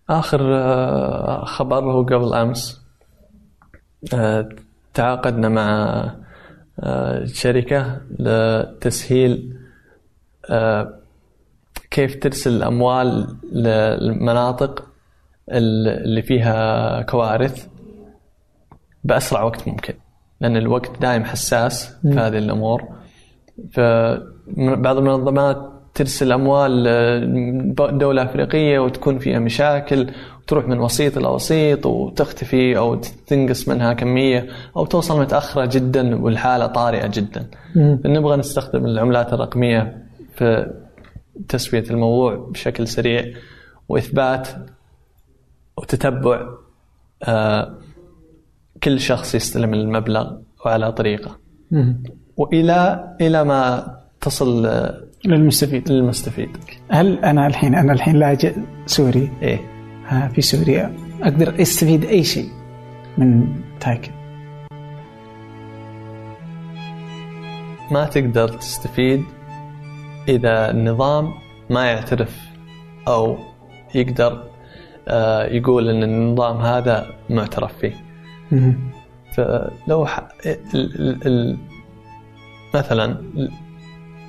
آخر 0.10 0.56
آه، 0.56 1.46
خبر 1.46 1.84
هو 1.92 2.04
قبل 2.04 2.34
أمس. 2.34 2.82
آه، 4.14 4.50
تعاقدنا 4.94 5.50
مع 5.50 6.04
شركة 7.26 8.02
لتسهيل 8.20 9.58
كيف 11.94 12.16
ترسل 12.16 12.64
اموال 12.64 13.28
للمناطق 13.52 14.86
اللي 15.50 16.22
فيها 16.22 17.02
كوارث 17.02 17.68
بأسرع 19.04 19.44
وقت 19.44 19.68
ممكن. 19.68 19.94
لأن 20.42 20.58
الوقت 20.58 21.02
دائم 21.02 21.24
حساس 21.24 21.96
في 22.02 22.20
هذه 22.20 22.38
الأمور. 22.38 22.84
فبعض 23.72 24.98
المنظمات 24.98 25.58
ترسل 25.94 26.32
أموال 26.32 27.76
دولة 27.76 28.24
أفريقية 28.24 28.80
وتكون 28.80 29.20
فيها 29.20 29.40
مشاكل 29.40 30.08
وتروح 30.42 30.68
من 30.68 30.80
وسيط 30.80 31.18
إلى 31.18 31.28
وسيط 31.28 31.86
وتختفي 31.86 32.78
أو 32.78 32.96
تنقص 33.28 33.68
منها 33.68 33.94
كمية 33.94 34.48
أو 34.78 34.86
توصل 34.86 35.22
متأخرة 35.22 35.66
جدا 35.66 36.22
والحالة 36.24 36.66
طارئة 36.66 37.08
جدا. 37.08 37.46
نبغى 38.06 38.38
نستخدم 38.38 38.86
العملات 38.86 39.34
الرقمية 39.34 39.98
في 40.36 40.74
تسوية 41.50 41.84
الموضوع 41.92 42.36
بشكل 42.36 42.88
سريع 42.88 43.34
وإثبات 43.90 44.48
وتتبع 45.78 46.50
آه، 47.24 47.78
كل 48.84 49.00
شخص 49.00 49.36
يستلم 49.36 49.74
المبلغ 49.74 50.38
وعلى 50.66 50.92
طريقة. 50.92 51.40
وإلى 52.38 53.10
إلى 53.22 53.44
ما 53.44 53.94
تصل 54.22 54.68
للمستفيد. 55.26 55.92
للمستفيد. 55.92 56.50
هل 56.90 57.20
أنا 57.20 57.48
الحين 57.48 57.76
أنا 57.76 57.94
الحين 57.94 58.16
لاجئ 58.16 58.56
سوري؟ 58.86 59.32
إيه. 59.42 59.74
في 60.34 60.42
سوريا 60.42 60.98
أقدر 61.22 61.62
أستفيد 61.62 62.06
أي 62.06 62.24
شيء 62.24 62.50
من 63.18 63.56
تايكن؟ 63.80 64.12
ما 67.92 68.06
تقدر 68.06 68.48
تستفيد 68.48 69.24
إذا 70.28 70.72
النظام 70.72 71.34
ما 71.70 71.86
يعترف 71.86 72.40
أو 73.08 73.38
يقدر 73.96 74.44
آه، 75.08 75.46
يقول 75.46 75.90
إن 75.90 76.04
النظام 76.04 76.58
هذا 76.58 77.08
معترف 77.30 77.78
فيه. 77.78 77.94
فلو 79.34 80.06
ح... 80.06 80.20
مثلا 82.76 83.18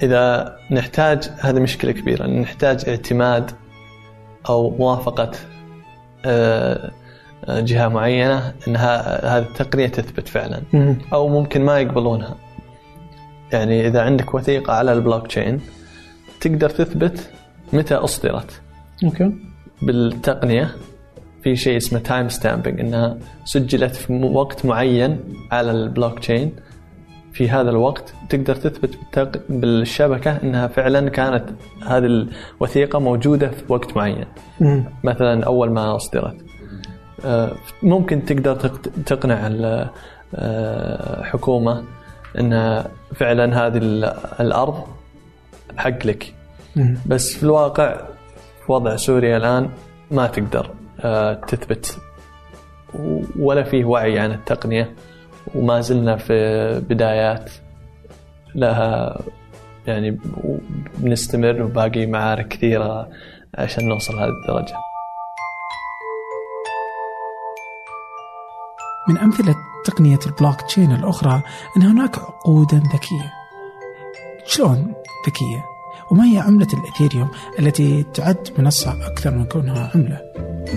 إذا 0.02 0.56
نحتاج 0.70 1.30
هذه 1.40 1.60
مشكلة 1.60 1.92
كبيرة 1.92 2.26
نحتاج 2.26 2.88
اعتماد 2.88 3.50
أو 4.48 4.70
موافقة 4.70 5.30
آه، 6.26 6.90
جهة 7.48 7.88
معينة 7.88 8.54
انها 8.68 9.26
هذه 9.36 9.42
التقنية 9.42 9.86
تثبت 9.86 10.28
فعلا. 10.28 10.62
أو 11.12 11.28
ممكن 11.28 11.64
ما 11.64 11.78
يقبلونها. 11.78 12.36
يعني 13.52 13.86
إذا 13.86 14.02
عندك 14.02 14.34
وثيقة 14.34 14.72
على 14.72 14.92
البلوك 14.92 15.26
تشين 15.26 15.60
تقدر 16.40 16.70
تثبت 16.70 17.30
متى 17.72 17.94
أصدرت 17.94 18.60
okay 19.04 19.32
بالتقنية 19.82 20.74
في 21.42 21.56
شيء 21.56 21.76
اسمه 21.76 21.98
time 21.98 22.28
stamping 22.28 22.80
إنها 22.80 23.18
سجلت 23.44 23.94
في 23.94 24.12
وقت 24.12 24.66
معين 24.66 25.20
على 25.52 25.70
البلوك 25.70 26.18
تشين 26.18 26.52
في 27.32 27.50
هذا 27.50 27.70
الوقت 27.70 28.14
تقدر 28.28 28.54
تثبت 28.54 28.98
بالشبكة 29.48 30.42
إنها 30.42 30.66
فعلا 30.66 31.10
كانت 31.10 31.44
هذه 31.86 32.28
الوثيقة 32.60 32.98
موجودة 32.98 33.48
في 33.48 33.62
وقت 33.68 33.96
معين. 33.96 34.26
مثلا 35.04 35.44
أول 35.44 35.70
ما 35.70 35.96
أصدرت. 35.96 36.36
آه، 37.24 37.52
ممكن 37.82 38.24
تقدر 38.24 38.54
تقنع 39.06 39.50
الحكومة 40.34 41.72
آه، 41.72 41.84
ان 42.40 42.84
فعلا 43.14 43.66
هذه 43.66 43.76
الأرض 44.40 44.84
حق 45.76 46.06
لك. 46.06 46.34
بس 47.06 47.36
في 47.36 47.42
الواقع 47.42 47.96
في 48.66 48.72
وضع 48.72 48.96
سوريا 48.96 49.36
الآن 49.36 49.70
ما 50.10 50.26
تقدر 50.26 50.70
آه، 51.00 51.34
تثبت 51.34 51.98
ولا 53.38 53.62
فيه 53.62 53.84
وعي 53.84 54.18
عن 54.18 54.32
التقنية 54.32 54.94
وما 55.54 55.80
زلنا 55.80 56.16
في 56.16 56.34
بدايات 56.88 57.50
لها 58.54 59.20
يعني 59.86 60.18
بنستمر 60.98 61.62
وباقي 61.62 62.06
معارك 62.06 62.48
كثيرة 62.48 63.08
عشان 63.54 63.88
نوصل 63.88 64.14
هذه 64.14 64.28
الدرجة. 64.28 64.74
من 69.08 69.18
أمثلة 69.18 69.56
تقنية 69.84 70.18
البلوك 70.26 70.60
تشين 70.60 70.92
الأخرى 70.92 71.42
أن 71.76 71.82
هناك 71.82 72.18
عقودا 72.18 72.76
ذكية. 72.76 73.32
شلون؟ 74.46 74.94
ذكية؟ 75.26 75.64
وما 76.10 76.24
هي 76.24 76.38
عملة 76.38 76.66
الإثيريوم 76.74 77.30
التي 77.58 78.04
تعد 78.14 78.48
منصة 78.58 79.06
أكثر 79.06 79.30
من 79.30 79.44
كونها 79.44 79.90
عملة؟ 79.94 80.20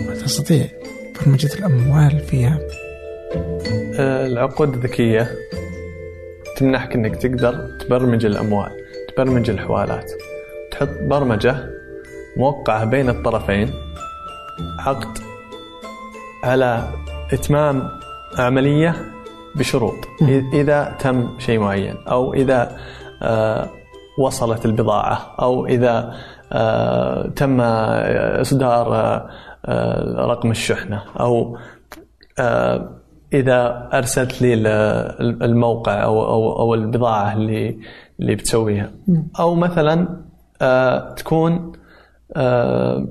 وتستطيع 0.09 0.67
برمجة 1.21 1.53
الأموال 1.53 2.19
فيها. 2.19 2.59
العقود 3.99 4.73
الذكية 4.73 5.31
تمنحك 6.57 6.95
إنك 6.95 7.15
تقدر 7.15 7.77
تبرمج 7.79 8.25
الأموال 8.25 8.71
تبرمج 9.15 9.49
الحوالات. 9.49 10.11
تحط 10.71 10.89
برمجة 11.01 11.69
موقعة 12.37 12.85
بين 12.85 13.09
الطرفين 13.09 13.73
عقد 14.79 15.17
على 16.43 16.93
إتمام 17.33 17.89
عملية 18.37 18.95
بشروط 19.55 20.07
إذا 20.53 20.95
تم 20.99 21.39
شيء 21.39 21.59
معين 21.59 21.95
أو 22.07 22.33
إذا 22.33 22.77
آه، 23.21 23.69
وصلت 24.17 24.65
البضاعة 24.65 25.35
أو 25.39 25.65
إذا 25.65 26.13
آه، 26.51 27.27
تم 27.27 27.61
إصدار 27.61 28.95
آه، 29.65 30.25
رقم 30.25 30.51
الشحنة 30.51 31.03
أو 31.19 31.57
إذا 33.33 33.89
أرسلت 33.93 34.41
لي 34.41 34.53
الموقع 35.19 36.03
أو 36.03 36.25
أو 36.25 36.59
أو 36.59 36.73
البضاعة 36.73 37.33
اللي 37.33 37.79
اللي 38.19 38.35
بتسويها. 38.35 38.91
أو 39.39 39.55
مثلا 39.55 40.21
آه 40.61 41.13
تكون 41.13 41.71
آه 42.35 43.07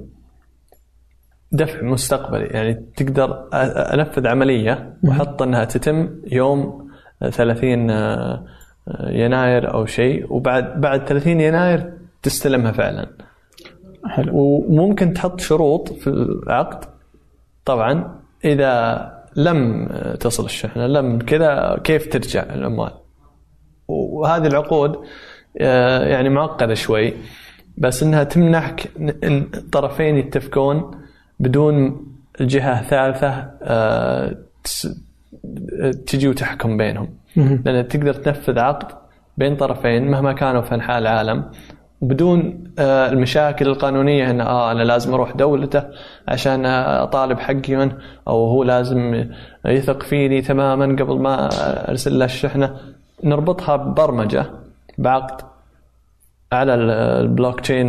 دفع 1.53 1.83
مستقبلي 1.83 2.47
يعني 2.47 2.75
تقدر 2.97 3.49
أنفذ 3.95 4.27
عملية 4.27 4.97
وأحط 5.05 5.43
إنها 5.43 5.65
تتم 5.65 6.21
يوم 6.27 6.89
30 7.31 7.91
آه، 7.91 8.45
يناير 9.01 9.75
أو 9.75 9.87
شيء 9.87 10.33
وبعد 10.33 10.81
بعد 10.81 11.09
30 11.09 11.41
يناير 11.41 11.93
تستلمها 12.23 12.73
فعلا. 12.73 13.07
حلو. 14.07 14.33
وممكن 14.37 15.13
تحط 15.13 15.41
شروط 15.41 15.93
في 15.93 16.07
العقد. 16.07 16.85
طبعا 17.65 18.21
إذا 18.45 19.17
لم 19.37 19.89
تصل 20.21 20.45
الشحنة 20.45 20.87
لم 20.87 21.19
كذا 21.19 21.81
كيف 21.85 22.09
ترجع 22.13 22.43
الأموال؟ 22.43 22.93
وهذه 23.89 24.47
العقود 24.47 24.97
آه، 25.61 26.05
يعني 26.05 26.29
معقدة 26.29 26.75
شوي 26.75 27.13
بس 27.79 28.03
إنها 28.03 28.25
تمنحك 28.25 28.91
الطرفين 29.55 30.17
يتفقون 30.17 30.91
بدون 31.41 32.07
جهة 32.41 32.83
ثالثة 32.83 33.51
آه، 33.63 34.37
تجي 36.07 36.29
وتحكم 36.29 36.77
بينهم. 36.77 37.09
لأن 37.37 37.89
تقدر 37.89 38.15
تنفذ 38.15 38.59
عقد 38.59 38.97
بين 39.39 39.57
طرفين 39.57 40.11
مهما 40.11 40.33
كانوا 40.33 40.63
في 40.63 40.75
أنحاء 40.75 40.99
العالم. 40.99 41.45
بدون 42.03 42.65
آه، 42.79 43.09
المشاكل 43.09 43.67
القانونية 43.67 44.31
إن 44.31 44.41
آه 44.41 44.73
أنا 44.73 44.83
لازم 44.83 45.15
أروح 45.15 45.33
دولته 45.33 45.83
عشان 46.29 46.67
أطالب 46.67 47.39
حقي 47.39 47.77
منه 47.77 47.99
أو 48.29 48.47
هو 48.47 48.63
لازم 48.65 49.29
يثق 49.67 50.03
فيني 50.03 50.43
تماما 50.43 50.87
قبل 50.87 51.19
ما 51.19 51.49
أرسل 51.91 52.19
له 52.19 52.25
الشحنة. 52.25 52.77
نربطها 53.25 53.77
ببرمجة 53.77 54.47
بعقد 54.99 55.47
على 56.53 56.75
البلوك 56.75 57.61
تشين 57.61 57.89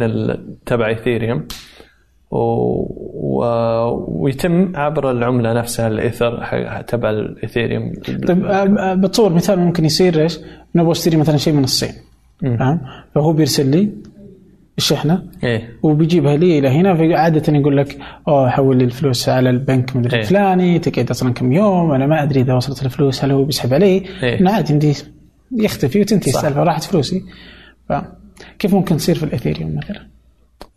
تبع 0.65 0.87
إيثيريوم. 0.87 1.47
و... 2.31 3.43
ويتم 4.07 4.75
عبر 4.75 5.11
العملة 5.11 5.53
نفسها 5.53 5.87
الإيثر 5.87 6.43
تبع 6.87 7.09
الإيثيريوم 7.09 7.93
طيب 8.27 8.45
آه، 8.45 8.93
بتصور 8.93 9.33
مثال 9.33 9.59
ممكن 9.59 9.85
يصير 9.85 10.21
إيش؟ 10.21 10.39
نبغى 10.75 10.91
أشتري 10.91 11.17
مثلا 11.17 11.37
شيء 11.37 11.53
من 11.53 11.63
الصين 11.63 11.93
فاهم؟ 12.41 12.79
فهو 13.15 13.33
بيرسل 13.33 13.71
لي 13.71 13.89
الشحنه 14.77 15.23
إيه؟ 15.43 15.69
وبيجيبها 15.83 16.37
لي 16.37 16.59
إلى 16.59 16.67
هنا 16.67 16.95
فعاده 16.95 17.53
يقول 17.53 17.77
لك 17.77 17.97
أوه 18.27 18.49
حول 18.49 18.77
لي 18.77 18.83
الفلوس 18.83 19.29
على 19.29 19.49
البنك 19.49 19.95
مدري 19.95 20.15
إيه؟ 20.15 20.21
الفلاني 20.21 20.79
تقعد 20.79 21.09
أصلا 21.09 21.33
كم 21.33 21.51
يوم 21.53 21.91
أنا 21.91 22.07
ما 22.07 22.23
أدري 22.23 22.41
إذا 22.41 22.53
وصلت 22.53 22.85
الفلوس 22.85 23.23
هل 23.23 23.31
هو 23.31 23.43
بيسحب 23.43 23.73
علي؟ 23.73 24.03
إيه؟ 24.23 24.49
عادي 24.49 24.73
يمدي 24.73 24.93
يختفي 25.51 26.01
وتنتهي 26.01 26.31
السالفة 26.31 26.63
راحت 26.63 26.83
فلوسي 26.83 27.23
كيف 28.59 28.73
ممكن 28.73 28.97
تصير 28.97 29.15
في 29.15 29.23
الاثيريوم 29.23 29.75
مثلا؟ 29.75 30.16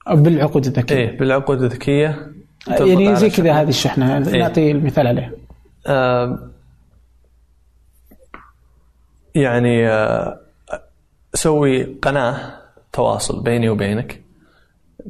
أو 0.08 0.16
بالعقود 0.16 0.66
الذكية. 0.66 0.96
إيه 0.96 1.18
بالعقود 1.18 1.62
الذكية. 1.62 2.32
تربط 2.66 2.88
يعني 2.88 3.16
زي 3.16 3.30
كذا. 3.30 3.52
هذه 3.52 3.68
الشحنة. 3.68 4.16
إيه. 4.16 4.38
نعطي 4.38 4.70
المثال 4.70 5.06
عليها. 5.06 5.30
آه، 5.86 6.38
يعني 9.34 9.88
آه، 9.88 10.40
سوي 11.34 11.84
قناة 11.84 12.36
تواصل 12.92 13.42
بيني 13.42 13.68
وبينك. 13.68 14.20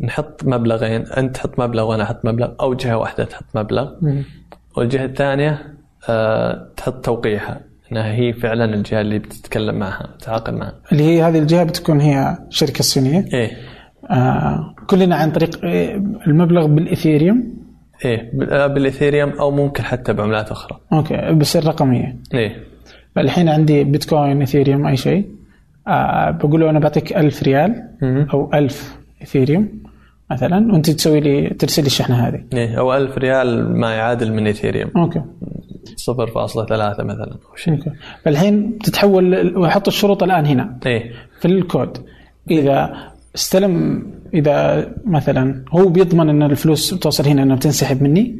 نحط 0.01 0.45
مبلغين 0.45 1.07
أنت 1.07 1.35
تحط 1.35 1.59
مبلغ 1.59 1.83
وأنا 1.91 2.03
أحط 2.03 2.25
مبلغ 2.25 2.53
أو 2.61 2.75
جهة 2.75 2.97
واحدة 2.97 3.25
تحط 3.25 3.45
مبلغ. 3.55 3.93
مم. 4.03 4.25
والجهة 4.77 5.05
الثانية 5.05 5.75
آه، 6.09 6.69
تحط 6.77 7.05
توقيعها. 7.05 7.61
أنها 7.93 8.13
هي 8.13 8.33
فعلا 8.33 8.65
الجهة 8.65 9.01
اللي 9.01 9.19
بتتكلم 9.19 9.75
معها 9.75 10.09
تتعاقد 10.19 10.55
معها. 10.55 10.75
اللي 10.93 11.03
هي 11.05 11.23
هذه 11.23 11.39
الجهة 11.39 11.65
بتكون 11.65 12.01
هي 12.01 12.39
الشركة 12.49 12.79
الصينيه 12.79 13.25
إيه. 13.35 13.57
آه 14.11 14.75
كلنا 14.91 15.17
عن 15.17 15.31
طريق 15.31 15.61
آه، 15.65 16.03
المبلغ 16.27 16.67
بالإثيريوم؟ 16.67 17.55
بال- 18.05 18.51
آه، 18.53 18.67
بالإثيريوم 18.67 19.31
أو 19.31 19.51
ممكن 19.51 19.83
حتى 19.83 20.13
بعملات 20.13 20.51
أخرى. 20.51 20.79
okay 20.93 21.33
بس 21.33 21.57
الرقميه 21.57 22.17
إيه. 22.35 22.57
الحين 23.19 23.49
عندي 23.49 23.85
بيتكوين 23.85 24.43
إثيريوم 24.43 24.87
أي 24.87 24.97
شيء. 24.97 25.27
آه 25.89 26.31
بقول 26.31 26.61
له 26.61 26.71
أنا 26.71 26.79
بعطيك 26.79 27.17
1000 27.17 27.43
ريال. 27.43 27.83
أو 28.33 28.51
1000 28.55 28.97
إثيريوم 29.23 29.69
مثلا 30.31 30.73
وأنت 30.73 30.91
تسوي 30.91 31.21
لي 31.21 31.49
ترسل 31.49 31.83
لي 31.83 31.87
الشحنة 31.87 32.29
هذه. 32.29 32.41
إيه 32.53 32.79
أو 32.79 32.95
ألف 32.95 33.19
ريال 33.19 33.77
ما 33.81 33.95
يعادل 33.95 34.33
من 34.33 34.47
إثيريوم. 34.47 34.91
okay. 34.97 35.23
0.3 35.97 37.05
مثلا 37.05 37.33
أو 37.51 37.57
شيء. 37.57 37.75
okay. 37.75 37.91
فالحين 38.25 38.79
تتحول 38.79 39.57
ويحط 39.59 39.89
الشروط 39.89 40.23
الآن 40.23 40.47
هنا. 40.47 40.79
إيه. 40.87 41.13
في 41.41 41.49
الكود. 41.49 41.99
إذا 42.51 42.93
استلم 43.35 44.03
إذا 44.35 44.89
مثلا 45.07 45.65
هو 45.73 45.89
بيضمن 45.89 46.29
إن 46.29 46.43
الفلوس 46.43 46.91
توصل 46.91 47.27
هنا 47.27 47.43
انها 47.43 47.57
بتنسحب 47.57 48.03
مني 48.03 48.39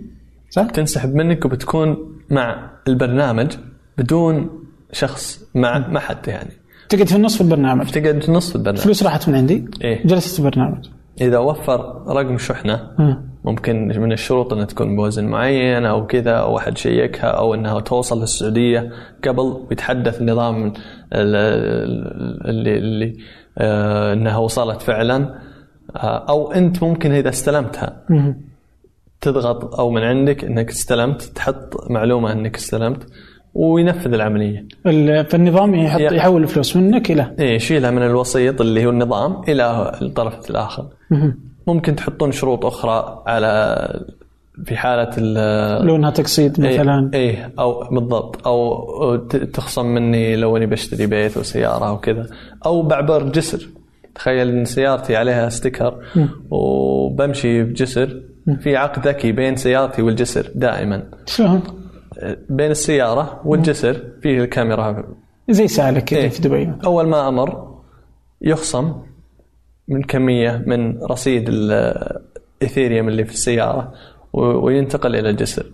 صح؟ 0.51 0.63
تنسحب 0.71 1.15
منك 1.15 1.45
وبتكون 1.45 1.97
مع 2.31 2.71
البرنامج 2.89 3.53
بدون 3.99 4.51
شخص 4.93 5.45
مع 5.55 5.89
ما 5.89 6.01
حد 6.01 6.29
يعني 6.29 6.51
تقعد 6.89 7.07
في 7.09 7.17
النص 7.17 7.35
في 7.37 7.41
البرنامج 7.41 7.87
تقعد 7.91 8.23
في 8.23 8.33
نص 8.33 8.55
البرنامج 8.55 8.79
فلوس 8.79 9.03
راحت 9.03 9.29
من 9.29 9.35
عندي 9.35 9.65
إيه. 9.85 10.07
جلست 10.07 10.33
في 10.35 10.39
البرنامج 10.47 10.87
إذا 11.21 11.39
وفر 11.39 12.03
رقم 12.09 12.39
شحنة 12.39 12.75
آه. 12.75 13.23
ممكن 13.45 13.89
من 13.89 14.13
الشروط 14.13 14.53
انها 14.53 14.65
تكون 14.65 14.97
بوزن 14.97 15.25
معين 15.27 15.85
أو 15.87 16.07
كذا 16.07 16.31
أو 16.31 16.59
أحد 16.59 16.79
شيكها 16.79 17.27
أو 17.27 17.55
إنها 17.55 17.81
توصل 17.81 18.21
للسعودية 18.21 18.91
قبل 19.25 19.67
النظام 20.21 20.67
ال- 20.67 20.73
ال- 21.13 22.49
اللي 22.49 22.79
اللي 22.79 23.17
إنها 23.59 24.37
وصلت 24.37 24.83
فعلا 24.83 25.35
آه، 25.97 26.25
أو 26.29 26.53
أنت 26.53 26.83
ممكن 26.83 27.13
إذا 27.13 27.29
استلمتها. 27.29 28.03
تضغط 29.21 29.75
أو 29.81 29.91
من 29.91 30.03
عندك 30.03 30.45
إنك 30.45 30.71
استلمت 30.71 31.23
تحط 31.23 31.91
معلومة 31.91 32.33
إنك 32.33 32.57
استلمت 32.57 33.07
وينفذ 33.55 34.13
العملية 34.15 34.67
ال- 34.87 35.25
فالنظام 35.27 35.75
يحط 35.75 36.01
يحول 36.01 36.43
الفلوس 36.43 36.77
منك 36.77 37.11
إلى 37.11 37.35
إيه 37.39 37.55
يشيلها 37.57 37.91
من 37.91 38.03
الوسيط 38.03 38.61
اللي 38.61 38.87
هو 38.87 38.91
النظام 38.91 39.43
إلى 39.49 39.93
الطرف 40.03 40.51
الآخر. 40.51 40.87
ممكن 41.67 41.97
تحطون 41.97 42.33
شروط 42.33 42.67
أخرى 42.67 43.23
على 43.27 43.77
في 44.65 44.77
حالة 44.77 45.11
ال 45.19 45.87
لو 45.87 45.97
انها 45.97 46.11
تقسيط 46.11 46.61
مثلا. 46.61 47.11
إيه, 47.15 47.21
إيه 47.21 47.53
أو 47.59 47.85
بالضبط 47.91 48.47
أو 48.47 49.17
تخصم 49.53 49.87
مني 49.87 50.37
لو 50.37 50.57
أني 50.57 50.67
بشتري 50.67 51.07
بيت 51.07 51.37
وسيارة 51.37 51.93
وكذا 51.93 52.27
أو 52.67 52.83
بعبر 52.83 53.23
جسر. 53.23 53.69
تخيل 54.15 54.49
إن 54.49 54.65
سيارتي 54.65 55.17
عليها 55.17 55.49
sticker 55.49 56.05
وبمشي 56.51 57.63
بجسر 57.63 58.23
في 58.61 58.77
عقد 58.77 59.09
ذكي 59.09 59.33
بين 59.33 59.57
سيارتي 59.57 60.03
والجسر 60.03 60.51
دائما. 60.55 61.03
شلون؟ 61.27 61.63
بين 62.49 62.71
السيارة 62.71 63.41
والجسر 63.45 63.97
فيه 64.23 64.39
الكاميرا. 64.39 65.05
زي 65.49 65.69
سالك 65.69 66.13
إيه. 66.13 66.29
في 66.29 66.43
دبي. 66.43 66.73
أول 66.85 67.07
ما 67.07 67.29
أمر 67.29 67.79
يخصم 68.43 68.95
من 69.89 70.03
كمية 70.03 70.65
من 70.67 70.99
رصيد 71.03 71.49
الاثيريوم 71.49 73.09
اللي 73.09 73.25
في 73.25 73.33
السيارة. 73.33 73.93
وينتقل 74.33 75.17
إلى 75.17 75.31
الجسر. 75.31 75.67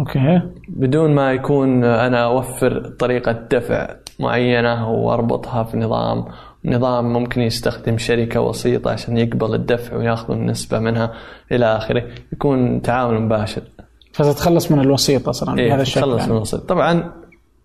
أوكي. 0.00 0.40
بدون 0.68 1.14
ما 1.14 1.32
يكون 1.32 1.84
أنا 1.84 2.24
أوفر 2.24 2.88
طريقة 2.98 3.32
دفع 3.32 3.94
معينة 4.20 4.90
وأربطها 4.90 5.62
في 5.62 5.76
نظام 5.76 6.24
نظام 6.64 7.12
ممكن 7.12 7.40
يستخدم 7.40 7.98
شركة 7.98 8.40
وسيطة 8.40 8.90
عشان 8.90 9.16
يقبل 9.16 9.54
الدفع 9.54 9.96
وياخذون 9.96 10.46
نسبه 10.46 10.78
منها 10.78 11.12
إلى 11.52 11.76
آخره. 11.76 12.02
يكون 12.32 12.82
تعامل 12.82 13.20
مباشر. 13.20 13.62
فتتخلص 14.12 14.72
من 14.72 14.80
الوسيط 14.80 15.28
أصلا 15.28 15.58
إيه 15.58 15.68
بهذا 15.68 15.82
الشكل 15.82 16.00
تخلص 16.00 16.14
من 16.14 16.20
يعني. 16.20 16.32
الوسيط 16.32 16.60
طبعا 16.60 17.12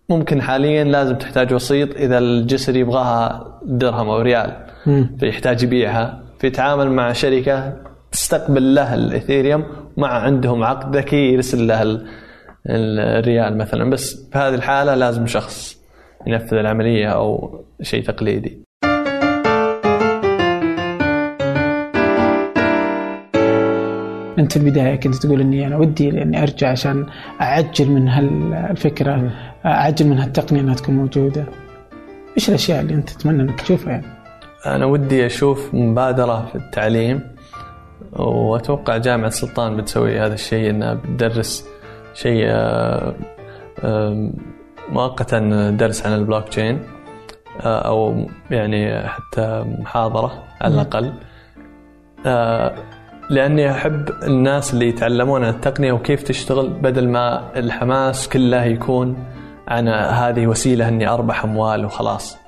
ممكن 0.08 0.42
حاليا 0.42 0.84
لازم 0.84 1.14
تحتاج 1.14 1.54
وسيط. 1.54 1.96
إذا 1.96 2.18
الجسر 2.18 2.76
يبغاها 2.76 3.46
درهم 3.62 4.08
أو 4.08 4.20
ريال 4.20 4.66
مم. 4.86 5.16
فيحتاج 5.20 5.62
يبيعها. 5.62 6.22
فيتعامل 6.38 6.90
مع 6.90 7.12
شركة 7.12 7.76
تستقبل 8.14 8.74
له 8.74 8.94
الاثيريوم 8.94 9.64
مع 9.96 10.08
عندهم 10.08 10.64
عقد 10.64 10.96
ذكي 10.96 11.32
يرسل 11.32 11.66
له 11.66 11.82
ال- 11.82 12.06
الريال 12.66 13.58
مثلا 13.58 13.90
بس 13.90 14.28
في 14.32 14.38
هذه 14.38 14.54
الحالة 14.54 14.94
لازم 14.94 15.26
شخص 15.26 15.76
ينفذ 16.26 16.56
العملية 16.56 17.08
أو 17.08 17.60
شيء 17.82 18.02
تقليدي 18.04 18.58
أنت 24.38 24.52
في 24.52 24.56
البداية 24.56 24.96
كنت 24.96 25.14
تقول 25.14 25.40
إني 25.40 25.66
أنا 25.66 25.76
ودي 25.76 26.22
إني 26.22 26.42
أرجع 26.42 26.68
عشان 26.70 27.06
أعجل 27.40 27.90
من 27.90 28.08
هالفكرة 28.08 29.30
أعجل 29.66 30.06
من 30.06 30.18
هالتقنية 30.18 30.60
إنها 30.60 30.74
تكون 30.74 30.94
موجودة. 30.94 31.44
إيش 32.36 32.48
الأشياء 32.48 32.80
اللي 32.80 32.94
أنت 32.94 33.10
تتمنى 33.10 33.42
إنك 33.42 33.60
تشوفها 33.60 33.92
يعني؟ 33.92 34.06
أنا 34.66 34.84
ودي 34.86 35.26
أشوف 35.26 35.74
مبادرة 35.74 36.46
في 36.46 36.54
التعليم 36.54 37.20
وأتوقع 38.16 38.96
جامعة 38.96 39.30
سلطان 39.30 39.76
بتسوي 39.76 40.18
هذا 40.20 40.34
الشيء 40.34 40.70
إنها 40.70 40.94
بتدرس 40.94 41.68
شيء 42.14 42.44
آه، 42.46 43.14
آه، 43.84 44.30
مؤقتا 44.88 45.38
درس 45.78 46.06
عن 46.06 46.14
البلوك 46.14 46.48
تشين 46.48 46.82
آه، 47.60 47.78
أو 47.78 48.26
يعني 48.50 49.08
حتى 49.08 49.64
محاضرة 49.80 50.42
على 50.60 50.74
الأقل. 50.74 51.12
لأني 53.30 53.70
أحب 53.70 54.08
الناس 54.22 54.74
اللي 54.74 54.88
يتعلمون 54.88 55.44
عن 55.44 55.50
التقنية 55.50 55.92
وكيف 55.92 56.22
تشتغل 56.22 56.68
بدل 56.68 57.08
ما 57.08 57.42
الحماس 57.56 58.28
كله 58.28 58.64
يكون 58.64 59.16
عن 59.68 59.88
هذه 59.88 60.46
وسيلة 60.46 60.88
إني 60.88 61.08
أربح 61.08 61.44
أموال 61.44 61.84
وخلاص. 61.84 62.38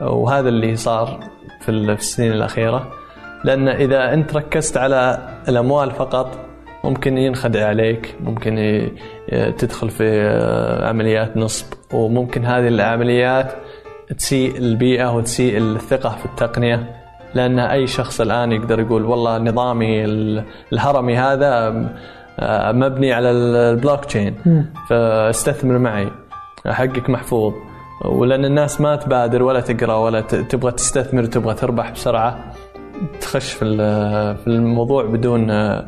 وهذا 0.00 0.48
اللي 0.48 0.76
صار 0.76 1.20
في 1.60 1.68
ال- 1.68 1.96
في 1.96 2.02
السنين 2.02 2.32
الأخيرة. 2.32 2.90
لأن 3.44 3.68
إذا 3.68 4.12
أنت 4.14 4.36
ركزت 4.36 4.76
على 4.76 5.18
الأموال 5.48 5.90
فقط 5.90 6.38
ممكن 6.84 7.18
ينخدع 7.18 7.66
عليك 7.68 8.14
ممكن 8.20 8.82
تدخل 9.58 9.90
في 9.90 10.04
آه، 10.22 10.88
عمليات 10.88 11.36
نصب 11.36 11.66
وممكن 11.94 12.44
هذه 12.44 12.68
العمليات 12.68 13.52
تسيء 14.18 14.56
البيئة 14.58 15.16
وتسيء 15.16 15.58
الثقة 15.58 16.10
في 16.16 16.24
التقنية. 16.26 16.96
لأن 17.34 17.58
أي 17.58 17.86
شخص 17.86 18.20
الآن 18.20 18.52
يقدر 18.52 18.80
يقول 18.80 19.04
والله 19.04 19.38
نظامي 19.38 20.04
ال- 20.04 20.44
الهرمي 20.72 21.16
هذا 21.16 21.74
آه، 22.40 22.72
مبني 22.72 23.12
على 23.12 23.30
ال- 23.30 23.56
البلوك 23.56 24.04
تشين 24.04 24.34
فاستثمر 24.88 25.78
معي 25.78 26.08
حقك 26.66 27.10
محفوظ. 27.10 27.54
ولأن 28.04 28.44
الناس 28.44 28.80
ما 28.80 28.96
تبادر 28.96 29.42
ولا 29.42 29.60
تقرأ 29.60 29.94
ولا 29.94 30.20
تبغى 30.20 30.72
تستثمر 30.72 31.22
وتبغى 31.22 31.54
تربح 31.54 31.90
بسرعة. 31.90 32.38
تخش 33.20 33.52
في 33.52 33.64
في 34.44 34.46
الموضوع 34.46 35.04
بدون 35.04 35.50
آه، 35.50 35.86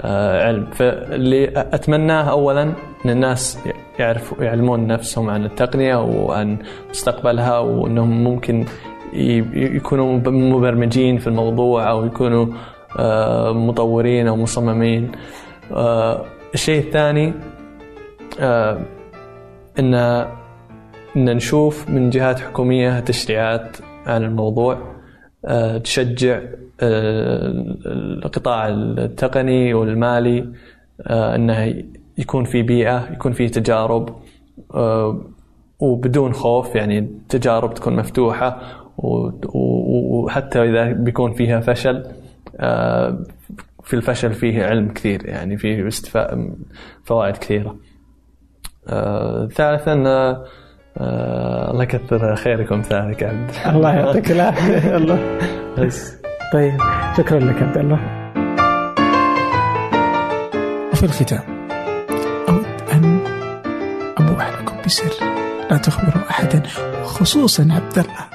آه، 0.00 0.46
علم. 0.46 0.66
فاللي 0.66 1.52
أتمناه 1.56 2.30
اولا 2.30 2.62
إن 3.04 3.10
الناس 3.10 3.58
يعرفوا 3.98 4.44
يعلمون 4.44 4.86
نفسهم 4.86 5.30
عن 5.30 5.44
التقنية 5.44 5.96
وعن 5.96 6.58
مستقبلها 6.90 7.58
وإنهم 7.58 8.24
ممكن 8.24 8.64
يكونوا 9.12 10.18
مبرمجين 10.26 11.18
في 11.18 11.26
الموضوع 11.26 11.90
أو 11.90 12.06
يكونوا 12.06 12.46
آه، 12.98 13.52
مطورين 13.52 14.28
أو 14.28 14.36
مصممين. 14.36 15.12
الشيء 16.54 16.80
الثاني 16.80 17.32
إن 19.78 19.94
إن 21.16 21.36
نشوف 21.36 21.88
من 21.88 22.10
جهات 22.10 22.40
حكومية 22.40 23.00
تشريعات 23.00 23.76
عن 24.06 24.24
الموضوع. 24.24 24.99
تشجع 25.84 26.40
آه، 26.80 27.76
القطاع 27.86 28.68
التقني 28.68 29.74
والمالي 29.74 30.52
آه، 31.06 31.34
إنه 31.34 31.84
يكون 32.18 32.44
في 32.44 32.62
بيئة 32.62 33.12
يكون 33.12 33.32
في 33.32 33.48
تجارب 33.48 34.16
آه، 34.74 35.20
وبدون 35.80 36.32
خوف 36.32 36.74
يعني 36.74 37.08
تجارب 37.28 37.74
تكون 37.74 37.96
مفتوحة 37.96 38.60
وحتى 38.98 40.62
إذا 40.62 40.92
بيكون 40.92 41.32
فيها 41.32 41.60
فشل 41.60 42.06
آه، 42.60 43.24
في 43.82 43.94
الفشل 43.94 44.32
فيه 44.32 44.64
علم 44.64 44.88
كثير 44.88 45.26
يعني 45.26 45.56
فيه 45.56 45.88
فوائد 47.04 47.36
كثيرة. 47.36 47.76
آه، 50.98 51.70
الله 51.70 51.82
يكثر 51.82 52.36
خيركم 52.36 52.82
ثاني 52.82 53.16
عبد. 53.24 53.50
الله 53.66 53.92
يعطيك 53.94 54.30
العافية 54.30 54.96
الله. 54.96 55.38
بس. 55.78 56.16
طيب 56.52 56.80
شكرا 57.16 57.38
لك 57.38 57.62
عبد 57.62 57.76
الله. 57.78 58.00
وفي 60.92 61.02
الختام 61.02 61.42
أود 62.48 62.66
أن 62.92 63.20
أبوح 64.18 64.48
لكم 64.60 64.76
بسر. 64.86 65.10
لا 65.70 65.76
تخبروا 65.76 66.30
أحدا 66.30 66.62
خصوصا 67.04 67.68
عبد 67.70 67.98
الله. 67.98 68.30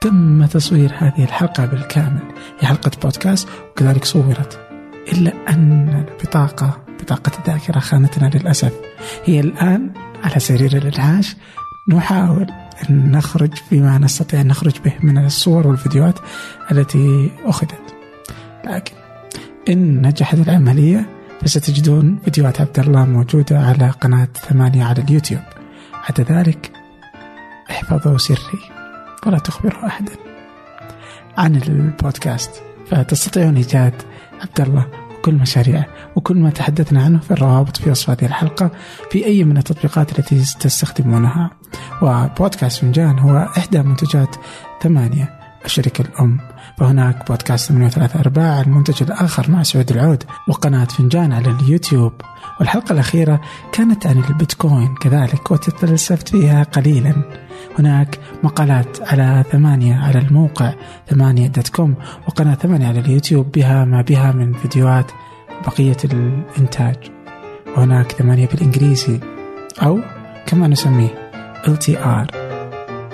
تم 0.00 0.46
تصوير 0.46 0.92
هذه 0.98 1.24
الحلقة 1.24 1.66
بالكامل 1.66 2.20
هي 2.60 2.68
حلقة 2.68 2.90
بودكاست 3.02 3.48
وكذلك 3.70 4.04
صورت 4.04 4.58
إلا 5.12 5.32
أن 5.48 6.04
البطاقة 6.08 6.78
بطاقة 7.00 7.32
الذاكرة 7.38 7.78
خانتنا 7.78 8.30
للأسف. 8.34 8.72
هي 9.24 9.40
الآن 9.40 9.90
على 10.26 10.40
سرير 10.40 10.76
الإنعاش 10.76 11.36
نحاول 11.88 12.46
أن 12.90 13.10
نخرج 13.10 13.50
بما 13.70 13.98
نستطيع 13.98 14.40
أن 14.40 14.46
نخرج 14.46 14.78
به 14.84 14.92
من 15.02 15.24
الصور 15.24 15.66
والفيديوهات 15.66 16.18
التي 16.72 17.30
أخذت. 17.44 17.94
لكن 18.64 18.94
إن 19.68 20.06
نجحت 20.06 20.38
العملية 20.38 21.10
فستجدون 21.42 22.18
فيديوهات 22.24 22.60
عبد 22.60 22.78
الله 22.78 23.04
موجودة 23.04 23.58
على 23.58 23.90
قناة 23.90 24.28
ثمانية 24.48 24.84
على 24.84 25.02
اليوتيوب. 25.02 25.42
عدا 26.08 26.22
ذلك 26.22 26.72
احفظوا 27.70 28.18
سري 28.18 28.60
ولا 29.26 29.38
تخبروا 29.38 29.86
أحدا 29.86 30.12
عن 31.38 31.56
البودكاست. 31.56 32.50
فتستطيعون 32.90 33.56
إيجاد 33.56 33.94
عبد 34.40 34.60
الله 34.60 35.05
وكل 35.26 35.34
مشاريعه 35.34 35.86
وكل 36.16 36.36
ما 36.36 36.50
تحدثنا 36.50 37.04
عنه 37.04 37.18
في 37.18 37.30
الروابط 37.30 37.76
في 37.76 37.90
وصف 37.90 38.10
هذه 38.10 38.26
الحلقة 38.26 38.70
في 39.10 39.26
أي 39.26 39.44
من 39.44 39.58
التطبيقات 39.58 40.18
التي 40.18 40.36
تستخدمونها. 40.60 41.50
وبودكاست 42.02 42.80
فنجان 42.80 43.18
هو 43.18 43.48
إحدى 43.58 43.82
منتجات 43.82 44.36
ثمانية. 44.82 45.38
الشركة 45.64 46.02
الأم 46.02 46.38
فهناك 46.78 47.28
بودكاست 47.28 47.68
8 47.68 47.90
أرباع 48.14 48.60
المنتج 48.60 49.02
الآخر 49.02 49.50
مع 49.50 49.62
سعود 49.62 49.90
العود 49.90 50.24
وقناة 50.48 50.84
فنجان 50.84 51.32
على 51.32 51.50
اليوتيوب. 51.50 52.12
والحلقة 52.60 52.92
الأخيرة 52.92 53.40
كانت 53.72 54.06
عن 54.06 54.24
البيتكوين 54.28 54.94
كذلك 54.94 55.50
وتفلسفت 55.50 56.28
فيها 56.28 56.62
قليلا. 56.62 57.14
هناك 57.78 58.18
مقالات 58.42 59.02
على 59.02 59.44
ثمانية 59.52 59.94
على 59.94 60.18
الموقع 60.18 60.74
ثمانية 61.08 61.46
dot 61.46 61.68
com 61.68 61.94
وقناة 62.28 62.54
ثمانية 62.54 62.86
على 62.86 63.00
اليوتيوب 63.00 63.52
بها 63.52 63.84
ما 63.84 64.02
بها 64.02 64.32
من 64.32 64.52
فيديوهات 64.52 65.10
بقية 65.66 65.96
الإنتاج. 66.04 66.96
وهناك 67.76 68.12
ثمانية 68.12 68.46
بالإنجليزي 68.46 69.20
أو 69.82 70.00
كما 70.46 70.68
نسميه 70.68 71.30
LTR 71.64 72.34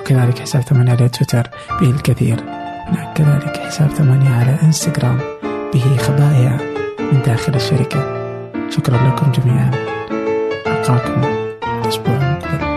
وكذلك 0.00 0.38
حساب 0.38 0.62
ثمانية 0.62 0.92
على 0.92 1.08
تويتر 1.08 1.50
به 1.80 1.90
الكثير 1.90 2.61
هناك 2.92 3.12
كذلك 3.16 3.56
حساب 3.56 3.88
ثمانية 3.90 4.30
على 4.30 4.56
إنستغرام 4.62 5.18
به 5.74 5.96
خبايا 5.96 6.58
من 7.00 7.22
داخل 7.26 7.54
الشركة. 7.54 8.00
شكرا 8.70 8.96
لكم 8.96 9.32
جميعا. 9.32 9.70
ألقاكم 10.66 11.22
الأسبوع 11.84 12.14
المقبل. 12.14 12.71